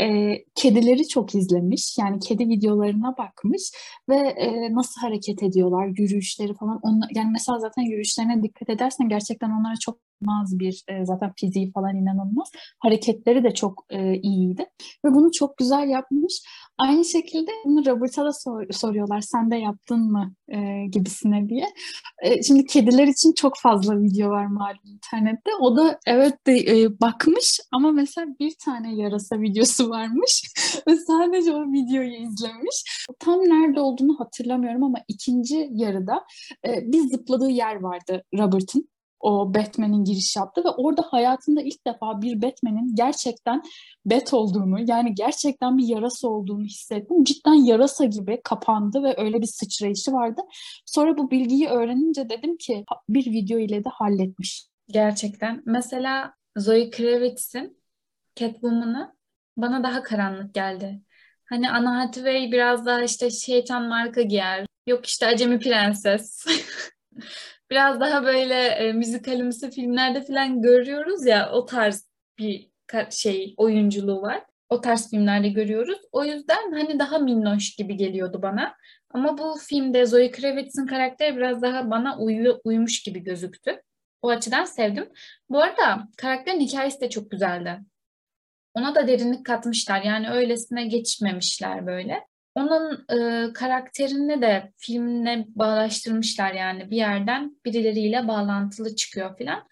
E, 0.00 0.38
kedileri 0.54 1.08
çok 1.08 1.34
izlemiş. 1.34 1.98
Yani 1.98 2.18
kedi 2.20 2.48
videolarına 2.48 3.16
bakmış 3.18 3.62
ve 4.08 4.16
e, 4.16 4.74
nasıl 4.74 5.00
hareket 5.00 5.42
ediyorlar, 5.42 5.86
yürüyüşleri 5.86 6.54
falan. 6.54 6.80
Onla, 6.82 7.06
yani 7.14 7.30
mesela 7.32 7.58
zaten 7.58 7.82
yürüyüşlerine 7.82 8.42
dikkat 8.42 8.70
edersen 8.70 9.08
gerçekten 9.08 9.50
onlara 9.50 9.74
çok 9.80 10.09
inanılmaz 10.22 10.58
bir 10.58 10.84
e, 10.88 11.04
zaten 11.04 11.32
fiziği 11.36 11.72
falan 11.72 11.96
inanılmaz. 11.96 12.50
Hareketleri 12.78 13.44
de 13.44 13.54
çok 13.54 13.84
e, 13.90 14.14
iyiydi 14.14 14.66
ve 15.04 15.14
bunu 15.14 15.32
çok 15.32 15.56
güzel 15.58 15.88
yapmış. 15.88 16.42
Aynı 16.78 17.04
şekilde 17.04 17.50
bunu 17.64 17.86
Robert'a 17.86 18.24
da 18.24 18.32
sor- 18.32 18.72
soruyorlar 18.72 19.20
sen 19.20 19.50
de 19.50 19.56
yaptın 19.56 20.12
mı 20.12 20.34
e, 20.48 20.86
gibisine 20.86 21.48
diye. 21.48 21.66
E, 22.22 22.42
şimdi 22.42 22.66
kediler 22.66 23.06
için 23.06 23.32
çok 23.32 23.58
fazla 23.58 24.00
video 24.00 24.30
var 24.30 24.46
malum 24.46 24.80
internette. 24.84 25.50
O 25.60 25.76
da 25.76 25.98
evet 26.06 26.46
de 26.46 26.58
e, 26.58 27.00
bakmış 27.00 27.60
ama 27.72 27.92
mesela 27.92 28.26
bir 28.40 28.52
tane 28.64 28.94
yarasa 28.94 29.40
videosu 29.40 29.90
varmış 29.90 30.42
ve 30.88 30.96
sadece 30.96 31.52
o 31.52 31.72
videoyu 31.72 32.12
izlemiş. 32.12 33.06
Tam 33.18 33.38
nerede 33.38 33.80
olduğunu 33.80 34.20
hatırlamıyorum 34.20 34.82
ama 34.82 34.98
ikinci 35.08 35.68
yarıda 35.72 36.24
e, 36.66 36.92
bir 36.92 37.00
zıpladığı 37.00 37.50
yer 37.50 37.80
vardı 37.80 38.22
Robert'ın 38.38 38.88
o 39.20 39.54
Batman'in 39.54 40.04
giriş 40.04 40.36
yaptı 40.36 40.64
ve 40.64 40.68
orada 40.68 41.02
hayatında 41.10 41.62
ilk 41.62 41.86
defa 41.86 42.22
bir 42.22 42.42
Batman'in 42.42 42.94
gerçekten 42.94 43.62
Bat 44.04 44.34
olduğunu 44.34 44.90
yani 44.90 45.14
gerçekten 45.14 45.78
bir 45.78 45.86
yarasa 45.86 46.28
olduğunu 46.28 46.64
hissettim. 46.64 47.24
Cidden 47.24 47.64
yarasa 47.64 48.04
gibi 48.04 48.40
kapandı 48.44 49.02
ve 49.02 49.14
öyle 49.18 49.40
bir 49.40 49.46
sıçrayışı 49.46 50.12
vardı. 50.12 50.40
Sonra 50.86 51.18
bu 51.18 51.30
bilgiyi 51.30 51.68
öğrenince 51.68 52.28
dedim 52.28 52.56
ki 52.56 52.84
bir 53.08 53.26
video 53.26 53.58
ile 53.58 53.84
de 53.84 53.88
halletmiş. 53.88 54.66
Gerçekten. 54.88 55.62
Mesela 55.66 56.34
Zoe 56.56 56.90
Kravitz'in 56.90 57.82
Catwoman'ı 58.36 59.16
bana 59.56 59.82
daha 59.82 60.02
karanlık 60.02 60.54
geldi. 60.54 61.02
Hani 61.44 61.70
Anne 61.70 61.88
Hathaway 61.88 62.52
biraz 62.52 62.86
daha 62.86 63.02
işte 63.02 63.30
şeytan 63.30 63.88
marka 63.88 64.22
giyer. 64.22 64.66
Yok 64.86 65.06
işte 65.06 65.26
acemi 65.26 65.58
prenses. 65.58 66.44
Biraz 67.70 68.00
daha 68.00 68.24
böyle 68.24 68.54
e, 68.54 68.92
müzikalimsi 68.92 69.70
filmlerde 69.70 70.22
falan 70.22 70.62
görüyoruz 70.62 71.26
ya 71.26 71.50
o 71.52 71.66
tarz 71.66 72.08
bir 72.38 72.70
şey 73.10 73.54
oyunculuğu 73.56 74.22
var. 74.22 74.44
O 74.68 74.80
tarz 74.80 75.10
filmlerde 75.10 75.48
görüyoruz. 75.48 75.98
O 76.12 76.24
yüzden 76.24 76.72
hani 76.72 76.98
daha 76.98 77.18
minnoş 77.18 77.76
gibi 77.76 77.96
geliyordu 77.96 78.42
bana. 78.42 78.74
Ama 79.10 79.38
bu 79.38 79.56
filmde 79.68 80.06
Zoe 80.06 80.30
Kravitz'in 80.30 80.86
karakteri 80.86 81.36
biraz 81.36 81.62
daha 81.62 81.90
bana 81.90 82.18
uyu, 82.18 82.60
uymuş 82.64 83.02
gibi 83.02 83.20
gözüktü. 83.20 83.82
O 84.22 84.28
açıdan 84.28 84.64
sevdim. 84.64 85.08
Bu 85.48 85.62
arada 85.62 86.08
karakterin 86.16 86.60
hikayesi 86.60 87.00
de 87.00 87.10
çok 87.10 87.30
güzeldi. 87.30 87.80
Ona 88.74 88.94
da 88.94 89.08
derinlik 89.08 89.46
katmışlar. 89.46 90.02
Yani 90.02 90.30
öylesine 90.30 90.86
geçmemişler 90.86 91.86
böyle. 91.86 92.26
Onun 92.54 93.04
e, 93.12 93.52
karakterini 93.52 94.42
de 94.42 94.72
filmle 94.76 95.44
bağlaştırmışlar 95.48 96.52
yani 96.52 96.90
bir 96.90 96.96
yerden 96.96 97.60
birileriyle 97.64 98.28
bağlantılı 98.28 98.96
çıkıyor 98.96 99.38
falan. 99.38 99.68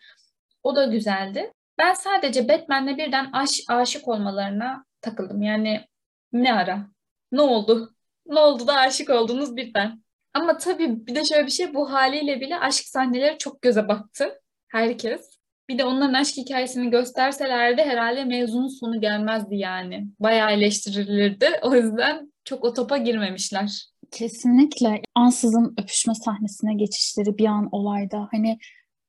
O 0.63 0.77
da 0.77 0.87
güzeldi. 0.87 1.53
Ben 1.79 1.95
sadece 1.95 2.49
Batman'le 2.49 2.97
birden 2.97 3.31
aş, 3.33 3.61
aşık 3.69 4.09
olmalarına 4.09 4.85
takıldım. 5.01 5.43
Yani 5.43 5.87
ne 6.33 6.55
ara? 6.55 6.87
Ne 7.33 7.41
oldu? 7.41 7.95
Ne 8.27 8.41
oldu 8.41 8.67
da 8.67 8.75
aşık 8.75 9.11
oldunuz 9.11 9.57
birden? 9.57 10.03
Ama 10.35 10.59
tabii 10.59 11.07
bir 11.07 11.15
de 11.15 11.25
şöyle 11.25 11.47
bir 11.47 11.51
şey 11.51 11.75
bu 11.75 11.93
haliyle 11.93 12.41
bile 12.41 12.59
aşk 12.59 12.85
sahneleri 12.85 13.39
çok 13.39 13.63
göze 13.63 13.89
battı. 13.89 14.41
Herkes. 14.69 15.39
Bir 15.69 15.79
de 15.79 15.85
onların 15.85 16.15
aşk 16.15 16.37
hikayesini 16.37 16.91
gösterselerdi 16.91 17.83
herhalde 17.83 18.25
mevzunun 18.25 18.69
sonu 18.69 19.01
gelmezdi 19.01 19.57
yani. 19.57 20.07
Bayağı 20.21 20.53
eleştirilirdi. 20.53 21.49
O 21.63 21.75
yüzden 21.75 22.33
çok 22.49 22.65
o 22.65 22.75
topa 22.75 22.97
girmemişler. 22.97 23.89
Kesinlikle 24.11 25.03
ansızın 25.15 25.75
öpüşme 25.83 26.15
sahnesine 26.15 26.75
geçişleri 26.75 27.39
bir 27.39 27.47
an 27.47 27.69
olayda 27.73 28.29
hani 28.31 28.59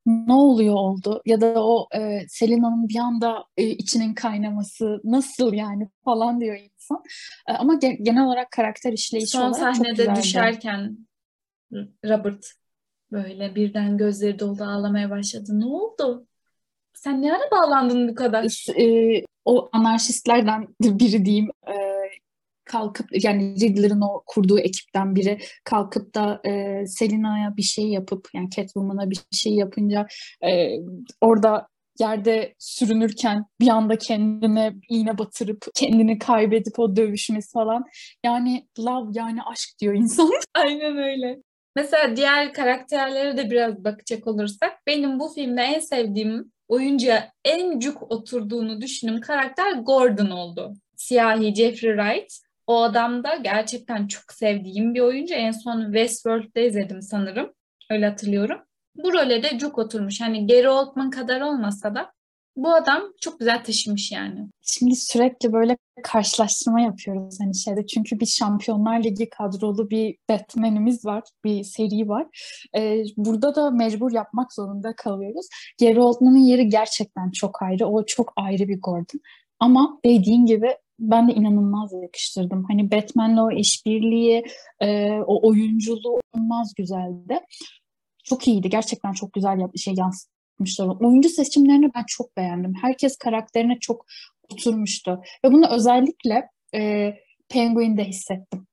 ne 0.05 0.33
oluyor 0.33 0.75
oldu 0.75 1.21
ya 1.25 1.41
da 1.41 1.65
o 1.65 1.87
e, 1.95 2.19
Selina'nın 2.27 2.89
bir 2.89 2.99
anda 2.99 3.43
e, 3.57 3.63
içinin 3.69 4.13
kaynaması 4.13 5.01
nasıl 5.03 5.53
yani 5.53 5.89
falan 6.05 6.41
diyor 6.41 6.55
insan. 6.55 7.03
E, 7.47 7.51
ama 7.53 7.73
ge- 7.73 8.03
genel 8.03 8.23
olarak 8.25 8.51
karakter 8.51 8.93
işleyişi 8.93 9.27
Son 9.27 9.41
olarak 9.41 9.55
çok 9.75 9.75
sahnede 9.75 9.91
güzeldi. 9.91 10.19
düşerken 10.19 10.97
Robert 12.05 12.45
böyle 13.11 13.55
birden 13.55 13.97
gözleri 13.97 14.39
doldu 14.39 14.63
ağlamaya 14.63 15.09
başladı. 15.09 15.59
Ne 15.59 15.65
oldu? 15.65 16.27
Sen 16.93 17.21
ne 17.21 17.33
ara 17.33 17.51
bağlandın 17.51 18.07
bu 18.07 18.15
kadar? 18.15 18.65
E, 18.79 19.23
o 19.45 19.69
anarşistlerden 19.71 20.67
biri 20.81 21.25
diyeyim 21.25 21.49
e, 21.67 21.88
kalkıp 22.70 23.24
yani 23.24 23.55
Riddler'ın 23.61 24.01
o 24.01 24.24
kurduğu 24.28 24.59
ekipten 24.59 25.15
biri 25.15 25.39
kalkıp 25.63 26.15
da 26.15 26.41
e, 26.45 26.84
Selina'ya 26.88 27.57
bir 27.57 27.61
şey 27.61 27.86
yapıp 27.86 28.28
yani 28.34 28.49
Catwoman'a 28.49 29.09
bir 29.09 29.20
şey 29.32 29.53
yapınca 29.53 30.07
e, 30.43 30.76
orada 31.22 31.67
yerde 31.99 32.55
sürünürken 32.59 33.45
bir 33.61 33.67
anda 33.67 33.97
kendine 33.97 34.74
iğne 34.89 35.17
batırıp 35.17 35.65
kendini 35.76 36.20
kaybedip 36.20 36.80
o 36.80 36.95
dövüşmesi 36.95 37.51
falan 37.51 37.84
yani 38.26 38.67
love 38.80 39.11
yani 39.13 39.43
aşk 39.43 39.70
diyor 39.82 39.93
insan. 39.93 40.32
Aynen 40.53 40.97
öyle. 40.97 41.38
Mesela 41.76 42.15
diğer 42.15 42.53
karakterlere 42.53 43.38
de 43.38 43.51
biraz 43.51 43.84
bakacak 43.84 44.28
olursak 44.28 44.72
benim 44.88 45.20
bu 45.20 45.34
filmde 45.34 45.61
en 45.61 45.80
sevdiğim 45.80 46.51
oyuncuya 46.67 47.32
en 47.45 47.80
cuk 47.80 48.11
oturduğunu 48.11 48.82
düşündüğüm 48.82 49.22
karakter 49.22 49.72
Gordon 49.72 50.30
oldu. 50.30 50.74
Siyahi 50.95 51.55
Jeffrey 51.55 51.97
Wright. 51.97 52.48
O 52.70 52.82
adam 52.82 53.24
da 53.24 53.36
gerçekten 53.36 54.07
çok 54.07 54.24
sevdiğim 54.32 54.93
bir 54.93 54.99
oyuncu. 54.99 55.34
En 55.34 55.51
son 55.51 55.84
Westworld'da 55.84 56.59
izledim 56.59 57.01
sanırım. 57.01 57.53
Öyle 57.89 58.09
hatırlıyorum. 58.09 58.57
Bu 58.95 59.13
role 59.13 59.43
de 59.43 59.57
cuk 59.57 59.78
oturmuş. 59.78 60.22
Hani 60.22 60.47
Gary 60.47 60.67
Oldman 60.67 61.09
kadar 61.09 61.41
olmasa 61.41 61.95
da 61.95 62.11
bu 62.55 62.74
adam 62.74 63.01
çok 63.22 63.39
güzel 63.39 63.63
taşımış 63.63 64.11
yani. 64.11 64.49
Şimdi 64.61 64.95
sürekli 64.95 65.53
böyle 65.53 65.78
karşılaştırma 66.03 66.82
yapıyoruz 66.82 67.38
hani 67.41 67.55
şeyde 67.55 67.88
çünkü 67.88 68.20
bir 68.20 68.26
Şampiyonlar 68.26 69.03
Ligi 69.03 69.30
kadrolu 69.30 69.89
bir 69.89 70.17
Batman'imiz 70.30 71.05
var, 71.05 71.24
bir 71.45 71.63
seri 71.63 72.09
var. 72.09 72.28
Ee, 72.76 73.03
burada 73.17 73.55
da 73.55 73.72
mecbur 73.72 74.11
yapmak 74.11 74.53
zorunda 74.53 74.95
kalıyoruz. 74.95 75.47
Gary 75.80 75.99
Oldman'ın 75.99 76.45
yeri 76.45 76.70
gerçekten 76.70 77.32
çok 77.32 77.61
ayrı. 77.61 77.86
O 77.86 78.05
çok 78.05 78.34
ayrı 78.36 78.67
bir 78.67 78.82
Gordon. 78.82 79.20
Ama 79.59 79.99
dediğin 80.05 80.45
gibi 80.45 80.76
ben 80.99 81.27
de 81.27 81.33
inanılmaz 81.33 81.93
yakıştırdım. 81.93 82.65
Hani 82.67 82.91
Batman'le 82.91 83.37
o 83.37 83.51
işbirliği, 83.51 84.43
e, 84.81 85.11
o 85.11 85.47
oyunculuğu 85.47 86.19
inanılmaz 86.35 86.73
güzeldi. 86.77 87.39
Çok 88.23 88.47
iyiydi. 88.47 88.69
Gerçekten 88.69 89.11
çok 89.11 89.33
güzel 89.33 89.59
şey 89.77 89.93
yansıtmışlar. 89.97 90.87
Oyuncu 90.87 91.29
seçimlerini 91.29 91.91
ben 91.95 92.03
çok 92.07 92.37
beğendim. 92.37 92.73
Herkes 92.81 93.17
karakterine 93.17 93.77
çok 93.81 94.05
oturmuştu. 94.49 95.21
Ve 95.45 95.51
bunu 95.51 95.67
özellikle 95.69 96.49
e, 96.75 97.13
Penguin'de 97.49 98.03
hissettim. 98.03 98.67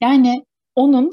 Yani 0.00 0.44
onun 0.76 1.10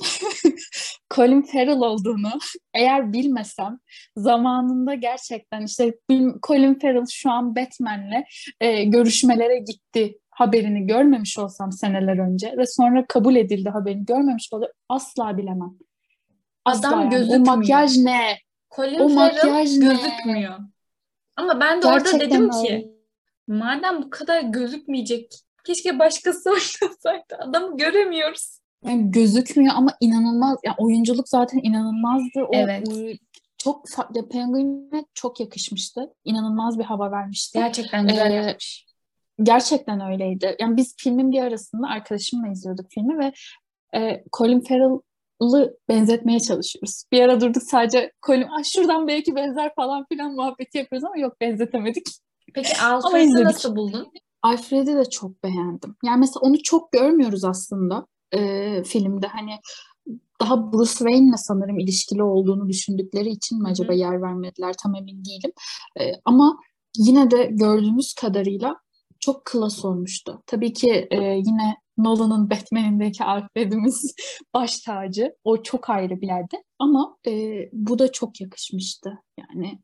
Colin 1.16 1.42
Farrell 1.42 1.80
olduğunu 1.80 2.32
eğer 2.74 3.14
bilmesem 3.14 3.80
zamanında 4.18 4.94
gerçekten 4.94 5.66
işte 5.66 5.94
Colin 6.48 6.80
Farrell 6.80 7.06
şu 7.12 7.32
an 7.32 7.56
Batman'le 7.56 8.24
e, 8.62 8.84
görüşmelere 8.84 9.60
gitti 9.60 10.18
haberini 10.42 10.88
görmemiş 10.88 11.38
olsam 11.40 11.72
seneler 11.72 12.18
önce 12.18 12.54
ve 12.58 12.66
sonra 12.66 13.06
kabul 13.08 13.36
edildi 13.36 13.70
haberini 13.70 14.06
görmemiş 14.06 14.54
olsam 14.54 14.70
asla 14.90 15.38
bilemem. 15.38 15.74
Asla 16.66 16.88
Adam 16.88 17.00
yani. 17.00 17.10
gözükmüyor. 17.10 17.42
O 17.54 17.58
makyaj 17.58 17.98
ne? 17.98 18.38
Colin 18.76 19.00
O 19.00 19.10
makyaj 19.10 19.78
ne? 19.78 19.86
gözükmüyor. 19.86 20.60
Ama 21.36 21.60
ben 21.60 21.82
de 21.82 21.88
orada 21.88 21.98
Gerçekten 21.98 22.20
dedim 22.20 22.50
öyle. 22.54 22.68
ki 22.82 22.92
madem 23.48 24.04
bu 24.04 24.10
kadar 24.10 24.42
gözükmeyecek 24.42 25.32
keşke 25.66 26.00
başkası 26.00 26.50
oynasaydı. 26.50 27.38
Adamı 27.40 27.78
göremiyoruz. 27.78 28.60
Yani 28.86 29.12
gözükmüyor 29.12 29.74
ama 29.76 29.90
inanılmaz. 30.00 30.58
Yani 30.66 30.76
oyunculuk 30.80 31.30
zaten 31.30 31.60
inanılmazdı. 31.64 32.44
O 32.44 32.50
Evet. 32.54 32.90
e, 32.98 33.18
çok 33.58 33.90
farklı. 33.90 34.30
Penguin'e 34.30 35.06
çok 35.14 35.40
yakışmıştı. 35.40 36.14
İnanılmaz 36.26 36.80
bir 36.80 36.84
hava 36.84 37.12
vermişti. 37.12 37.60
Gerçekten 37.60 38.08
güzel 38.08 38.32
Ee, 38.32 38.34
yapmış. 38.34 38.86
Gerçekten 39.44 40.12
öyleydi. 40.12 40.56
Yani 40.60 40.78
biz 40.78 40.96
filmin 40.98 41.32
bir 41.32 41.42
arasında 41.42 41.88
arkadaşımla 41.88 42.48
izliyorduk 42.48 42.86
filmi 42.90 43.20
ve 43.20 43.34
e, 44.00 44.24
Colin 44.38 44.60
Farrell'ı 44.60 45.78
benzetmeye 45.90 46.40
çalışıyoruz. 46.40 47.04
Bir 47.12 47.22
ara 47.22 47.42
durduk 47.42 47.64
sadece 47.64 48.12
Colin, 48.26 48.48
"Ay 48.58 48.64
şuradan 48.64 49.08
belki 49.08 49.36
benzer 49.36 49.76
falan 49.76 50.06
filan 50.10 50.36
muhabbeti 50.36 50.78
yapıyoruz 50.78 51.04
ama 51.04 51.18
yok 51.18 51.42
benzetemedik. 51.42 52.08
Peki 52.54 52.82
Alfred'i 52.82 53.44
nasıl 53.44 53.76
buldun? 53.76 54.12
Alfred'i 54.42 54.96
de 54.96 55.06
çok 55.10 55.44
beğendim. 55.44 55.96
Yani 56.06 56.20
mesela 56.20 56.40
onu 56.42 56.64
çok 56.64 56.92
görmüyoruz 56.92 57.44
aslında 57.44 58.08
e, 58.32 58.84
filmde. 58.84 59.28
Hani 59.28 59.52
daha 60.42 60.74
Bruce 60.74 60.92
Wayne'le 60.92 61.38
sanırım 61.38 61.80
ilişkili 61.80 62.24
olduğunu 62.24 62.70
düşündükleri 62.70 63.30
için 63.30 63.62
mi 63.62 63.68
acaba 63.68 63.94
yer 63.94 64.22
vermediler 64.22 64.76
tam 64.84 64.96
emin 64.96 65.26
değilim. 65.26 65.52
E, 66.00 66.04
ama 66.26 66.58
yine 66.98 67.32
de 67.32 67.50
gördüğümüz 67.52 68.14
kadarıyla 68.14 68.76
çok 69.22 69.46
klas 69.46 69.86
olmuştu. 69.86 70.44
Tabii 70.46 70.74
ki 70.74 71.08
e, 71.12 71.18
yine 71.24 71.78
Nolan'ın 71.98 72.50
Batman'indeki 72.50 73.24
Alfred'imiz 73.24 74.16
baş 74.54 74.80
tacı. 74.80 75.36
O 75.44 75.64
çok 75.64 75.90
ayrı 75.90 76.22
bir 76.22 76.28
yerde. 76.28 76.64
Ama 76.80 77.18
e, 77.28 77.32
bu 77.74 78.00
da 78.00 78.12
çok 78.12 78.42
yakışmıştı. 78.42 79.18
Yani 79.40 79.80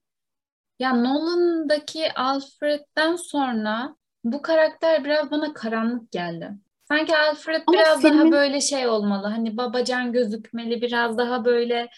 ya 0.80 0.94
Nolan'daki 0.94 2.14
Alfred'den 2.14 3.16
sonra 3.16 3.96
bu 4.24 4.42
karakter 4.42 5.06
biraz 5.06 5.32
bana 5.32 5.54
karanlık 5.54 6.12
geldi. 6.12 6.52
Sanki 6.88 7.18
Alfred 7.18 7.62
Ama 7.68 7.78
biraz 7.78 8.02
filmin... 8.02 8.20
daha 8.20 8.32
böyle 8.32 8.62
şey 8.62 8.88
olmalı. 8.88 9.28
Hani 9.28 9.58
babacan 9.58 10.12
gözükmeli, 10.12 10.82
biraz 10.82 11.18
daha 11.18 11.46
böyle 11.46 11.90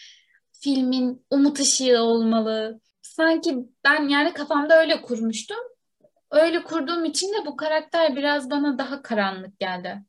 filmin 0.52 1.26
umut 1.30 1.60
ışığı 1.60 2.02
olmalı. 2.02 2.80
Sanki 3.02 3.58
ben 3.84 4.08
yani 4.08 4.34
kafamda 4.34 4.80
öyle 4.80 5.02
kurmuştum. 5.02 5.58
Öyle 6.32 6.64
kurduğum 6.64 7.06
için 7.06 7.28
de 7.28 7.46
bu 7.46 7.56
karakter 7.56 8.16
biraz 8.16 8.50
bana 8.50 8.78
daha 8.78 9.02
karanlık 9.02 9.60
geldi. 9.60 10.04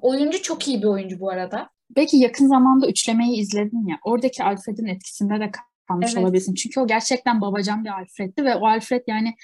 Oyuncu 0.00 0.42
çok 0.42 0.68
iyi 0.68 0.82
bir 0.82 0.86
oyuncu 0.86 1.20
bu 1.20 1.30
arada. 1.30 1.70
Belki 1.96 2.16
yakın 2.16 2.46
zamanda 2.46 2.88
üçlemeyi 2.88 3.36
izledin 3.36 3.86
ya. 3.88 3.98
Oradaki 4.04 4.44
Alfred'in 4.44 4.86
etkisinde 4.86 5.40
de 5.40 5.50
kalmış 5.88 6.12
evet. 6.12 6.24
olabilirsin. 6.24 6.54
Çünkü 6.54 6.80
o 6.80 6.86
gerçekten 6.86 7.40
babacan 7.40 7.84
bir 7.84 7.90
Alfred'ti 7.90 8.44
ve 8.44 8.54
o 8.54 8.66
Alfred 8.66 9.02
yani 9.06 9.34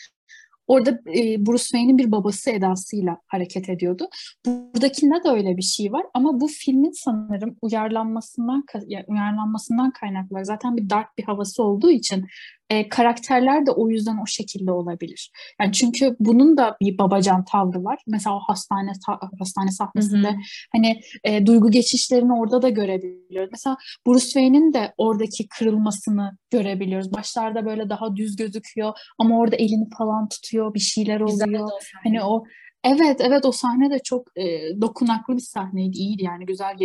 Orada 0.67 0.91
e, 0.91 1.47
Bruce 1.47 1.63
Wayne'in 1.63 1.99
bir 1.99 2.13
babası 2.13 2.51
edasıyla 2.51 3.19
hareket 3.27 3.69
ediyordu. 3.69 4.09
Buradakinde 4.47 5.25
de 5.25 5.29
öyle 5.29 5.57
bir 5.57 5.63
şey 5.63 5.93
var 5.93 6.07
ama 6.15 6.41
bu 6.41 6.49
filmin 6.49 6.91
sanırım 6.91 7.57
uyarlanmasından 7.63 8.65
yani 8.87 9.05
uyarlanmasından 9.09 9.91
kaynaklı. 9.91 10.45
Zaten 10.45 10.77
bir 10.77 10.91
dark 10.91 11.19
bir 11.19 11.25
havası 11.25 11.63
olduğu 11.63 11.91
için 11.91 12.27
e, 12.71 12.89
karakterler 12.89 13.67
de 13.67 13.71
o 13.71 13.91
yüzden 13.91 14.19
o 14.23 14.27
şekilde 14.27 14.73
olabilir. 14.73 15.31
Yani 15.61 15.73
çünkü 15.73 16.17
bunun 16.21 16.57
da 16.57 16.77
bir 16.81 16.99
babacan 16.99 17.45
tavrı 17.45 17.85
var. 17.85 17.99
Mesela 18.07 18.37
o 18.37 18.41
hastane 18.49 18.93
hastane 19.39 19.71
sahnesinde 19.71 20.29
hı 20.29 20.33
hı. 20.33 20.37
hani 20.73 21.01
e, 21.25 21.47
duygu 21.47 21.71
geçişlerini 21.71 22.33
orada 22.33 22.63
da 22.63 22.69
görebiliyoruz. 22.69 23.51
Mesela 23.53 23.77
Bruce 24.07 24.25
Wayne'in 24.25 24.73
de 24.73 24.95
oradaki 24.99 25.49
kırılmasını 25.49 26.39
görebiliyoruz. 26.51 27.13
Başlarda 27.13 27.67
böyle 27.67 27.91
daha 27.91 28.17
düz 28.17 28.37
gözüküyor 28.37 28.93
ama 29.19 29.39
orada 29.39 29.57
elini 29.57 29.89
falan 29.99 30.29
tutuyor, 30.29 30.75
bir 30.75 30.81
şeyler 30.81 31.21
oluyor. 31.21 31.71
Hani 32.05 32.23
o 32.23 32.45
Evet, 32.85 33.21
evet 33.21 33.45
o 33.45 33.53
sahne 33.53 33.91
de 33.91 33.99
çok 33.99 34.39
e, 34.39 34.61
dokunaklı 34.81 35.37
bir 35.37 35.41
sahneydi, 35.41 35.97
iyiydi 35.97 36.25
yani 36.25 36.47
güzel 36.47 36.77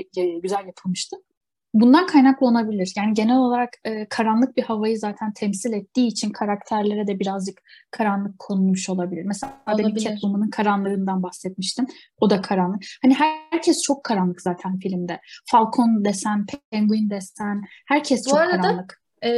güzel 0.42 0.66
yapılmıştı. 0.66 1.18
Bundan 1.74 2.08
kaynaklı 2.08 2.48
olabilir. 2.48 2.94
Yani 2.98 3.14
genel 3.14 3.38
olarak 3.38 3.70
e, 3.84 4.08
karanlık 4.10 4.58
bir 4.58 4.64
havayı 4.64 5.00
zaten 5.00 5.34
temsil 5.34 5.74
ettiği 5.74 6.08
için 6.08 6.30
karakterlere 6.30 7.08
de 7.08 7.20
birazcık 7.20 7.62
karanlık 7.92 8.40
konulmuş 8.40 8.90
olabilir. 8.90 9.24
Mesela 9.26 9.62
olabilir. 9.68 9.86
benim 9.86 9.98
Catwoman'ın 9.98 10.50
karanlığından 10.50 11.24
bahsetmiştim. 11.24 11.88
O 12.18 12.30
da 12.30 12.42
karanlık. 12.42 12.84
Hani 13.02 13.14
herkes 13.52 13.82
çok 13.82 14.04
karanlık 14.04 14.42
zaten 14.42 14.80
filmde. 14.80 15.20
Falcon 15.52 16.06
desen, 16.06 16.46
Penguin 16.72 17.10
desen 17.10 17.62
herkes 17.88 18.26
Bu 18.26 18.30
çok 18.30 18.40
arada, 18.40 18.62
karanlık. 18.62 19.02
E, 19.24 19.32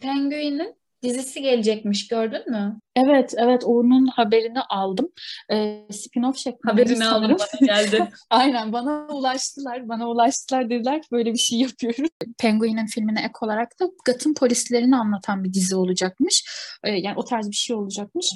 Penguin'in 0.00 0.81
dizisi 1.02 1.42
gelecekmiş 1.42 2.08
gördün 2.08 2.50
mü? 2.50 2.80
Evet 2.96 3.34
evet 3.36 3.64
onun 3.64 4.06
haberini 4.06 4.60
aldım. 4.60 5.08
Ee, 5.50 5.86
spin-off 5.90 6.36
şeklinde 6.36 6.72
Haberini 6.72 7.06
aldım 7.06 7.36
bana 7.38 7.66
geldi. 7.66 8.08
Aynen 8.30 8.72
bana 8.72 9.06
ulaştılar. 9.06 9.88
Bana 9.88 10.08
ulaştılar 10.08 10.70
dediler 10.70 11.02
ki 11.02 11.08
böyle 11.12 11.32
bir 11.32 11.38
şey 11.38 11.58
yapıyoruz. 11.58 12.10
Penguin'in 12.38 12.86
filmine 12.86 13.20
ek 13.20 13.32
olarak 13.40 13.80
da 13.80 13.88
Gotham 14.06 14.34
polislerini 14.34 14.96
anlatan 14.96 15.44
bir 15.44 15.52
dizi 15.52 15.76
olacakmış. 15.76 16.44
Ee, 16.84 16.90
yani 16.90 17.14
o 17.16 17.24
tarz 17.24 17.50
bir 17.50 17.56
şey 17.56 17.76
olacakmış. 17.76 18.26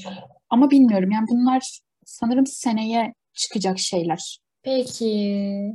Ama 0.51 0.71
bilmiyorum 0.71 1.11
yani 1.11 1.27
bunlar 1.31 1.79
sanırım 2.05 2.47
seneye 2.47 3.15
çıkacak 3.35 3.79
şeyler. 3.79 4.39
Peki 4.63 5.73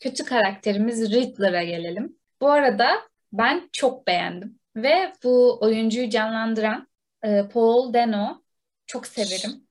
kötü 0.00 0.24
karakterimiz 0.24 1.12
Riddler'a 1.12 1.64
gelelim. 1.64 2.16
Bu 2.40 2.50
arada 2.50 2.88
ben 3.32 3.68
çok 3.72 4.06
beğendim. 4.06 4.59
Ve 4.76 5.12
bu 5.24 5.58
oyuncuyu 5.60 6.10
canlandıran 6.10 6.88
e, 7.24 7.48
Paul 7.48 7.94
Dano 7.94 8.42
çok 8.86 9.06
severim. 9.06 9.66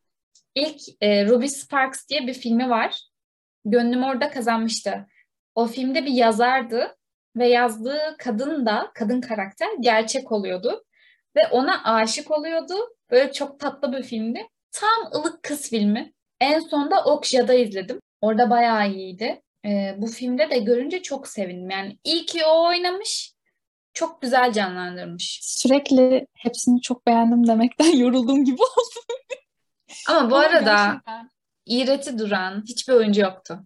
İlk 0.56 0.82
e, 1.02 1.26
Ruby 1.26 1.46
Sparks 1.46 2.08
diye 2.08 2.28
bir 2.28 2.34
filmi 2.34 2.70
var. 2.70 3.02
Gönlüm 3.66 4.04
orada 4.04 4.30
kazanmıştı. 4.30 5.08
O 5.56 5.68
filmde 5.68 6.06
bir 6.06 6.12
yazardı 6.12 6.98
ve 7.36 7.48
yazdığı 7.48 8.16
kadın 8.18 8.66
da, 8.66 8.92
kadın 8.94 9.22
karakter 9.22 9.70
gerçek 9.80 10.32
oluyordu. 10.32 10.86
Ve 11.36 11.48
ona 11.48 11.84
aşık 11.84 12.32
oluyordu. 12.32 12.74
Böyle 13.12 13.32
çok 13.32 13.60
tatlı 13.60 13.94
bir 13.94 14.04
filmdi. 14.04 14.48
Tam 14.72 15.12
ılık 15.16 15.44
kız 15.44 15.70
filmi. 15.70 16.14
En 16.42 16.60
sonda 16.60 17.04
Okja'da 17.04 17.54
izledim. 17.54 18.00
Orada 18.22 18.50
bayağı 18.50 18.92
iyiydi. 18.92 19.42
E, 19.66 19.96
bu 19.98 20.08
filmde 20.08 20.50
de 20.50 20.58
görünce 20.58 21.02
çok 21.02 21.28
sevindim. 21.28 21.70
Yani 21.70 21.98
iyi 22.04 22.26
ki 22.26 22.46
o 22.46 22.68
oynamış 22.68 23.34
çok 24.00 24.22
güzel 24.22 24.54
canlandırmış. 24.54 25.40
Sürekli 25.42 26.28
hepsini 26.34 26.82
çok 26.82 27.08
beğendim 27.08 27.48
demekten 27.48 27.92
yoruldum 27.98 28.46
gibi 28.46 28.62
oldu. 28.62 29.22
Ama 30.10 30.32
bu 30.32 30.36
Ama 30.36 30.46
arada 30.46 30.60
gerçekten... 30.60 31.30
iğreti 31.66 32.20
duran 32.20 32.64
hiçbir 32.68 32.94
oyuncu 32.94 33.22
yoktu. 33.22 33.60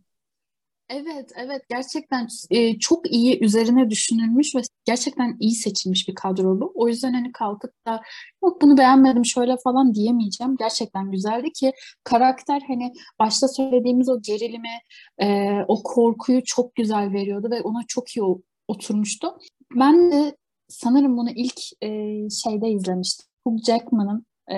Evet, 0.90 1.32
evet 1.36 1.62
gerçekten 1.70 2.28
e, 2.50 2.80
çok 2.80 3.12
iyi 3.12 3.44
üzerine 3.44 3.90
düşünülmüş 3.90 4.56
ve 4.56 4.60
gerçekten 4.86 5.38
iyi 5.40 5.56
seçilmiş 5.56 6.08
bir 6.08 6.16
kadro 6.16 6.62
bu. 6.62 6.72
O 6.76 6.88
yüzden 6.88 7.14
hani 7.14 7.32
kalkıp 7.32 7.86
da 7.88 8.02
yok 8.44 8.62
bunu 8.62 8.78
beğenmedim 8.78 9.26
şöyle 9.26 9.56
falan 9.64 9.94
diyemeyeceğim. 9.94 10.56
Gerçekten 10.58 11.12
güzeldi 11.12 11.52
ki 11.52 11.72
karakter 12.04 12.62
hani 12.68 12.94
başta 13.20 13.48
söylediğimiz 13.48 14.10
o 14.10 14.22
gerilimi, 14.22 14.80
e, 15.22 15.52
o 15.68 15.84
korkuyu 15.84 16.44
çok 16.44 16.76
güzel 16.76 17.14
veriyordu 17.14 17.48
ve 17.52 17.62
ona 17.62 17.84
çok 17.88 18.18
iyi 18.18 18.24
oturmuştu. 18.68 19.38
Ben 19.76 20.12
de 20.12 20.38
sanırım 20.68 21.18
bunu 21.18 21.30
ilk 21.30 21.60
e, 21.82 21.90
şeyde 22.30 22.70
izlemiştim. 22.70 23.28
Hugh 23.44 23.64
Jackman'ın 23.64 24.26
e, 24.52 24.58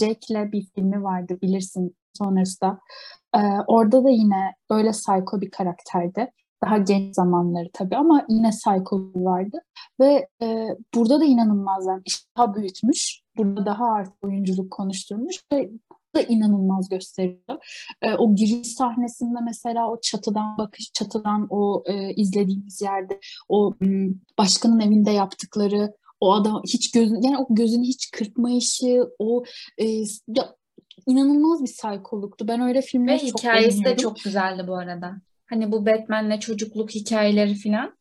Jack'le 0.00 0.52
bir 0.52 0.66
filmi 0.74 1.02
vardı 1.02 1.38
bilirsin 1.42 1.96
sonrasında. 2.18 2.80
E, 3.34 3.40
orada 3.66 4.04
da 4.04 4.10
yine 4.10 4.54
böyle 4.70 4.90
psycho 4.90 5.40
bir 5.40 5.50
karakterdi. 5.50 6.32
Daha 6.64 6.78
genç 6.78 7.14
zamanları 7.14 7.68
tabii 7.72 7.96
ama 7.96 8.26
yine 8.28 8.50
psycho 8.50 9.00
vardı. 9.14 9.58
Ve 10.00 10.28
e, 10.42 10.68
burada 10.94 11.20
da 11.20 11.24
inanılmaz 11.24 11.86
yani 11.86 12.02
daha 12.36 12.54
büyütmüş. 12.54 13.20
Burada 13.36 13.66
daha 13.66 13.84
artık 13.84 14.24
oyunculuk 14.24 14.70
konuşturmuş 14.70 15.36
ve 15.52 15.70
da 16.14 16.22
inanılmaz 16.22 16.88
gösteriyor. 16.88 17.84
E, 18.02 18.14
o 18.14 18.34
giriş 18.34 18.68
sahnesinde 18.68 19.38
mesela 19.44 19.90
o 19.90 20.00
çatıdan 20.00 20.58
bakış, 20.58 20.92
çatıdan 20.92 21.46
o 21.50 21.82
e, 21.86 22.14
izlediğimiz 22.14 22.82
yerde 22.82 23.20
o 23.48 23.74
başkanın 24.38 24.80
evinde 24.80 25.10
yaptıkları 25.10 25.94
o 26.20 26.32
adam 26.32 26.62
hiç 26.66 26.90
gözün 26.90 27.22
yani 27.22 27.38
o 27.38 27.46
gözünü 27.50 27.86
hiç 27.86 28.10
kırpmayışı 28.10 29.10
o 29.18 29.44
e, 29.78 29.86
ya, 30.28 30.56
inanılmaz 31.06 31.62
bir 31.62 31.68
saykoluktu. 31.68 32.48
Ben 32.48 32.60
öyle 32.60 32.82
filmleri 32.82 33.22
Ve 33.22 33.26
çok 33.26 33.40
hikayesi 33.40 33.84
de 33.84 33.96
çok 33.96 34.20
güzeldi 34.24 34.64
bu 34.68 34.76
arada. 34.76 35.16
Hani 35.46 35.72
bu 35.72 35.86
Batman'le 35.86 36.38
çocukluk 36.38 36.90
hikayeleri 36.90 37.54
falan. 37.54 37.96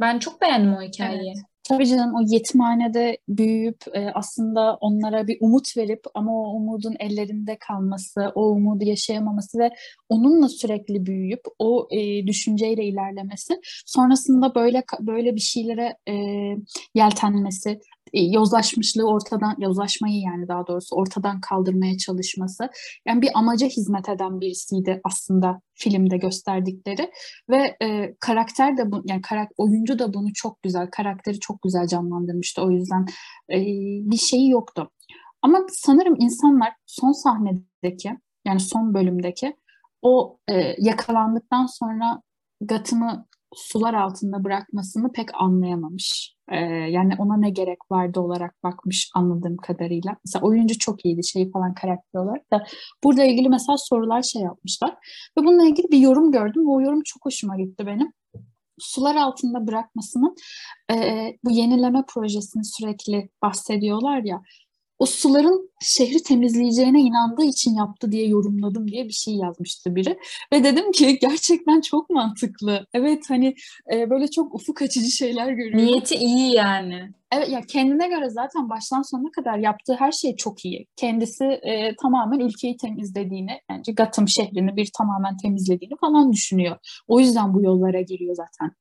Ben 0.00 0.18
çok 0.18 0.40
beğendim 0.40 0.74
o 0.74 0.82
hikayeyi. 0.82 1.32
Evet. 1.36 1.49
Tabii 1.68 1.86
canım 1.86 2.14
o 2.14 2.18
yetimhanede 2.26 3.18
büyüyüp 3.28 3.84
e, 3.94 4.10
aslında 4.14 4.76
onlara 4.80 5.26
bir 5.26 5.36
umut 5.40 5.76
verip 5.76 6.00
ama 6.14 6.32
o 6.32 6.56
umudun 6.56 6.96
ellerinde 7.00 7.56
kalması, 7.58 8.32
o 8.34 8.42
umudu 8.50 8.84
yaşayamaması 8.84 9.58
ve 9.58 9.70
onunla 10.08 10.48
sürekli 10.48 11.06
büyüyüp 11.06 11.40
o 11.58 11.88
e, 11.90 12.26
düşünceyle 12.26 12.84
ilerlemesi, 12.84 13.60
sonrasında 13.86 14.54
böyle 14.54 14.82
böyle 15.00 15.34
bir 15.34 15.40
şeylere 15.40 15.96
e, 16.08 16.14
yeltenmesi, 16.94 17.80
yozlaşmışlığı 18.12 19.08
ortadan 19.08 19.54
yozlaşmayı 19.58 20.20
yani 20.20 20.48
daha 20.48 20.66
doğrusu 20.66 20.96
ortadan 20.96 21.40
kaldırmaya 21.40 21.98
çalışması 21.98 22.68
yani 23.06 23.22
bir 23.22 23.30
amaca 23.34 23.66
hizmet 23.66 24.08
eden 24.08 24.40
birisiydi 24.40 25.00
aslında 25.04 25.60
filmde 25.74 26.16
gösterdikleri. 26.16 27.10
Ve 27.50 27.76
e, 27.82 28.14
karakter 28.20 28.76
de 28.76 28.92
bu 28.92 29.02
yani 29.04 29.22
karak, 29.22 29.50
oyuncu 29.56 29.98
da 29.98 30.14
bunu 30.14 30.32
çok 30.34 30.62
güzel 30.62 30.90
karakteri 30.90 31.40
çok 31.40 31.62
güzel 31.62 31.86
canlandırmıştı. 31.86 32.62
O 32.62 32.70
yüzden 32.70 33.06
e, 33.52 33.56
bir 34.10 34.16
şeyi 34.16 34.50
yoktu. 34.50 34.90
Ama 35.42 35.58
sanırım 35.72 36.16
insanlar 36.18 36.72
son 36.86 37.12
sahnedeki 37.12 38.18
yani 38.44 38.60
son 38.60 38.94
bölümdeki 38.94 39.56
o 40.02 40.38
e, 40.48 40.74
yakalandıktan 40.78 41.66
sonra 41.66 42.22
Gotham'ı 42.60 43.26
sular 43.54 43.94
altında 43.94 44.44
bırakmasını 44.44 45.12
pek 45.12 45.28
anlayamamış. 45.34 46.36
Ee, 46.48 46.56
yani 46.66 47.14
ona 47.18 47.36
ne 47.36 47.50
gerek 47.50 47.78
vardı 47.90 48.20
olarak 48.20 48.62
bakmış 48.62 49.10
anladığım 49.14 49.56
kadarıyla. 49.56 50.16
Mesela 50.24 50.46
oyuncu 50.46 50.78
çok 50.78 51.04
iyiydi 51.04 51.24
şey 51.24 51.50
falan 51.50 51.74
karakter 51.74 52.20
olarak 52.20 52.52
da 52.52 52.64
burada 53.04 53.24
ilgili 53.24 53.48
mesela 53.48 53.76
sorular 53.78 54.22
şey 54.22 54.42
yapmışlar. 54.42 54.90
Ve 55.38 55.44
bununla 55.44 55.66
ilgili 55.66 55.90
bir 55.90 55.98
yorum 55.98 56.32
gördüm 56.32 56.66
ve 56.66 56.70
o 56.70 56.80
yorum 56.80 57.02
çok 57.04 57.24
hoşuma 57.24 57.56
gitti 57.56 57.86
benim. 57.86 58.12
Sular 58.78 59.16
altında 59.16 59.66
bırakmasının 59.66 60.34
e, 60.92 61.26
bu 61.44 61.50
yenileme 61.50 62.04
projesini 62.08 62.64
sürekli 62.64 63.28
bahsediyorlar 63.42 64.22
ya 64.24 64.42
o 65.00 65.06
suların 65.06 65.70
şehri 65.80 66.22
temizleyeceğine 66.22 67.00
inandığı 67.00 67.44
için 67.44 67.74
yaptı 67.74 68.12
diye 68.12 68.28
yorumladım 68.28 68.88
diye 68.88 69.04
bir 69.04 69.12
şey 69.12 69.34
yazmıştı 69.34 69.96
biri. 69.96 70.18
Ve 70.52 70.64
dedim 70.64 70.92
ki 70.92 71.18
gerçekten 71.18 71.80
çok 71.80 72.10
mantıklı. 72.10 72.86
Evet 72.94 73.24
hani 73.28 73.54
e, 73.92 74.10
böyle 74.10 74.30
çok 74.30 74.54
ufuk 74.54 74.82
açıcı 74.82 75.10
şeyler 75.10 75.52
görüyorum. 75.52 75.86
Niyeti 75.86 76.14
iyi 76.14 76.54
yani. 76.54 77.12
Evet 77.32 77.48
ya 77.48 77.60
kendine 77.60 78.08
göre 78.08 78.30
zaten 78.30 78.70
baştan 78.70 79.02
sona 79.02 79.30
kadar 79.30 79.58
yaptığı 79.58 79.94
her 79.94 80.12
şey 80.12 80.36
çok 80.36 80.64
iyi. 80.64 80.86
Kendisi 80.96 81.44
e, 81.44 81.96
tamamen 82.02 82.38
ülkeyi 82.38 82.76
temizlediğini, 82.76 83.60
yani 83.70 83.82
Gotham 83.96 84.28
şehrini 84.28 84.76
bir 84.76 84.90
tamamen 84.98 85.36
temizlediğini 85.36 85.94
falan 86.00 86.32
düşünüyor. 86.32 86.76
O 87.08 87.20
yüzden 87.20 87.54
bu 87.54 87.62
yollara 87.62 88.00
giriyor 88.00 88.34
zaten. 88.34 88.72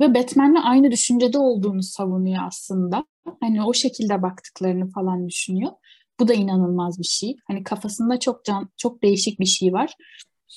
Ve 0.00 0.14
Batman'le 0.14 0.60
aynı 0.64 0.90
düşüncede 0.90 1.38
olduğunu 1.38 1.82
savunuyor 1.82 2.46
aslında. 2.46 3.04
Hani 3.40 3.64
o 3.64 3.74
şekilde 3.74 4.22
baktıklarını 4.22 4.90
falan 4.90 5.28
düşünüyor. 5.28 5.72
Bu 6.20 6.28
da 6.28 6.34
inanılmaz 6.34 6.98
bir 6.98 7.04
şey. 7.04 7.36
Hani 7.48 7.62
kafasında 7.62 8.20
çok 8.20 8.44
can, 8.44 8.70
çok 8.76 9.02
değişik 9.02 9.40
bir 9.40 9.46
şey 9.46 9.72
var. 9.72 9.94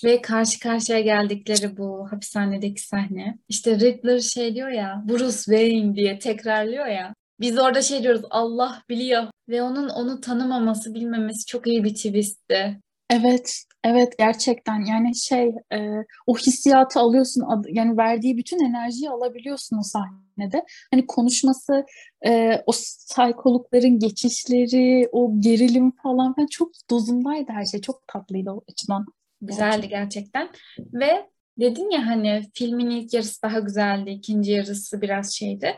Ve 0.03 0.21
karşı 0.21 0.59
karşıya 0.59 0.99
geldikleri 0.99 1.77
bu 1.77 2.11
hapishanedeki 2.11 2.81
sahne. 2.81 3.37
İşte 3.49 3.79
Riddler 3.79 4.19
şey 4.19 4.55
diyor 4.55 4.69
ya, 4.69 5.03
Bruce 5.09 5.37
Wayne 5.37 5.95
diye 5.95 6.19
tekrarlıyor 6.19 6.85
ya. 6.85 7.13
Biz 7.39 7.59
orada 7.59 7.81
şey 7.81 8.03
diyoruz, 8.03 8.21
Allah 8.29 8.83
biliyor. 8.89 9.23
Ve 9.49 9.61
onun 9.61 9.89
onu 9.89 10.21
tanımaması, 10.21 10.93
bilmemesi 10.93 11.45
çok 11.45 11.67
iyi 11.67 11.83
bir 11.83 11.95
twistti. 11.95 12.79
Evet, 13.09 13.63
evet 13.83 14.17
gerçekten 14.19 14.85
yani 14.85 15.15
şey 15.15 15.55
e, 15.73 15.89
o 16.27 16.37
hissiyatı 16.37 16.99
alıyorsun 16.99 17.45
yani 17.69 17.97
verdiği 17.97 18.37
bütün 18.37 18.65
enerjiyi 18.65 19.09
alabiliyorsun 19.09 19.77
o 19.77 19.81
sahnede. 19.83 20.63
Hani 20.91 21.07
konuşması, 21.07 21.85
e, 22.25 22.61
o 22.65 22.71
psikologların 22.71 23.99
geçişleri, 23.99 25.09
o 25.11 25.31
gerilim 25.39 25.91
falan 25.91 26.35
falan 26.35 26.47
çok 26.47 26.71
dozundaydı 26.89 27.51
her 27.51 27.65
şey. 27.65 27.81
Çok 27.81 28.07
tatlıydı 28.07 28.51
o 28.51 28.61
açıdan. 28.71 29.05
Güzeldi 29.41 29.89
gerçekten. 29.89 30.49
Ve 30.79 31.29
dedin 31.59 31.89
ya 31.89 32.07
hani 32.07 32.43
filmin 32.53 32.89
ilk 32.89 33.13
yarısı 33.13 33.41
daha 33.41 33.59
güzeldi, 33.59 34.09
ikinci 34.09 34.51
yarısı 34.51 35.01
biraz 35.01 35.33
şeydi. 35.33 35.75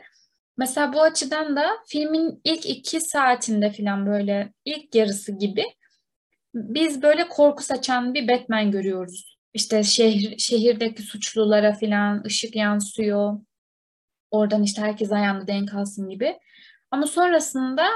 Mesela 0.58 0.94
bu 0.94 1.02
açıdan 1.02 1.56
da 1.56 1.66
filmin 1.88 2.42
ilk 2.44 2.66
iki 2.66 3.02
saatinde 3.02 3.72
falan 3.72 4.06
böyle 4.06 4.54
ilk 4.66 4.96
yarısı 4.96 5.32
gibi 5.32 5.64
biz 6.56 7.02
böyle 7.02 7.28
korku 7.28 7.64
saçan 7.64 8.14
bir 8.14 8.28
Batman 8.28 8.72
görüyoruz. 8.72 9.38
İşte 9.54 9.84
şehir, 9.84 10.38
şehirdeki 10.38 11.02
suçlulara 11.02 11.74
falan 11.74 12.24
ışık 12.26 12.56
yansıyor. 12.56 13.40
Oradan 14.32 14.64
işte 14.64 14.82
herkes 14.82 15.12
ayağında 15.12 15.48
denk 15.48 15.74
alsın 15.74 16.10
gibi. 16.10 16.40
Ama 16.92 17.08
sonrasında 17.08 17.88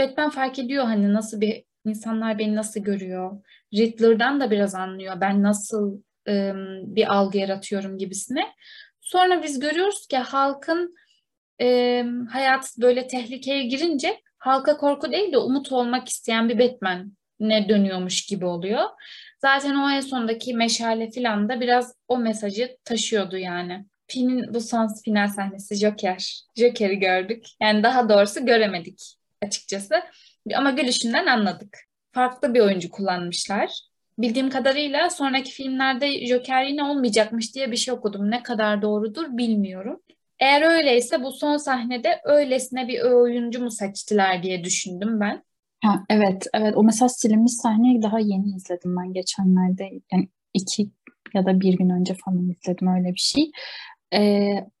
Batman 0.00 0.30
fark 0.30 0.58
ediyor 0.58 0.84
hani 0.84 1.12
nasıl 1.12 1.40
bir 1.40 1.64
insanlar 1.84 2.38
beni 2.38 2.56
nasıl 2.56 2.80
görüyor. 2.80 3.42
Riddler'dan 3.74 4.40
da 4.40 4.50
biraz 4.50 4.74
anlıyor. 4.74 5.20
Ben 5.20 5.42
nasıl 5.42 6.00
ım, 6.28 6.96
bir 6.96 7.14
algı 7.14 7.38
yaratıyorum 7.38 7.98
gibisine. 7.98 8.46
Sonra 9.00 9.42
biz 9.42 9.60
görüyoruz 9.60 10.06
ki 10.06 10.18
halkın 10.18 10.94
e, 11.60 12.04
hayatı 12.30 12.82
böyle 12.82 13.06
tehlikeye 13.06 13.64
girince 13.64 14.20
halka 14.38 14.76
korku 14.76 15.12
değil 15.12 15.32
de 15.32 15.38
umut 15.38 15.72
olmak 15.72 16.08
isteyen 16.08 16.48
bir 16.48 16.58
Batman 16.58 17.12
ne 17.40 17.68
dönüyormuş 17.68 18.26
gibi 18.26 18.46
oluyor. 18.46 18.82
Zaten 19.38 19.74
o 19.74 19.90
en 19.90 20.00
sondaki 20.00 20.54
meşale 20.54 21.10
filan 21.10 21.48
da 21.48 21.60
biraz 21.60 21.94
o 22.08 22.18
mesajı 22.18 22.76
taşıyordu 22.84 23.36
yani. 23.36 23.84
Filmin 24.06 24.54
bu 24.54 24.60
son 24.60 24.88
final 25.04 25.28
sahnesi 25.28 25.74
Joker. 25.74 26.42
Joker'i 26.56 26.98
gördük. 26.98 27.44
Yani 27.62 27.82
daha 27.82 28.08
doğrusu 28.08 28.46
göremedik 28.46 29.00
açıkçası. 29.42 29.94
Ama 30.54 30.70
gülüşünden 30.70 31.26
anladık. 31.26 31.78
Farklı 32.12 32.54
bir 32.54 32.60
oyuncu 32.60 32.90
kullanmışlar. 32.90 33.70
Bildiğim 34.18 34.50
kadarıyla 34.50 35.10
sonraki 35.10 35.50
filmlerde 35.50 36.26
Joker 36.26 36.64
yine 36.64 36.84
olmayacakmış 36.84 37.54
diye 37.54 37.70
bir 37.72 37.76
şey 37.76 37.94
okudum. 37.94 38.30
Ne 38.30 38.42
kadar 38.42 38.82
doğrudur 38.82 39.26
bilmiyorum. 39.36 40.00
Eğer 40.38 40.62
öyleyse 40.62 41.22
bu 41.22 41.32
son 41.32 41.56
sahnede 41.56 42.20
öylesine 42.24 42.88
bir 42.88 43.00
oyuncu 43.00 43.62
mu 43.62 43.70
seçtiler 43.70 44.42
diye 44.42 44.64
düşündüm 44.64 45.20
ben. 45.20 45.42
Ha, 45.84 46.04
evet, 46.10 46.46
evet. 46.54 46.76
O 46.76 46.82
mesela 46.84 47.08
silinmiş 47.08 47.52
sahneyi 47.52 48.02
daha 48.02 48.18
yeni 48.18 48.56
izledim 48.56 48.96
ben 48.96 49.12
geçenlerde. 49.12 49.90
Yani 50.12 50.28
iki 50.54 50.90
ya 51.34 51.46
da 51.46 51.60
bir 51.60 51.76
gün 51.78 51.90
önce 51.90 52.14
falan 52.24 52.48
izledim 52.50 52.88
öyle 52.88 53.08
bir 53.08 53.20
şey. 53.20 53.50
E, 54.14 54.20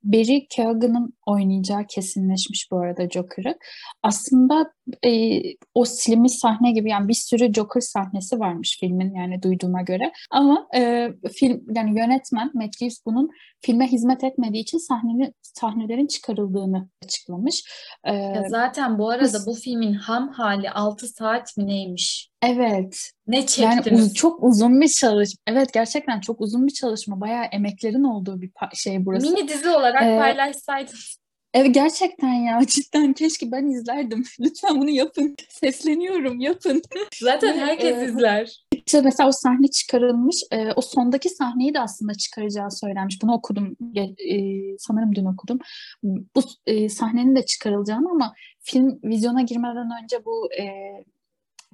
Barry 0.04 0.46
Keoghan'ın 0.50 1.14
oynayacağı 1.26 1.86
kesinleşmiş 1.86 2.68
bu 2.70 2.78
arada 2.78 3.08
Joker'ı. 3.08 3.58
Aslında 4.02 4.72
e, 5.04 5.40
o 5.74 5.84
silinmiş 5.84 6.32
sahne 6.32 6.72
gibi 6.72 6.90
yani 6.90 7.08
bir 7.08 7.14
sürü 7.14 7.52
Joker 7.52 7.80
sahnesi 7.80 8.40
varmış 8.40 8.76
filmin 8.80 9.14
yani 9.14 9.42
duyduğuma 9.42 9.82
göre. 9.82 10.12
Ama 10.30 10.66
e, 10.76 11.08
film 11.34 11.62
yani 11.74 11.98
yönetmen 11.98 12.50
Matt 12.54 12.82
Reeves 12.82 13.06
bunun 13.06 13.30
filme 13.60 13.86
hizmet 13.86 14.24
etmediği 14.24 14.62
için 14.62 14.78
sahnenin 14.78 15.34
sahnelerin 15.42 16.06
çıkarıldığını 16.06 16.88
açıklamış. 17.04 17.64
E, 18.04 18.14
ya 18.14 18.44
zaten 18.48 18.98
bu 18.98 19.10
arada 19.10 19.38
bu 19.46 19.54
filmin 19.54 19.92
ham 19.92 20.28
hali 20.28 20.70
6 20.70 21.08
saat 21.08 21.56
mi 21.56 21.66
neymiş? 21.66 22.30
Evet. 22.42 23.10
Ne 23.26 23.46
çektiniz? 23.46 23.86
Yani 23.86 24.02
uz- 24.02 24.14
çok 24.14 24.42
uzun 24.42 24.80
bir 24.80 24.88
çalışma. 24.88 25.38
Evet 25.46 25.72
gerçekten 25.72 26.20
çok 26.20 26.40
uzun 26.40 26.66
bir 26.66 26.72
çalışma. 26.72 27.20
Bayağı 27.20 27.44
emeklerin 27.44 28.04
olduğu 28.04 28.40
bir 28.40 28.50
şey 28.74 29.06
burası. 29.06 29.30
Mini 29.30 29.48
dizi 29.48 29.68
olarak 29.68 30.02
ee, 30.02 30.18
paylaşsaydınız. 30.18 31.13
Evet 31.54 31.74
gerçekten 31.74 32.34
ya 32.34 32.60
cidden 32.66 33.12
keşke 33.12 33.52
ben 33.52 33.66
izlerdim. 33.66 34.24
Lütfen 34.40 34.80
bunu 34.80 34.90
yapın. 34.90 35.34
Sesleniyorum 35.48 36.40
yapın. 36.40 36.82
Zaten 37.20 37.58
herkes 37.58 37.96
ee, 37.96 38.04
izler. 38.04 38.64
İşte 38.86 39.00
mesela 39.00 39.28
o 39.28 39.32
sahne 39.32 39.66
çıkarılmış. 39.68 40.36
E, 40.50 40.72
o 40.76 40.80
sondaki 40.80 41.28
sahneyi 41.28 41.74
de 41.74 41.80
aslında 41.80 42.14
çıkaracağı 42.14 42.70
söylenmiş. 42.70 43.22
Bunu 43.22 43.32
okudum. 43.32 43.76
E, 43.96 44.42
sanırım 44.78 45.14
dün 45.14 45.24
okudum. 45.24 45.58
Bu 46.02 46.40
e, 46.66 46.88
sahnenin 46.88 47.36
de 47.36 47.46
çıkarılacağını 47.46 48.10
ama 48.10 48.34
film 48.60 49.00
vizyona 49.04 49.42
girmeden 49.42 49.90
önce 50.02 50.24
bu 50.24 50.48
e, 50.52 50.64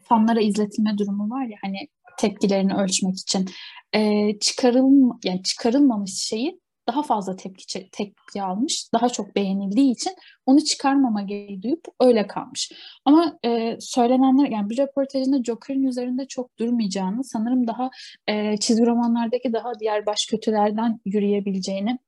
fanlara 0.03 0.41
izletilme 0.41 0.99
durumu 0.99 1.31
var 1.31 1.47
ya 1.47 1.57
hani 1.62 1.89
tepkilerini 2.18 2.74
ölçmek 2.74 3.18
için 3.18 3.47
e, 3.93 4.31
çıkarılma 4.39 5.18
yani 5.24 5.43
çıkarılmamış 5.43 6.12
şeyi 6.14 6.61
daha 6.91 7.03
fazla 7.03 7.36
tepki 7.36 7.91
tepki 7.93 8.43
almış, 8.43 8.93
daha 8.95 9.09
çok 9.09 9.36
beğenildiği 9.36 9.93
için 9.93 10.12
onu 10.47 10.64
çıkarmama 10.64 11.22
gereği 11.22 11.62
duyup 11.62 11.84
öyle 12.01 12.26
kalmış. 12.26 12.72
Ama 13.05 13.38
e, 13.45 13.76
söylenenler 13.80 14.49
yani 14.49 14.70
bir 14.70 14.78
röportajında 14.78 15.45
Joker'in 15.45 15.84
üzerinde 15.84 16.26
çok 16.28 16.59
durmayacağını, 16.59 17.24
sanırım 17.24 17.66
daha 17.66 17.91
e, 18.26 18.57
çizgi 18.57 18.86
romanlardaki 18.86 19.53
daha 19.53 19.72
diğer 19.80 20.07
baş 20.07 20.26
kötülerden 20.30 21.01
yürüyebileceğini 21.05 21.99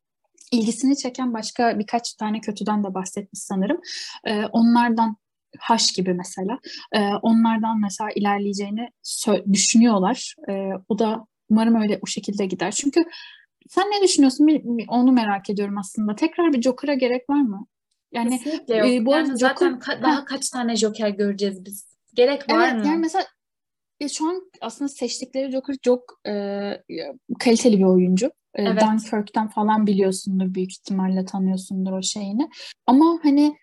ilgisini 0.52 0.96
çeken 0.96 1.34
başka 1.34 1.78
birkaç 1.78 2.14
tane 2.14 2.40
kötüden 2.40 2.84
de 2.84 2.94
bahsetmiş 2.94 3.40
sanırım. 3.42 3.80
E, 4.24 4.44
onlardan 4.44 5.16
Haş 5.58 5.92
gibi 5.92 6.14
mesela. 6.14 6.58
E, 6.92 7.00
onlardan 7.22 7.80
mesela 7.80 8.10
ilerleyeceğini 8.16 8.88
düşünüyorlar. 9.52 10.34
E, 10.48 10.52
o 10.88 10.98
da 10.98 11.26
umarım 11.50 11.82
öyle 11.82 11.98
o 12.02 12.06
şekilde 12.06 12.46
gider. 12.46 12.70
Çünkü 12.70 13.04
sen 13.68 13.84
ne 13.84 14.02
düşünüyorsun? 14.02 14.48
Onu 14.88 15.12
merak 15.12 15.50
ediyorum 15.50 15.78
aslında. 15.78 16.14
Tekrar 16.14 16.52
bir 16.52 16.62
Joker'a 16.62 16.94
gerek 16.94 17.30
var 17.30 17.40
mı? 17.40 17.66
Yani 18.12 18.38
Kesinlikle 18.38 18.76
yok. 18.76 18.88
E, 18.88 19.06
bu 19.06 19.12
yani 19.12 19.26
Joker... 19.26 19.36
zaten 19.36 19.72
ka- 19.72 20.02
daha 20.02 20.24
kaç 20.24 20.50
tane 20.50 20.76
Joker 20.76 21.08
göreceğiz 21.08 21.64
biz? 21.64 21.86
Gerek 22.14 22.50
var 22.50 22.68
evet, 22.68 22.82
mı? 22.82 22.86
Yani 22.86 22.98
mesela 22.98 23.24
e, 24.00 24.08
şu 24.08 24.28
an 24.28 24.50
aslında 24.60 24.88
seçtikleri 24.88 25.52
Joker 25.52 25.76
çok 25.82 26.20
e, 26.28 26.32
kaliteli 27.38 27.78
bir 27.78 27.84
oyuncu. 27.84 28.26
E, 28.54 28.62
evet. 28.62 28.82
Dunkirk'ten 28.82 29.48
falan 29.48 29.86
biliyorsundur 29.86 30.54
büyük 30.54 30.72
ihtimalle 30.72 31.24
tanıyorsundur 31.24 31.92
o 31.92 32.02
şeyini. 32.02 32.48
Ama 32.86 33.18
hani 33.22 33.56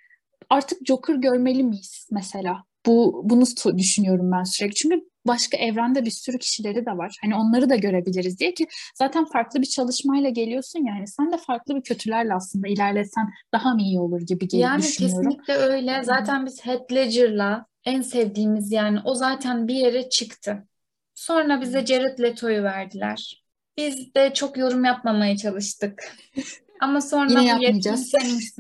artık 0.50 0.88
Joker 0.88 1.16
görmeli 1.16 1.64
miyiz 1.64 2.08
mesela? 2.12 2.64
Bu 2.86 3.22
bunu 3.24 3.44
düşünüyorum 3.78 4.32
ben 4.32 4.44
sürekli. 4.44 4.76
Çünkü 4.76 5.09
başka 5.30 5.58
evrende 5.58 6.06
bir 6.06 6.12
sürü 6.12 6.40
kişileri 6.40 6.86
de 6.86 6.98
var. 6.98 7.18
Hani 7.22 7.36
onları 7.36 7.70
da 7.70 7.76
görebiliriz 7.76 8.40
diye 8.40 8.54
ki 8.54 8.68
zaten 8.96 9.26
farklı 9.26 9.62
bir 9.62 9.66
çalışmayla 9.66 10.30
geliyorsun 10.30 10.86
yani 10.88 11.08
sen 11.08 11.32
de 11.32 11.38
farklı 11.38 11.76
bir 11.76 11.82
kötülerle 11.82 12.34
aslında 12.34 12.68
ilerlesen 12.68 13.30
daha 13.54 13.74
mı 13.74 13.82
iyi 13.82 14.00
olur 14.00 14.22
gibi 14.22 14.48
geliyor 14.48 14.70
yani 14.70 14.82
düşünüyorum. 14.82 15.24
Yani 15.24 15.38
kesinlikle 15.38 15.54
öyle. 15.54 16.04
Zaten 16.04 16.46
biz 16.46 16.66
Heath 16.66 16.94
Ledger'la 16.94 17.66
en 17.86 18.02
sevdiğimiz 18.02 18.72
yani 18.72 19.00
o 19.06 19.16
zaten 19.16 19.68
bir 19.68 19.76
yere 19.76 20.10
çıktı. 20.10 20.68
Sonra 21.16 21.62
bize 21.62 21.86
Jared 21.86 22.20
Leto'yu 22.20 22.64
verdiler. 22.64 23.44
Biz 23.78 24.16
de 24.16 24.34
çok 24.34 24.58
yorum 24.58 24.86
yapmamaya 24.86 25.38
çalıştık. 25.38 26.18
Ama 26.80 27.02
sonra 27.02 27.30
Yine 27.30 27.46
yapmayacağız. 27.46 28.14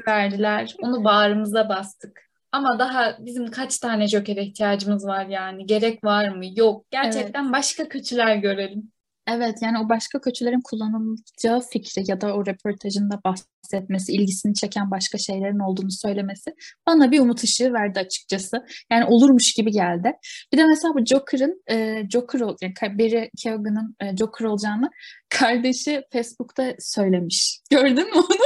verdiler. 0.08 0.76
Onu 0.82 1.04
bağrımıza 1.04 1.70
bastık. 1.70 2.29
Ama 2.52 2.80
daha 2.80 3.18
bizim 3.20 3.52
kaç 3.52 3.78
tane 3.78 4.08
Joker'e 4.08 4.44
ihtiyacımız 4.44 5.08
var 5.08 5.26
yani? 5.26 5.66
Gerek 5.66 6.04
var 6.04 6.30
mı? 6.30 6.46
Yok. 6.56 6.86
Gerçekten 6.92 7.54
başka 7.54 7.90
kötüler 7.90 8.36
görelim. 8.36 8.92
Evet 9.32 9.56
yani 9.62 9.80
o 9.80 9.90
başka 9.90 10.22
kötülerin 10.22 10.62
kullanılacağı 10.62 11.62
fikri 11.62 12.04
ya 12.08 12.22
da 12.22 12.34
o 12.36 12.46
röportajında 12.46 13.22
bahsetmesi, 13.24 14.12
ilgisini 14.14 14.54
çeken 14.54 14.92
başka 14.92 15.18
şeylerin 15.18 15.60
olduğunu 15.60 15.92
söylemesi 15.92 16.56
bana 16.88 17.12
bir 17.12 17.20
umut 17.20 17.44
ışığı 17.44 17.74
verdi 17.74 18.00
açıkçası. 18.00 18.66
Yani 18.92 19.06
olurmuş 19.06 19.54
gibi 19.54 19.72
geldi. 19.72 20.12
Bir 20.54 20.58
de 20.58 20.66
mesela 20.66 20.94
bu 20.94 21.06
Joker'ın 21.06 21.64
e, 21.72 22.04
Joker 22.10 22.40
ol, 22.40 22.56
yani 22.62 23.00
Barry 23.00 23.30
Keoghan'ın 23.44 23.96
e, 24.00 24.18
Joker 24.18 24.46
olacağını 24.46 24.90
kardeşi 25.30 26.04
Facebook'ta 26.14 26.76
söylemiş. 26.80 27.60
Gördün 27.72 27.96
mü 27.96 28.16
onu? 28.16 28.38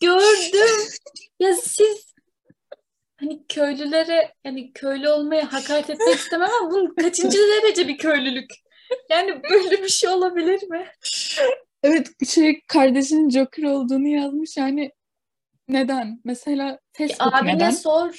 Gördüm. 0.00 0.88
Ya 1.40 1.54
siz 1.54 2.09
hani 3.20 3.46
köylülere 3.48 4.34
yani 4.44 4.72
köylü 4.72 5.08
olmaya 5.08 5.52
hakaret 5.52 5.90
etmek 5.90 6.14
istemem 6.14 6.48
ama 6.60 6.70
bunun 6.70 6.94
kaçıncı 6.94 7.38
derece 7.38 7.88
bir 7.88 7.98
köylülük? 7.98 8.50
Yani 9.10 9.42
böyle 9.50 9.82
bir 9.82 9.88
şey 9.88 10.10
olabilir 10.10 10.62
mi? 10.62 10.86
Evet 11.82 12.08
şey 12.28 12.60
kardeşinin 12.66 13.30
Joker 13.30 13.62
olduğunu 13.62 14.08
yazmış 14.08 14.56
yani 14.56 14.92
neden? 15.68 16.20
Mesela 16.24 16.78
Facebook 16.92 17.34
Abine 17.34 17.54
neden? 17.54 17.70
sor. 17.70 18.16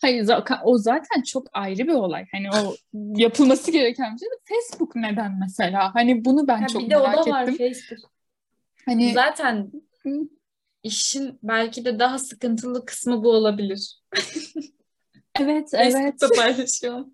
Hayır 0.00 0.30
o 0.64 0.78
zaten 0.78 1.22
çok 1.22 1.46
ayrı 1.52 1.78
bir 1.78 1.92
olay. 1.92 2.26
Hani 2.32 2.48
o 2.50 2.74
yapılması 3.16 3.70
gereken 3.70 4.14
bir 4.14 4.18
şey 4.18 4.28
de 4.28 4.34
Facebook 4.44 4.96
neden 4.96 5.38
mesela? 5.40 5.94
Hani 5.94 6.24
bunu 6.24 6.48
ben 6.48 6.60
Ha, 6.60 6.66
çok 6.66 6.82
bir 6.82 6.90
de 6.90 6.98
o 6.98 7.08
merak 7.08 7.26
da 7.26 7.30
var 7.30 7.42
ettim. 7.42 7.56
Facebook. 7.56 8.10
Hani 8.84 9.12
Zaten 9.12 9.72
işin 10.84 11.38
belki 11.42 11.84
de 11.84 11.98
daha 11.98 12.18
sıkıntılı 12.18 12.84
kısmı 12.84 13.24
bu 13.24 13.30
olabilir. 13.30 13.98
evet 15.40 15.68
evet 15.72 15.92
Facebook'ta 15.92 16.28
paylaşıyor. 16.36 17.04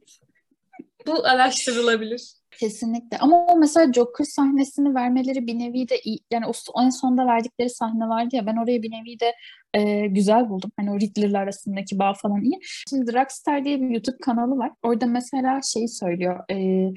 Bu 1.07 1.27
araştırılabilir. 1.27 2.33
kesinlikle. 2.59 3.19
Ama 3.19 3.47
o 3.47 3.57
mesela 3.57 3.93
Joker 3.93 4.25
sahnesini 4.25 4.95
vermeleri 4.95 5.47
bir 5.47 5.59
nevi 5.59 5.89
de 5.89 6.01
iyi. 6.01 6.19
Yani 6.31 6.47
o 6.47 6.83
en 6.83 6.91
sonda 6.91 7.27
verdikleri 7.27 7.71
sahne 7.71 8.09
vardı 8.09 8.37
ya 8.37 8.47
ben 8.47 8.57
orayı 8.57 8.83
bir 8.83 8.91
nevi 8.91 9.21
de 9.21 9.35
e, 9.75 10.07
güzel 10.07 10.49
buldum. 10.49 10.73
Hani 10.77 10.91
o 10.91 11.01
Riddler'la 11.01 11.39
arasındaki 11.39 11.99
bağ 11.99 12.15
falan 12.15 12.43
iyi. 12.43 12.59
Şimdi 12.91 13.13
Dragstar 13.13 13.65
diye 13.65 13.81
bir 13.81 13.89
YouTube 13.89 14.19
kanalı 14.23 14.59
var. 14.59 14.71
Orada 14.83 15.07
mesela 15.07 15.61
şeyi 15.63 15.89
söylüyor. 15.89 16.45
E, 16.51 16.89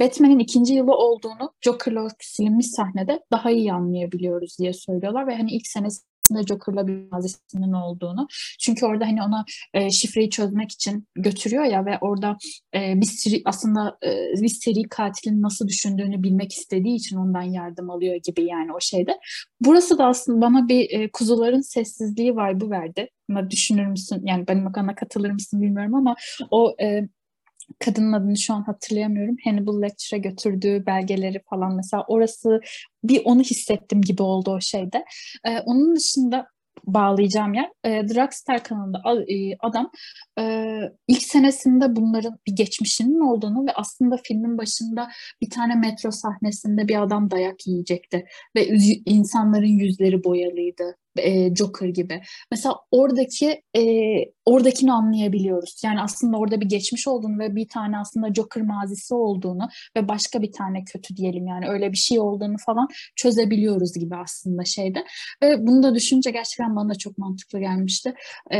Batman'in 0.00 0.38
ikinci 0.38 0.74
yılı 0.74 0.94
olduğunu 0.94 1.52
Joker'la 1.60 2.08
silinmiş 2.20 2.66
sahnede 2.66 3.20
daha 3.32 3.50
iyi 3.50 3.72
anlayabiliyoruz 3.72 4.58
diye 4.58 4.72
söylüyorlar 4.72 5.26
ve 5.26 5.36
hani 5.36 5.50
ilk 5.52 5.66
senesinde 5.66 6.42
Joker'la 6.48 6.86
bir 6.86 7.10
mazisinin 7.10 7.72
olduğunu. 7.72 8.26
Çünkü 8.60 8.86
orada 8.86 9.06
hani 9.06 9.22
ona 9.22 9.44
e, 9.74 9.90
şifreyi 9.90 10.30
çözmek 10.30 10.72
için 10.72 11.08
götürüyor 11.14 11.64
ya 11.64 11.86
ve 11.86 11.98
orada 12.00 12.36
e, 12.74 13.00
bir 13.00 13.06
seri, 13.06 13.42
aslında 13.44 13.98
e, 14.04 14.42
bir 14.42 14.48
seri 14.48 14.82
katilin 14.82 15.42
nasıl 15.42 15.68
düşündüğünü 15.68 16.22
bilmek 16.22 16.52
istediği 16.52 16.96
için 16.96 17.16
ondan 17.16 17.42
yardım 17.42 17.90
alıyor 17.90 18.16
gibi 18.24 18.44
yani 18.44 18.72
o 18.72 18.80
şeyde. 18.80 19.18
Burası 19.60 19.98
da 19.98 20.06
aslında 20.06 20.40
bana 20.40 20.68
bir 20.68 20.90
e, 20.90 21.10
kuzuların 21.10 21.60
sessizliği 21.60 22.32
vibe'ı 22.32 22.70
verdi. 22.70 23.08
Ama 23.30 23.50
düşünür 23.50 23.86
müsün? 23.86 24.26
Yani 24.26 24.48
benim 24.48 24.64
bakana 24.64 24.94
katılır 24.94 25.30
mısın 25.30 25.62
bilmiyorum 25.62 25.94
ama 25.94 26.16
o 26.50 26.74
e, 26.82 27.08
kadının 27.78 28.12
adını 28.12 28.36
şu 28.38 28.54
an 28.54 28.62
hatırlayamıyorum. 28.62 29.36
Hannibal 29.44 29.82
Lecter'e 29.82 30.20
götürdüğü 30.20 30.86
belgeleri 30.86 31.40
falan 31.50 31.76
mesela 31.76 32.04
orası 32.08 32.60
bir 33.04 33.22
onu 33.24 33.40
hissettim 33.40 34.02
gibi 34.02 34.22
oldu 34.22 34.50
o 34.50 34.60
şeyde. 34.60 35.04
Ee, 35.46 35.58
onun 35.58 35.96
dışında 35.96 36.46
bağlayacağım 36.86 37.54
yer 37.54 37.70
e, 37.84 38.08
Dragstar 38.08 38.64
kanalında 38.64 38.98
e, 39.28 39.56
adam 39.60 39.90
e, 40.38 40.76
ilk 41.08 41.22
senesinde 41.22 41.96
bunların 41.96 42.38
bir 42.46 42.56
geçmişinin 42.56 43.20
olduğunu 43.20 43.66
ve 43.66 43.72
aslında 43.74 44.16
filmin 44.24 44.58
başında 44.58 45.08
bir 45.40 45.50
tane 45.50 45.74
metro 45.74 46.10
sahnesinde 46.10 46.88
bir 46.88 47.02
adam 47.02 47.30
dayak 47.30 47.66
yiyecekti 47.66 48.24
ve 48.56 48.66
insanların 49.06 49.78
yüzleri 49.78 50.24
boyalıydı 50.24 50.96
e, 51.18 51.54
Joker 51.54 51.88
gibi. 51.88 52.22
Mesela 52.50 52.74
oradaki 52.90 53.62
e, 53.76 53.82
oradakini 54.44 54.92
anlayabiliyoruz. 54.92 55.80
Yani 55.84 56.00
aslında 56.00 56.36
orada 56.36 56.60
bir 56.60 56.66
geçmiş 56.66 57.08
olduğunu 57.08 57.38
ve 57.38 57.56
bir 57.56 57.68
tane 57.68 57.98
aslında 57.98 58.34
Joker 58.34 58.62
mazisi 58.62 59.14
olduğunu 59.14 59.68
ve 59.96 60.08
başka 60.08 60.42
bir 60.42 60.52
tane 60.52 60.84
kötü 60.84 61.16
diyelim 61.16 61.46
yani 61.46 61.68
öyle 61.68 61.92
bir 61.92 61.96
şey 61.96 62.20
olduğunu 62.20 62.56
falan 62.66 62.88
çözebiliyoruz 63.16 63.92
gibi 63.94 64.16
aslında 64.16 64.64
şeyde. 64.64 65.04
Ve 65.42 65.66
bunu 65.66 65.82
da 65.82 65.94
düşünce 65.94 66.30
gerçekten 66.30 66.76
bana 66.76 66.88
da 66.88 66.94
çok 66.94 67.18
mantıklı 67.18 67.60
gelmişti. 67.60 68.14
E, 68.52 68.58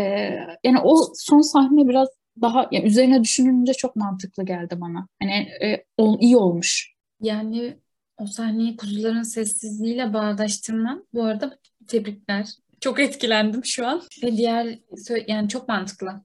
yani 0.64 0.78
o 0.82 0.96
son 1.14 1.40
sahne 1.40 1.88
biraz 1.88 2.08
daha 2.40 2.68
yani 2.72 2.86
üzerine 2.86 3.24
düşününce 3.24 3.72
çok 3.72 3.96
mantıklı 3.96 4.44
geldi 4.44 4.80
bana. 4.80 5.08
Hani 5.22 5.48
e, 5.62 5.84
iyi 6.20 6.36
olmuş. 6.36 6.94
Yani 7.20 7.76
o 8.20 8.26
sahneyi 8.26 8.76
kuzuların 8.76 9.22
sessizliğiyle 9.22 10.14
bağdaştırman 10.14 11.06
bu 11.14 11.24
arada 11.24 11.58
tebrikler. 11.88 12.46
Çok 12.80 13.00
etkilendim 13.00 13.64
şu 13.64 13.86
an. 13.86 14.02
Ve 14.22 14.36
diğer 14.36 14.78
yani 15.26 15.48
çok 15.48 15.68
mantıklı. 15.68 16.20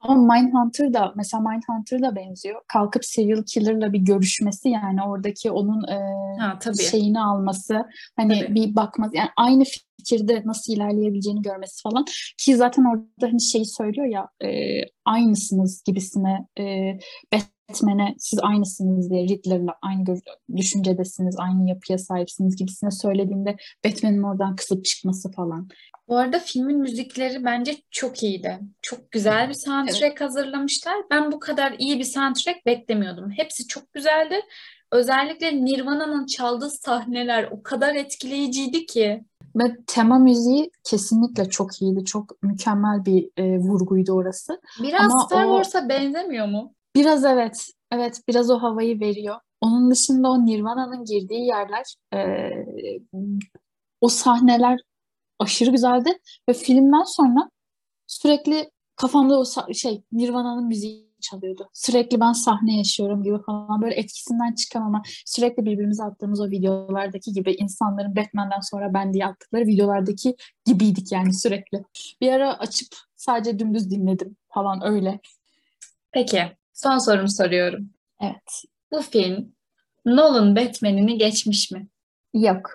Ama 0.00 0.34
Mindhunter 0.34 0.94
da 0.94 1.12
mesela 1.16 1.40
Mindhunter 1.40 2.02
da 2.02 2.16
benziyor. 2.16 2.62
Kalkıp 2.68 3.04
serial 3.04 3.42
killer'la 3.42 3.92
bir 3.92 3.98
görüşmesi 3.98 4.68
yani 4.68 5.02
oradaki 5.02 5.50
onun 5.50 5.88
e, 5.88 5.98
Ha 6.38 6.58
tabii. 6.60 6.82
şeyini 6.82 7.20
alması 7.20 7.84
hani 8.16 8.40
Tabii. 8.40 8.54
bir 8.54 8.76
bakması 8.76 9.16
yani 9.16 9.28
aynı 9.36 9.64
fikirde 9.64 10.42
nasıl 10.44 10.72
ilerleyebileceğini 10.72 11.42
görmesi 11.42 11.82
falan 11.82 12.04
ki 12.38 12.56
zaten 12.56 12.84
orada 12.84 13.32
hani 13.32 13.42
şeyi 13.42 13.66
söylüyor 13.66 14.06
ya 14.06 14.28
e, 14.50 14.80
aynısınız 15.04 15.82
gibisine 15.86 16.46
e, 16.58 16.64
Batman'e 17.70 18.14
siz 18.18 18.38
aynısınız 18.42 19.10
diye 19.10 19.22
Riddler'la 19.22 19.74
aynı 19.82 20.20
düşüncedesiniz 20.56 21.36
aynı 21.38 21.68
yapıya 21.68 21.98
sahipsiniz 21.98 22.56
gibisine 22.56 22.90
söylediğinde 22.90 23.56
Batman'in 23.84 24.22
oradan 24.22 24.56
kısıp 24.56 24.84
çıkması 24.84 25.32
falan. 25.32 25.68
Bu 26.08 26.16
arada 26.16 26.38
filmin 26.38 26.78
müzikleri 26.78 27.44
bence 27.44 27.76
çok 27.90 28.22
iyiydi. 28.22 28.58
Çok 28.82 29.10
güzel 29.10 29.48
bir 29.48 29.54
soundtrack 29.54 30.20
hazırlamışlar. 30.20 30.96
Ben 31.10 31.32
bu 31.32 31.38
kadar 31.40 31.74
iyi 31.78 31.98
bir 31.98 32.04
soundtrack 32.04 32.66
beklemiyordum. 32.66 33.30
Hepsi 33.30 33.66
çok 33.66 33.92
güzeldi. 33.92 34.34
Özellikle 34.92 35.64
Nirvana'nın 35.64 36.26
çaldığı 36.26 36.70
sahneler 36.70 37.48
o 37.50 37.62
kadar 37.62 37.94
etkileyiciydi 37.94 38.86
ki. 38.86 39.24
Ve 39.56 39.76
tema 39.86 40.18
müziği 40.18 40.70
kesinlikle 40.84 41.48
çok 41.50 41.82
iyiydi. 41.82 42.04
Çok 42.04 42.42
mükemmel 42.42 43.04
bir 43.04 43.30
e, 43.36 43.58
vurguydu 43.58 44.12
orası. 44.12 44.60
Biraz 44.82 45.00
Ama 45.12 45.24
Star 45.24 45.44
o- 45.44 45.48
Wars'a 45.48 45.88
benzemiyor 45.88 46.46
mu? 46.46 46.74
Biraz 46.98 47.24
evet. 47.24 47.66
Evet 47.92 48.20
biraz 48.28 48.50
o 48.50 48.62
havayı 48.62 49.00
veriyor. 49.00 49.36
Onun 49.60 49.90
dışında 49.90 50.30
o 50.30 50.46
Nirvana'nın 50.46 51.04
girdiği 51.04 51.46
yerler 51.46 51.94
e, 52.14 52.18
o 54.00 54.08
sahneler 54.08 54.80
aşırı 55.38 55.70
güzeldi 55.70 56.18
ve 56.48 56.52
filmden 56.52 57.02
sonra 57.02 57.50
sürekli 58.06 58.70
kafamda 58.96 59.38
o 59.38 59.44
şey 59.74 60.02
Nirvana'nın 60.12 60.66
müziği 60.66 61.08
çalıyordu. 61.20 61.68
Sürekli 61.72 62.20
ben 62.20 62.32
sahne 62.32 62.76
yaşıyorum 62.76 63.22
gibi 63.22 63.42
falan 63.42 63.82
böyle 63.82 63.94
etkisinden 63.94 64.54
çıkamama 64.54 65.02
sürekli 65.26 65.64
birbirimize 65.64 66.04
attığımız 66.04 66.40
o 66.40 66.50
videolardaki 66.50 67.32
gibi 67.32 67.52
insanların 67.52 68.16
Batman'den 68.16 68.60
sonra 68.60 68.94
ben 68.94 69.14
diye 69.14 69.26
attıkları 69.26 69.66
videolardaki 69.66 70.36
gibiydik 70.64 71.12
yani 71.12 71.34
sürekli. 71.34 71.84
Bir 72.20 72.32
ara 72.32 72.58
açıp 72.58 72.88
sadece 73.16 73.58
dümdüz 73.58 73.90
dinledim 73.90 74.36
falan 74.48 74.80
öyle. 74.84 75.20
Peki, 76.12 76.57
son 76.82 76.98
sorumu 76.98 77.30
soruyorum. 77.30 77.90
Evet. 78.20 78.62
Bu 78.92 79.02
film 79.02 79.52
Nolan 80.06 80.56
Batman'ini 80.56 81.18
geçmiş 81.18 81.70
mi? 81.70 81.88
Yok. 82.34 82.70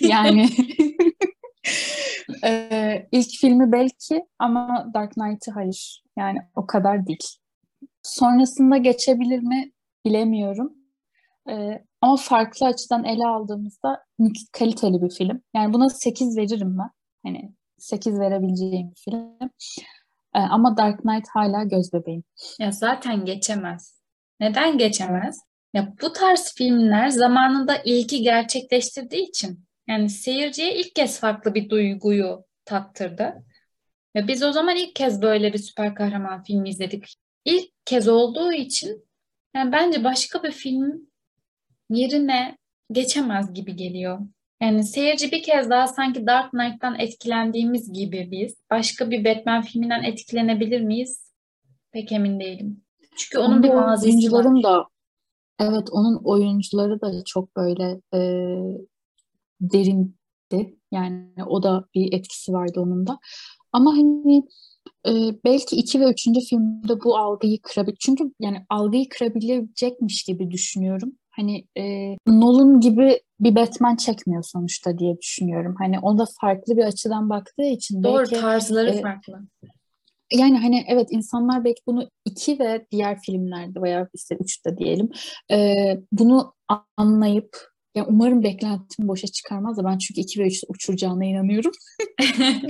Yani 0.00 0.48
Ee, 2.44 3.08
ilk 3.12 3.28
filmi 3.40 3.72
belki 3.72 4.24
ama 4.38 4.90
Dark 4.94 5.12
Knight'ı 5.12 5.50
hayır. 5.50 6.02
Yani 6.18 6.38
o 6.54 6.66
kadar 6.66 7.06
değil. 7.06 7.28
Sonrasında 8.02 8.76
geçebilir 8.76 9.38
mi 9.38 9.72
bilemiyorum. 10.04 10.72
Ee, 11.50 11.84
ama 12.00 12.16
farklı 12.16 12.66
açıdan 12.66 13.04
ele 13.04 13.26
aldığımızda 13.26 14.04
kaliteli 14.52 15.02
bir 15.02 15.10
film. 15.10 15.42
Yani 15.54 15.72
buna 15.72 15.88
8 15.88 16.36
veririm 16.36 16.78
ben. 16.78 16.90
Hani 17.24 17.54
8 17.78 18.20
verebileceğim 18.20 18.90
bir 18.90 19.00
film. 19.04 19.50
Ee, 20.34 20.38
ama 20.38 20.76
Dark 20.76 21.00
Knight 21.00 21.28
hala 21.28 21.64
göz 21.64 21.92
bebeğim. 21.92 22.24
Ya 22.58 22.72
zaten 22.72 23.24
geçemez. 23.24 24.00
Neden 24.40 24.78
geçemez? 24.78 25.40
Ya 25.74 25.94
bu 26.02 26.12
tarz 26.12 26.54
filmler 26.54 27.08
zamanında 27.08 27.76
ilki 27.84 28.22
gerçekleştirdiği 28.22 29.28
için 29.28 29.64
yani 29.88 30.10
seyirciye 30.10 30.74
ilk 30.74 30.94
kez 30.94 31.20
farklı 31.20 31.54
bir 31.54 31.70
duyguyu 31.70 32.44
tattırdı. 32.64 33.44
Ve 34.16 34.28
biz 34.28 34.42
o 34.42 34.52
zaman 34.52 34.76
ilk 34.76 34.94
kez 34.96 35.22
böyle 35.22 35.52
bir 35.52 35.58
süper 35.58 35.94
kahraman 35.94 36.42
filmi 36.42 36.68
izledik. 36.68 37.16
İlk 37.44 37.70
kez 37.84 38.08
olduğu 38.08 38.52
için 38.52 39.08
yani 39.54 39.72
bence 39.72 40.04
başka 40.04 40.42
bir 40.42 40.52
film 40.52 41.10
yerine 41.90 42.58
geçemez 42.92 43.54
gibi 43.54 43.76
geliyor. 43.76 44.20
Yani 44.62 44.84
seyirci 44.84 45.32
bir 45.32 45.42
kez 45.42 45.70
daha 45.70 45.86
sanki 45.86 46.26
Dark 46.26 46.50
Knight'tan 46.50 46.98
etkilendiğimiz 46.98 47.92
gibi 47.92 48.28
biz 48.30 48.54
başka 48.70 49.10
bir 49.10 49.24
Batman 49.24 49.62
filminden 49.62 50.02
etkilenebilir 50.02 50.80
miyiz? 50.80 51.32
Pek 51.92 52.12
emin 52.12 52.40
değilim. 52.40 52.82
Çünkü 53.16 53.38
onun, 53.38 53.52
onun 53.52 53.62
bir 53.62 53.68
mazisi 53.68 54.32
var. 54.32 54.44
da 54.62 54.86
evet 55.60 55.88
onun 55.90 56.20
oyuncuları 56.24 57.00
da 57.00 57.24
çok 57.24 57.56
böyle 57.56 58.00
e, 58.14 58.20
derindi. 59.60 60.78
Yani 60.92 61.44
o 61.46 61.62
da 61.62 61.84
bir 61.94 62.12
etkisi 62.12 62.52
vardı 62.52 62.80
onun 62.80 63.06
da. 63.06 63.18
Ama 63.72 63.92
hani 63.92 64.42
e, 65.06 65.12
belki 65.44 65.76
iki 65.76 66.00
ve 66.00 66.10
üçüncü 66.10 66.40
filmde 66.40 67.04
bu 67.04 67.18
algıyı 67.18 67.58
kırabilir. 67.62 67.96
Çünkü 68.00 68.24
yani 68.40 68.66
algıyı 68.68 69.08
kırabilecekmiş 69.08 70.24
gibi 70.24 70.50
düşünüyorum. 70.50 71.12
Hani 71.40 71.64
e, 71.78 72.16
Nolan 72.26 72.80
gibi 72.80 73.20
bir 73.40 73.54
Batman 73.54 73.96
çekmiyor 73.96 74.42
sonuçta 74.42 74.98
diye 74.98 75.18
düşünüyorum. 75.18 75.74
Hani 75.78 76.00
o 76.00 76.18
da 76.18 76.24
farklı 76.40 76.76
bir 76.76 76.84
açıdan 76.84 77.30
baktığı 77.30 77.62
için 77.62 78.02
Doğru, 78.02 78.18
belki 78.18 78.40
tarzları 78.40 78.90
e, 78.90 79.00
farklı. 79.00 79.40
Yani 80.32 80.58
hani 80.58 80.84
evet 80.88 81.08
insanlar 81.10 81.64
belki 81.64 81.80
bunu 81.86 82.08
iki 82.24 82.58
ve 82.58 82.86
diğer 82.90 83.20
filmlerde 83.20 83.82
veya 83.82 84.08
işte 84.14 84.36
üçte 84.40 84.78
diyelim 84.78 85.08
e, 85.50 85.74
bunu 86.12 86.54
anlayıp 86.96 87.56
ya 87.94 88.06
umarım 88.06 88.42
beklentim 88.42 89.08
boşa 89.08 89.26
çıkarmaz 89.26 89.76
da 89.76 89.84
ben 89.84 89.98
çünkü 89.98 90.20
iki 90.20 90.40
ve 90.40 90.46
üçte 90.46 90.66
uçuracağına 90.70 91.24
inanıyorum. 91.24 91.72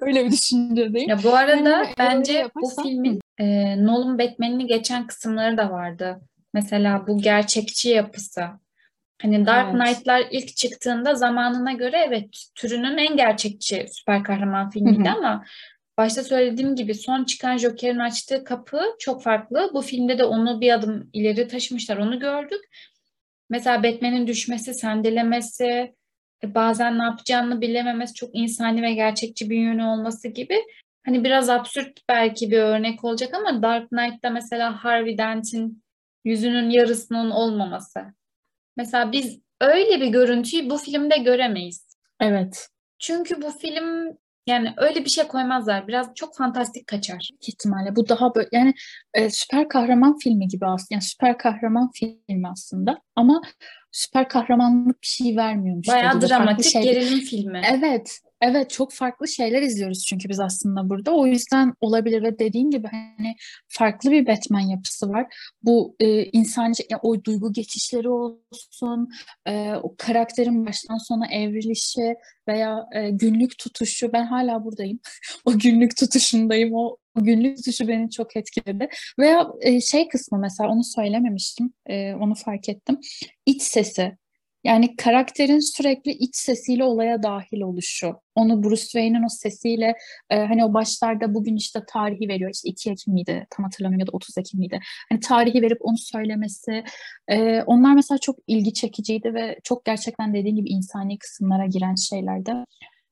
Öyle 0.00 0.24
bir 0.24 0.30
düşüncedeyim. 0.30 1.08
Ya 1.08 1.22
bu 1.24 1.34
arada 1.34 1.70
yani 1.70 1.94
bence 1.98 2.48
bu 2.54 2.82
filmin 2.82 3.20
e, 3.38 3.76
Nolan 3.84 4.18
Batman'ini 4.18 4.66
geçen 4.66 5.06
kısımları 5.06 5.56
da 5.56 5.70
vardı. 5.70 6.20
Mesela 6.54 7.06
bu 7.06 7.18
gerçekçi 7.18 7.88
yapısı. 7.88 8.42
Hani 9.22 9.46
Dark 9.46 9.74
evet. 9.74 9.84
Knight'lar 9.84 10.26
ilk 10.30 10.56
çıktığında 10.56 11.14
zamanına 11.14 11.72
göre 11.72 12.04
evet 12.08 12.28
türünün 12.54 12.98
en 12.98 13.16
gerçekçi 13.16 13.86
süper 13.92 14.24
kahraman 14.24 14.70
filmiydi 14.70 15.08
Hı-hı. 15.08 15.16
ama 15.16 15.44
başta 15.98 16.24
söylediğim 16.24 16.76
gibi 16.76 16.94
son 16.94 17.24
çıkan 17.24 17.56
Joker'in 17.56 17.98
açtığı 17.98 18.44
kapı 18.44 18.80
çok 18.98 19.22
farklı. 19.22 19.70
Bu 19.74 19.82
filmde 19.82 20.18
de 20.18 20.24
onu 20.24 20.60
bir 20.60 20.72
adım 20.72 21.10
ileri 21.12 21.48
taşımışlar. 21.48 21.96
Onu 21.96 22.20
gördük. 22.20 22.60
Mesela 23.50 23.82
Batman'in 23.82 24.26
düşmesi, 24.26 24.74
sendelemesi, 24.74 25.94
e, 26.44 26.54
bazen 26.54 26.98
ne 26.98 27.02
yapacağını 27.02 27.60
bilememesi, 27.60 28.14
çok 28.14 28.30
insani 28.32 28.82
ve 28.82 28.94
gerçekçi 28.94 29.50
bir 29.50 29.58
yönü 29.58 29.84
olması 29.84 30.28
gibi. 30.28 30.64
Hani 31.06 31.24
biraz 31.24 31.48
absürt 31.48 32.00
belki 32.08 32.50
bir 32.50 32.58
örnek 32.58 33.04
olacak 33.04 33.34
ama 33.34 33.62
Dark 33.62 33.88
Knight'ta 33.90 34.30
mesela 34.30 34.84
Harvey 34.84 35.18
Dent'in 35.18 35.82
yüzünün 36.24 36.70
yarısının 36.70 37.30
olmaması. 37.30 38.00
Mesela 38.76 39.12
biz 39.12 39.38
öyle 39.60 40.00
bir 40.00 40.06
görüntüyü 40.06 40.70
bu 40.70 40.78
filmde 40.78 41.16
göremeyiz. 41.16 41.96
Evet. 42.20 42.68
Çünkü 42.98 43.42
bu 43.42 43.50
film 43.50 44.16
yani 44.46 44.74
öyle 44.76 45.04
bir 45.04 45.10
şey 45.10 45.26
koymazlar. 45.26 45.88
Biraz 45.88 46.14
çok 46.14 46.36
fantastik 46.36 46.86
kaçar. 46.86 47.28
ihtimalle. 47.40 47.96
Bu 47.96 48.08
daha 48.08 48.34
böyle 48.34 48.48
yani 48.52 48.74
e, 49.14 49.30
süper 49.30 49.68
kahraman 49.68 50.18
filmi 50.18 50.48
gibi 50.48 50.66
aslında. 50.66 50.88
Yani 50.90 51.02
süper 51.02 51.38
kahraman 51.38 51.90
filmi 51.94 52.48
aslında. 52.48 52.98
Ama 53.16 53.42
süper 53.92 54.28
kahramanlık 54.28 55.02
bir 55.02 55.06
şey 55.06 55.36
vermiyormuş. 55.36 55.88
Bayağı 55.88 56.20
dramatik 56.20 56.72
şey... 56.72 56.82
gerilim 56.82 57.20
filmi. 57.20 57.62
Evet. 57.72 58.20
Evet 58.40 58.70
çok 58.70 58.92
farklı 58.92 59.28
şeyler 59.28 59.62
izliyoruz 59.62 60.04
çünkü 60.06 60.28
biz 60.28 60.40
aslında 60.40 60.88
burada. 60.88 61.10
O 61.14 61.26
yüzden 61.26 61.74
olabilir 61.80 62.22
ve 62.22 62.38
dediğin 62.38 62.70
gibi 62.70 62.86
hani 62.86 63.36
farklı 63.68 64.10
bir 64.10 64.26
Batman 64.26 64.60
yapısı 64.60 65.08
var. 65.08 65.34
Bu 65.62 65.96
e, 66.00 66.24
insancı 66.24 66.82
ya, 66.90 66.98
o 67.02 67.24
duygu 67.24 67.52
geçişleri 67.52 68.08
olsun, 68.08 69.08
e, 69.46 69.72
o 69.82 69.94
karakterin 69.98 70.66
baştan 70.66 70.98
sona 70.98 71.26
evrilişi 71.26 72.14
veya 72.48 72.86
e, 72.94 73.10
günlük 73.10 73.58
tutuşu. 73.58 74.12
Ben 74.12 74.26
hala 74.26 74.64
buradayım. 74.64 75.00
o 75.44 75.58
günlük 75.58 75.96
tutuşundayım. 75.96 76.74
O 76.74 76.96
günlük 77.16 77.56
tutuşu 77.56 77.88
beni 77.88 78.10
çok 78.10 78.36
etkiledi. 78.36 78.88
Veya 79.18 79.48
e, 79.60 79.80
şey 79.80 80.08
kısmı 80.08 80.38
mesela 80.38 80.70
onu 80.70 80.84
söylememiştim. 80.84 81.72
E, 81.86 82.14
onu 82.14 82.34
fark 82.34 82.68
ettim. 82.68 82.98
İç 83.46 83.62
sesi. 83.62 84.16
Yani 84.64 84.96
karakterin 84.96 85.58
sürekli 85.58 86.12
iç 86.12 86.36
sesiyle 86.36 86.84
olaya 86.84 87.22
dahil 87.22 87.60
oluşu. 87.60 88.16
Onu 88.34 88.62
Bruce 88.62 88.82
Wayne'in 88.82 89.22
o 89.22 89.28
sesiyle 89.28 89.94
e, 90.30 90.36
hani 90.36 90.64
o 90.64 90.74
başlarda 90.74 91.34
bugün 91.34 91.56
işte 91.56 91.80
tarihi 91.88 92.28
veriyor. 92.28 92.50
İşte 92.54 92.68
2 92.68 92.90
Ekim 92.90 93.14
miydi? 93.14 93.46
Tam 93.50 93.64
hatırlamıyorum 93.64 94.00
ya 94.00 94.06
da 94.06 94.10
30 94.12 94.38
Ekim 94.38 94.60
miydi? 94.60 94.80
Hani 95.08 95.20
tarihi 95.20 95.62
verip 95.62 95.78
onu 95.80 95.98
söylemesi. 95.98 96.84
E, 97.28 97.62
onlar 97.62 97.94
mesela 97.94 98.18
çok 98.18 98.36
ilgi 98.46 98.72
çekiciydi 98.72 99.34
ve 99.34 99.58
çok 99.64 99.84
gerçekten 99.84 100.34
dediğim 100.34 100.56
gibi 100.56 100.68
insani 100.68 101.18
kısımlara 101.18 101.66
giren 101.66 101.94
şeylerdi. 101.94 102.52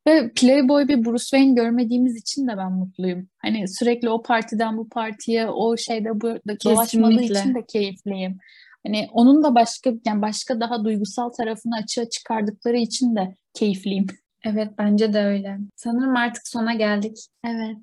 Ve 0.09 0.33
Playboy 0.37 0.89
bir 0.89 1.05
Bruce 1.05 1.25
Wayne 1.25 1.55
görmediğimiz 1.55 2.17
için 2.17 2.49
de 2.49 2.57
ben 2.57 2.73
mutluyum. 2.73 3.29
Hani 3.39 3.69
sürekli 3.69 4.11
o 4.11 4.23
partiden 4.23 4.77
bu 4.77 4.89
partiye, 4.89 5.49
o 5.49 5.77
şeyde 5.77 6.21
bu 6.21 6.39
dolaşmadığı 6.65 7.23
için 7.23 7.55
de 7.55 7.67
keyifliyim. 7.69 8.39
Hani 8.87 9.09
onun 9.13 9.43
da 9.43 9.55
başka 9.55 9.93
yani 10.07 10.23
başka 10.23 10.61
daha 10.61 10.85
duygusal 10.85 11.29
tarafını 11.29 11.77
açığa 11.83 12.09
çıkardıkları 12.09 12.77
için 12.77 13.17
de 13.17 13.37
keyifliyim. 13.55 14.07
Evet 14.45 14.69
bence 14.79 15.13
de 15.13 15.21
öyle. 15.21 15.59
Sanırım 15.77 16.17
artık 16.17 16.49
sona 16.49 16.75
geldik. 16.75 17.17
Evet. 17.45 17.79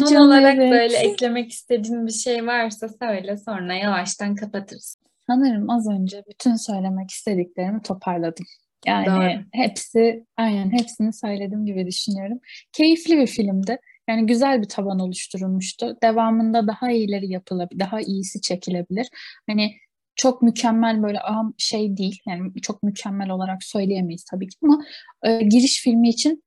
Son 0.00 0.08
Canım 0.12 0.26
olarak 0.26 0.56
evet. 0.56 0.72
böyle 0.72 0.96
eklemek 0.96 1.52
istediğin 1.52 2.06
bir 2.06 2.12
şey 2.12 2.46
varsa 2.46 2.88
söyle 2.88 3.36
sonra 3.36 3.74
yavaştan 3.74 4.34
kapatırız. 4.34 4.96
Sanırım 5.26 5.70
az 5.70 5.88
önce 5.88 6.22
bütün 6.30 6.56
söylemek 6.56 7.10
istediklerimi 7.10 7.82
toparladım. 7.82 8.44
Yani 8.86 9.06
Doğru. 9.06 9.44
hepsi 9.52 10.26
aynen 10.36 10.72
hepsini 10.72 11.12
söylediğim 11.12 11.66
gibi 11.66 11.86
düşünüyorum. 11.86 12.40
Keyifli 12.72 13.16
bir 13.18 13.26
filmdi. 13.26 13.78
Yani 14.08 14.26
güzel 14.26 14.62
bir 14.62 14.68
taban 14.68 14.98
oluşturulmuştu. 14.98 15.96
Devamında 16.02 16.66
daha 16.66 16.90
iyileri 16.90 17.32
yapılabilir, 17.32 17.80
daha 17.80 18.00
iyisi 18.00 18.40
çekilebilir. 18.40 19.08
Hani 19.50 19.74
çok 20.16 20.42
mükemmel 20.42 21.02
böyle 21.02 21.20
aham 21.20 21.54
şey 21.58 21.96
değil. 21.96 22.20
Yani 22.28 22.60
çok 22.62 22.82
mükemmel 22.82 23.30
olarak 23.30 23.64
söyleyemeyiz 23.64 24.24
tabii 24.24 24.48
ki 24.48 24.56
ama 24.62 24.84
e, 25.22 25.42
giriş 25.42 25.82
filmi 25.82 26.08
için 26.08 26.44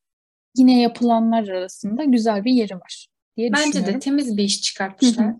yine 0.58 0.82
yapılanlar 0.82 1.48
arasında 1.48 2.04
güzel 2.04 2.46
bir 2.46 2.52
yeri 2.52 2.76
var 2.76 3.08
diye 3.38 3.54
Bence 3.54 3.86
de 3.86 4.00
temiz 4.00 4.38
bir 4.38 4.44
iş 4.44 4.62
çıkartmışlar. 4.62 5.26
Hı-hı. 5.26 5.38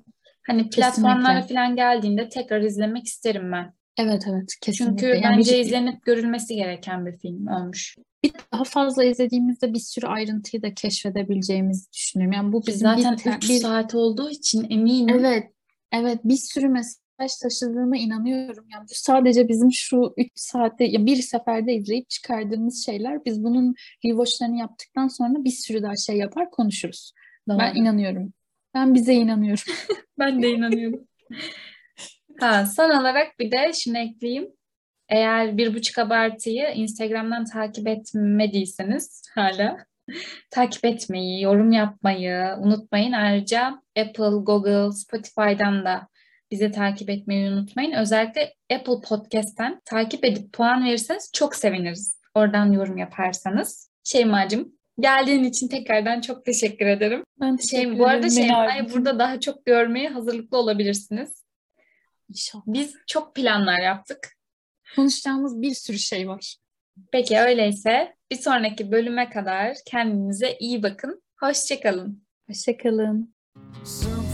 Hani 0.48 0.70
platformlara 0.70 1.42
falan 1.42 1.76
geldiğinde 1.76 2.30
tekrar 2.30 2.62
izlemek 2.62 3.06
isterim 3.06 3.52
ben. 3.52 3.74
Evet 3.98 4.24
evet 4.30 4.54
kesinlikle. 4.62 5.08
Çünkü 5.08 5.24
yani 5.24 5.38
bence 5.38 5.54
bir... 5.54 5.60
izlenip 5.60 6.06
görülmesi 6.06 6.56
gereken 6.56 7.06
bir 7.06 7.18
film 7.18 7.48
olmuş. 7.48 7.96
Bir 8.24 8.32
daha 8.54 8.64
fazla 8.64 9.04
izlediğimizde 9.04 9.74
bir 9.74 9.80
sürü 9.80 10.08
ayrıntıyı 10.08 10.62
da 10.62 10.74
keşfedebileceğimizi 10.74 11.92
düşünüyorum. 11.94 12.34
Yani 12.34 12.54
bu 12.54 12.68
bizim 12.68 12.88
zaten 12.88 13.18
bir, 13.26 13.38
3 13.38 13.50
bir... 13.50 13.60
saat 13.60 13.96
olduğu 13.96 14.30
için 14.30 14.68
eminim. 14.70 15.20
Evet. 15.20 15.52
Evet 15.92 16.20
bir 16.24 16.38
sürü 16.38 16.68
mesela 16.68 17.07
taşıdığına 17.18 17.98
inanıyorum. 17.98 18.66
Yani 18.74 18.86
sadece 18.88 19.48
bizim 19.48 19.72
şu 19.72 20.14
3 20.18 20.32
saatte 20.36 20.84
ya 20.86 21.06
bir 21.06 21.16
seferde 21.16 21.74
izleyip 21.74 22.10
çıkardığımız 22.10 22.86
şeyler. 22.86 23.26
Biz 23.26 23.44
bunun 23.44 23.76
rewatchlarını 24.06 24.58
yaptıktan 24.58 25.08
sonra 25.08 25.44
bir 25.44 25.50
sürü 25.50 25.84
daha 25.84 25.96
şey 25.96 26.18
yapar 26.18 26.52
konuşuruz. 26.52 27.14
Doğru. 27.50 27.60
Ben 27.60 27.76
inanıyorum. 27.76 28.34
Ben 28.74 28.94
bize 28.94 29.14
inanıyorum. 29.14 29.64
ben 30.20 30.42
de 30.42 30.50
inanıyorum. 30.50 31.08
ha, 32.40 32.66
son 32.66 32.90
olarak 32.90 33.40
bir 33.40 33.52
de 33.52 33.72
şunu 33.74 33.98
ekleyeyim. 33.98 34.48
Eğer 35.10 35.58
bir 35.58 35.74
buçuk 35.74 35.98
abartıyı 35.98 36.68
Instagram'dan 36.76 37.46
takip 37.46 37.88
etmediyseniz 37.88 39.22
hala 39.36 39.86
takip 40.52 40.86
etmeyi, 40.86 41.42
yorum 41.42 41.72
yapmayı 41.72 42.56
unutmayın. 42.60 43.12
Ayrıca 43.12 43.82
Apple, 44.00 44.44
Google, 44.44 44.92
Spotify'dan 44.92 45.86
da 45.86 46.08
bizi 46.52 46.72
takip 46.72 47.10
etmeyi 47.10 47.52
unutmayın. 47.52 47.92
Özellikle 47.92 48.54
Apple 48.74 49.02
Podcast'ten 49.10 49.82
takip 49.86 50.26
edip 50.26 50.54
puan 50.54 50.86
verirseniz 50.86 51.30
çok 51.34 51.56
seviniriz. 51.56 52.20
Oradan 52.36 52.72
yorum 52.72 52.98
yaparsanız. 52.98 53.92
Şeyma'cığım 54.04 54.78
geldiğin 55.00 55.44
için 55.44 55.68
tekrardan 55.68 56.22
çok 56.22 56.46
teşekkür 56.46 56.86
ederim. 56.86 57.24
Ben 57.42 57.58
teşekkür 57.58 57.90
şey, 57.90 58.00
Bu 58.00 58.08
arada 58.08 58.30
Şeyma'yı 58.30 58.94
burada 58.94 59.20
daha 59.20 59.40
çok 59.40 59.66
görmeye 59.66 60.10
hazırlıklı 60.10 60.58
olabilirsiniz. 60.58 61.46
İnşallah. 62.30 62.64
Biz 62.68 62.96
çok 63.08 63.36
planlar 63.36 63.80
yaptık. 63.80 64.30
Konuşacağımız 64.96 65.62
bir 65.62 65.74
sürü 65.74 66.00
şey 66.00 66.28
var. 66.28 66.58
Peki 67.12 67.40
öyleyse 67.40 68.16
bir 68.32 68.36
sonraki 68.36 68.92
bölüme 68.92 69.30
kadar 69.30 69.78
kendinize 69.86 70.58
iyi 70.60 70.84
bakın. 70.84 71.22
Hoşçakalın. 71.40 72.24
Hoşçakalın. 72.48 73.36
Way 73.86 74.27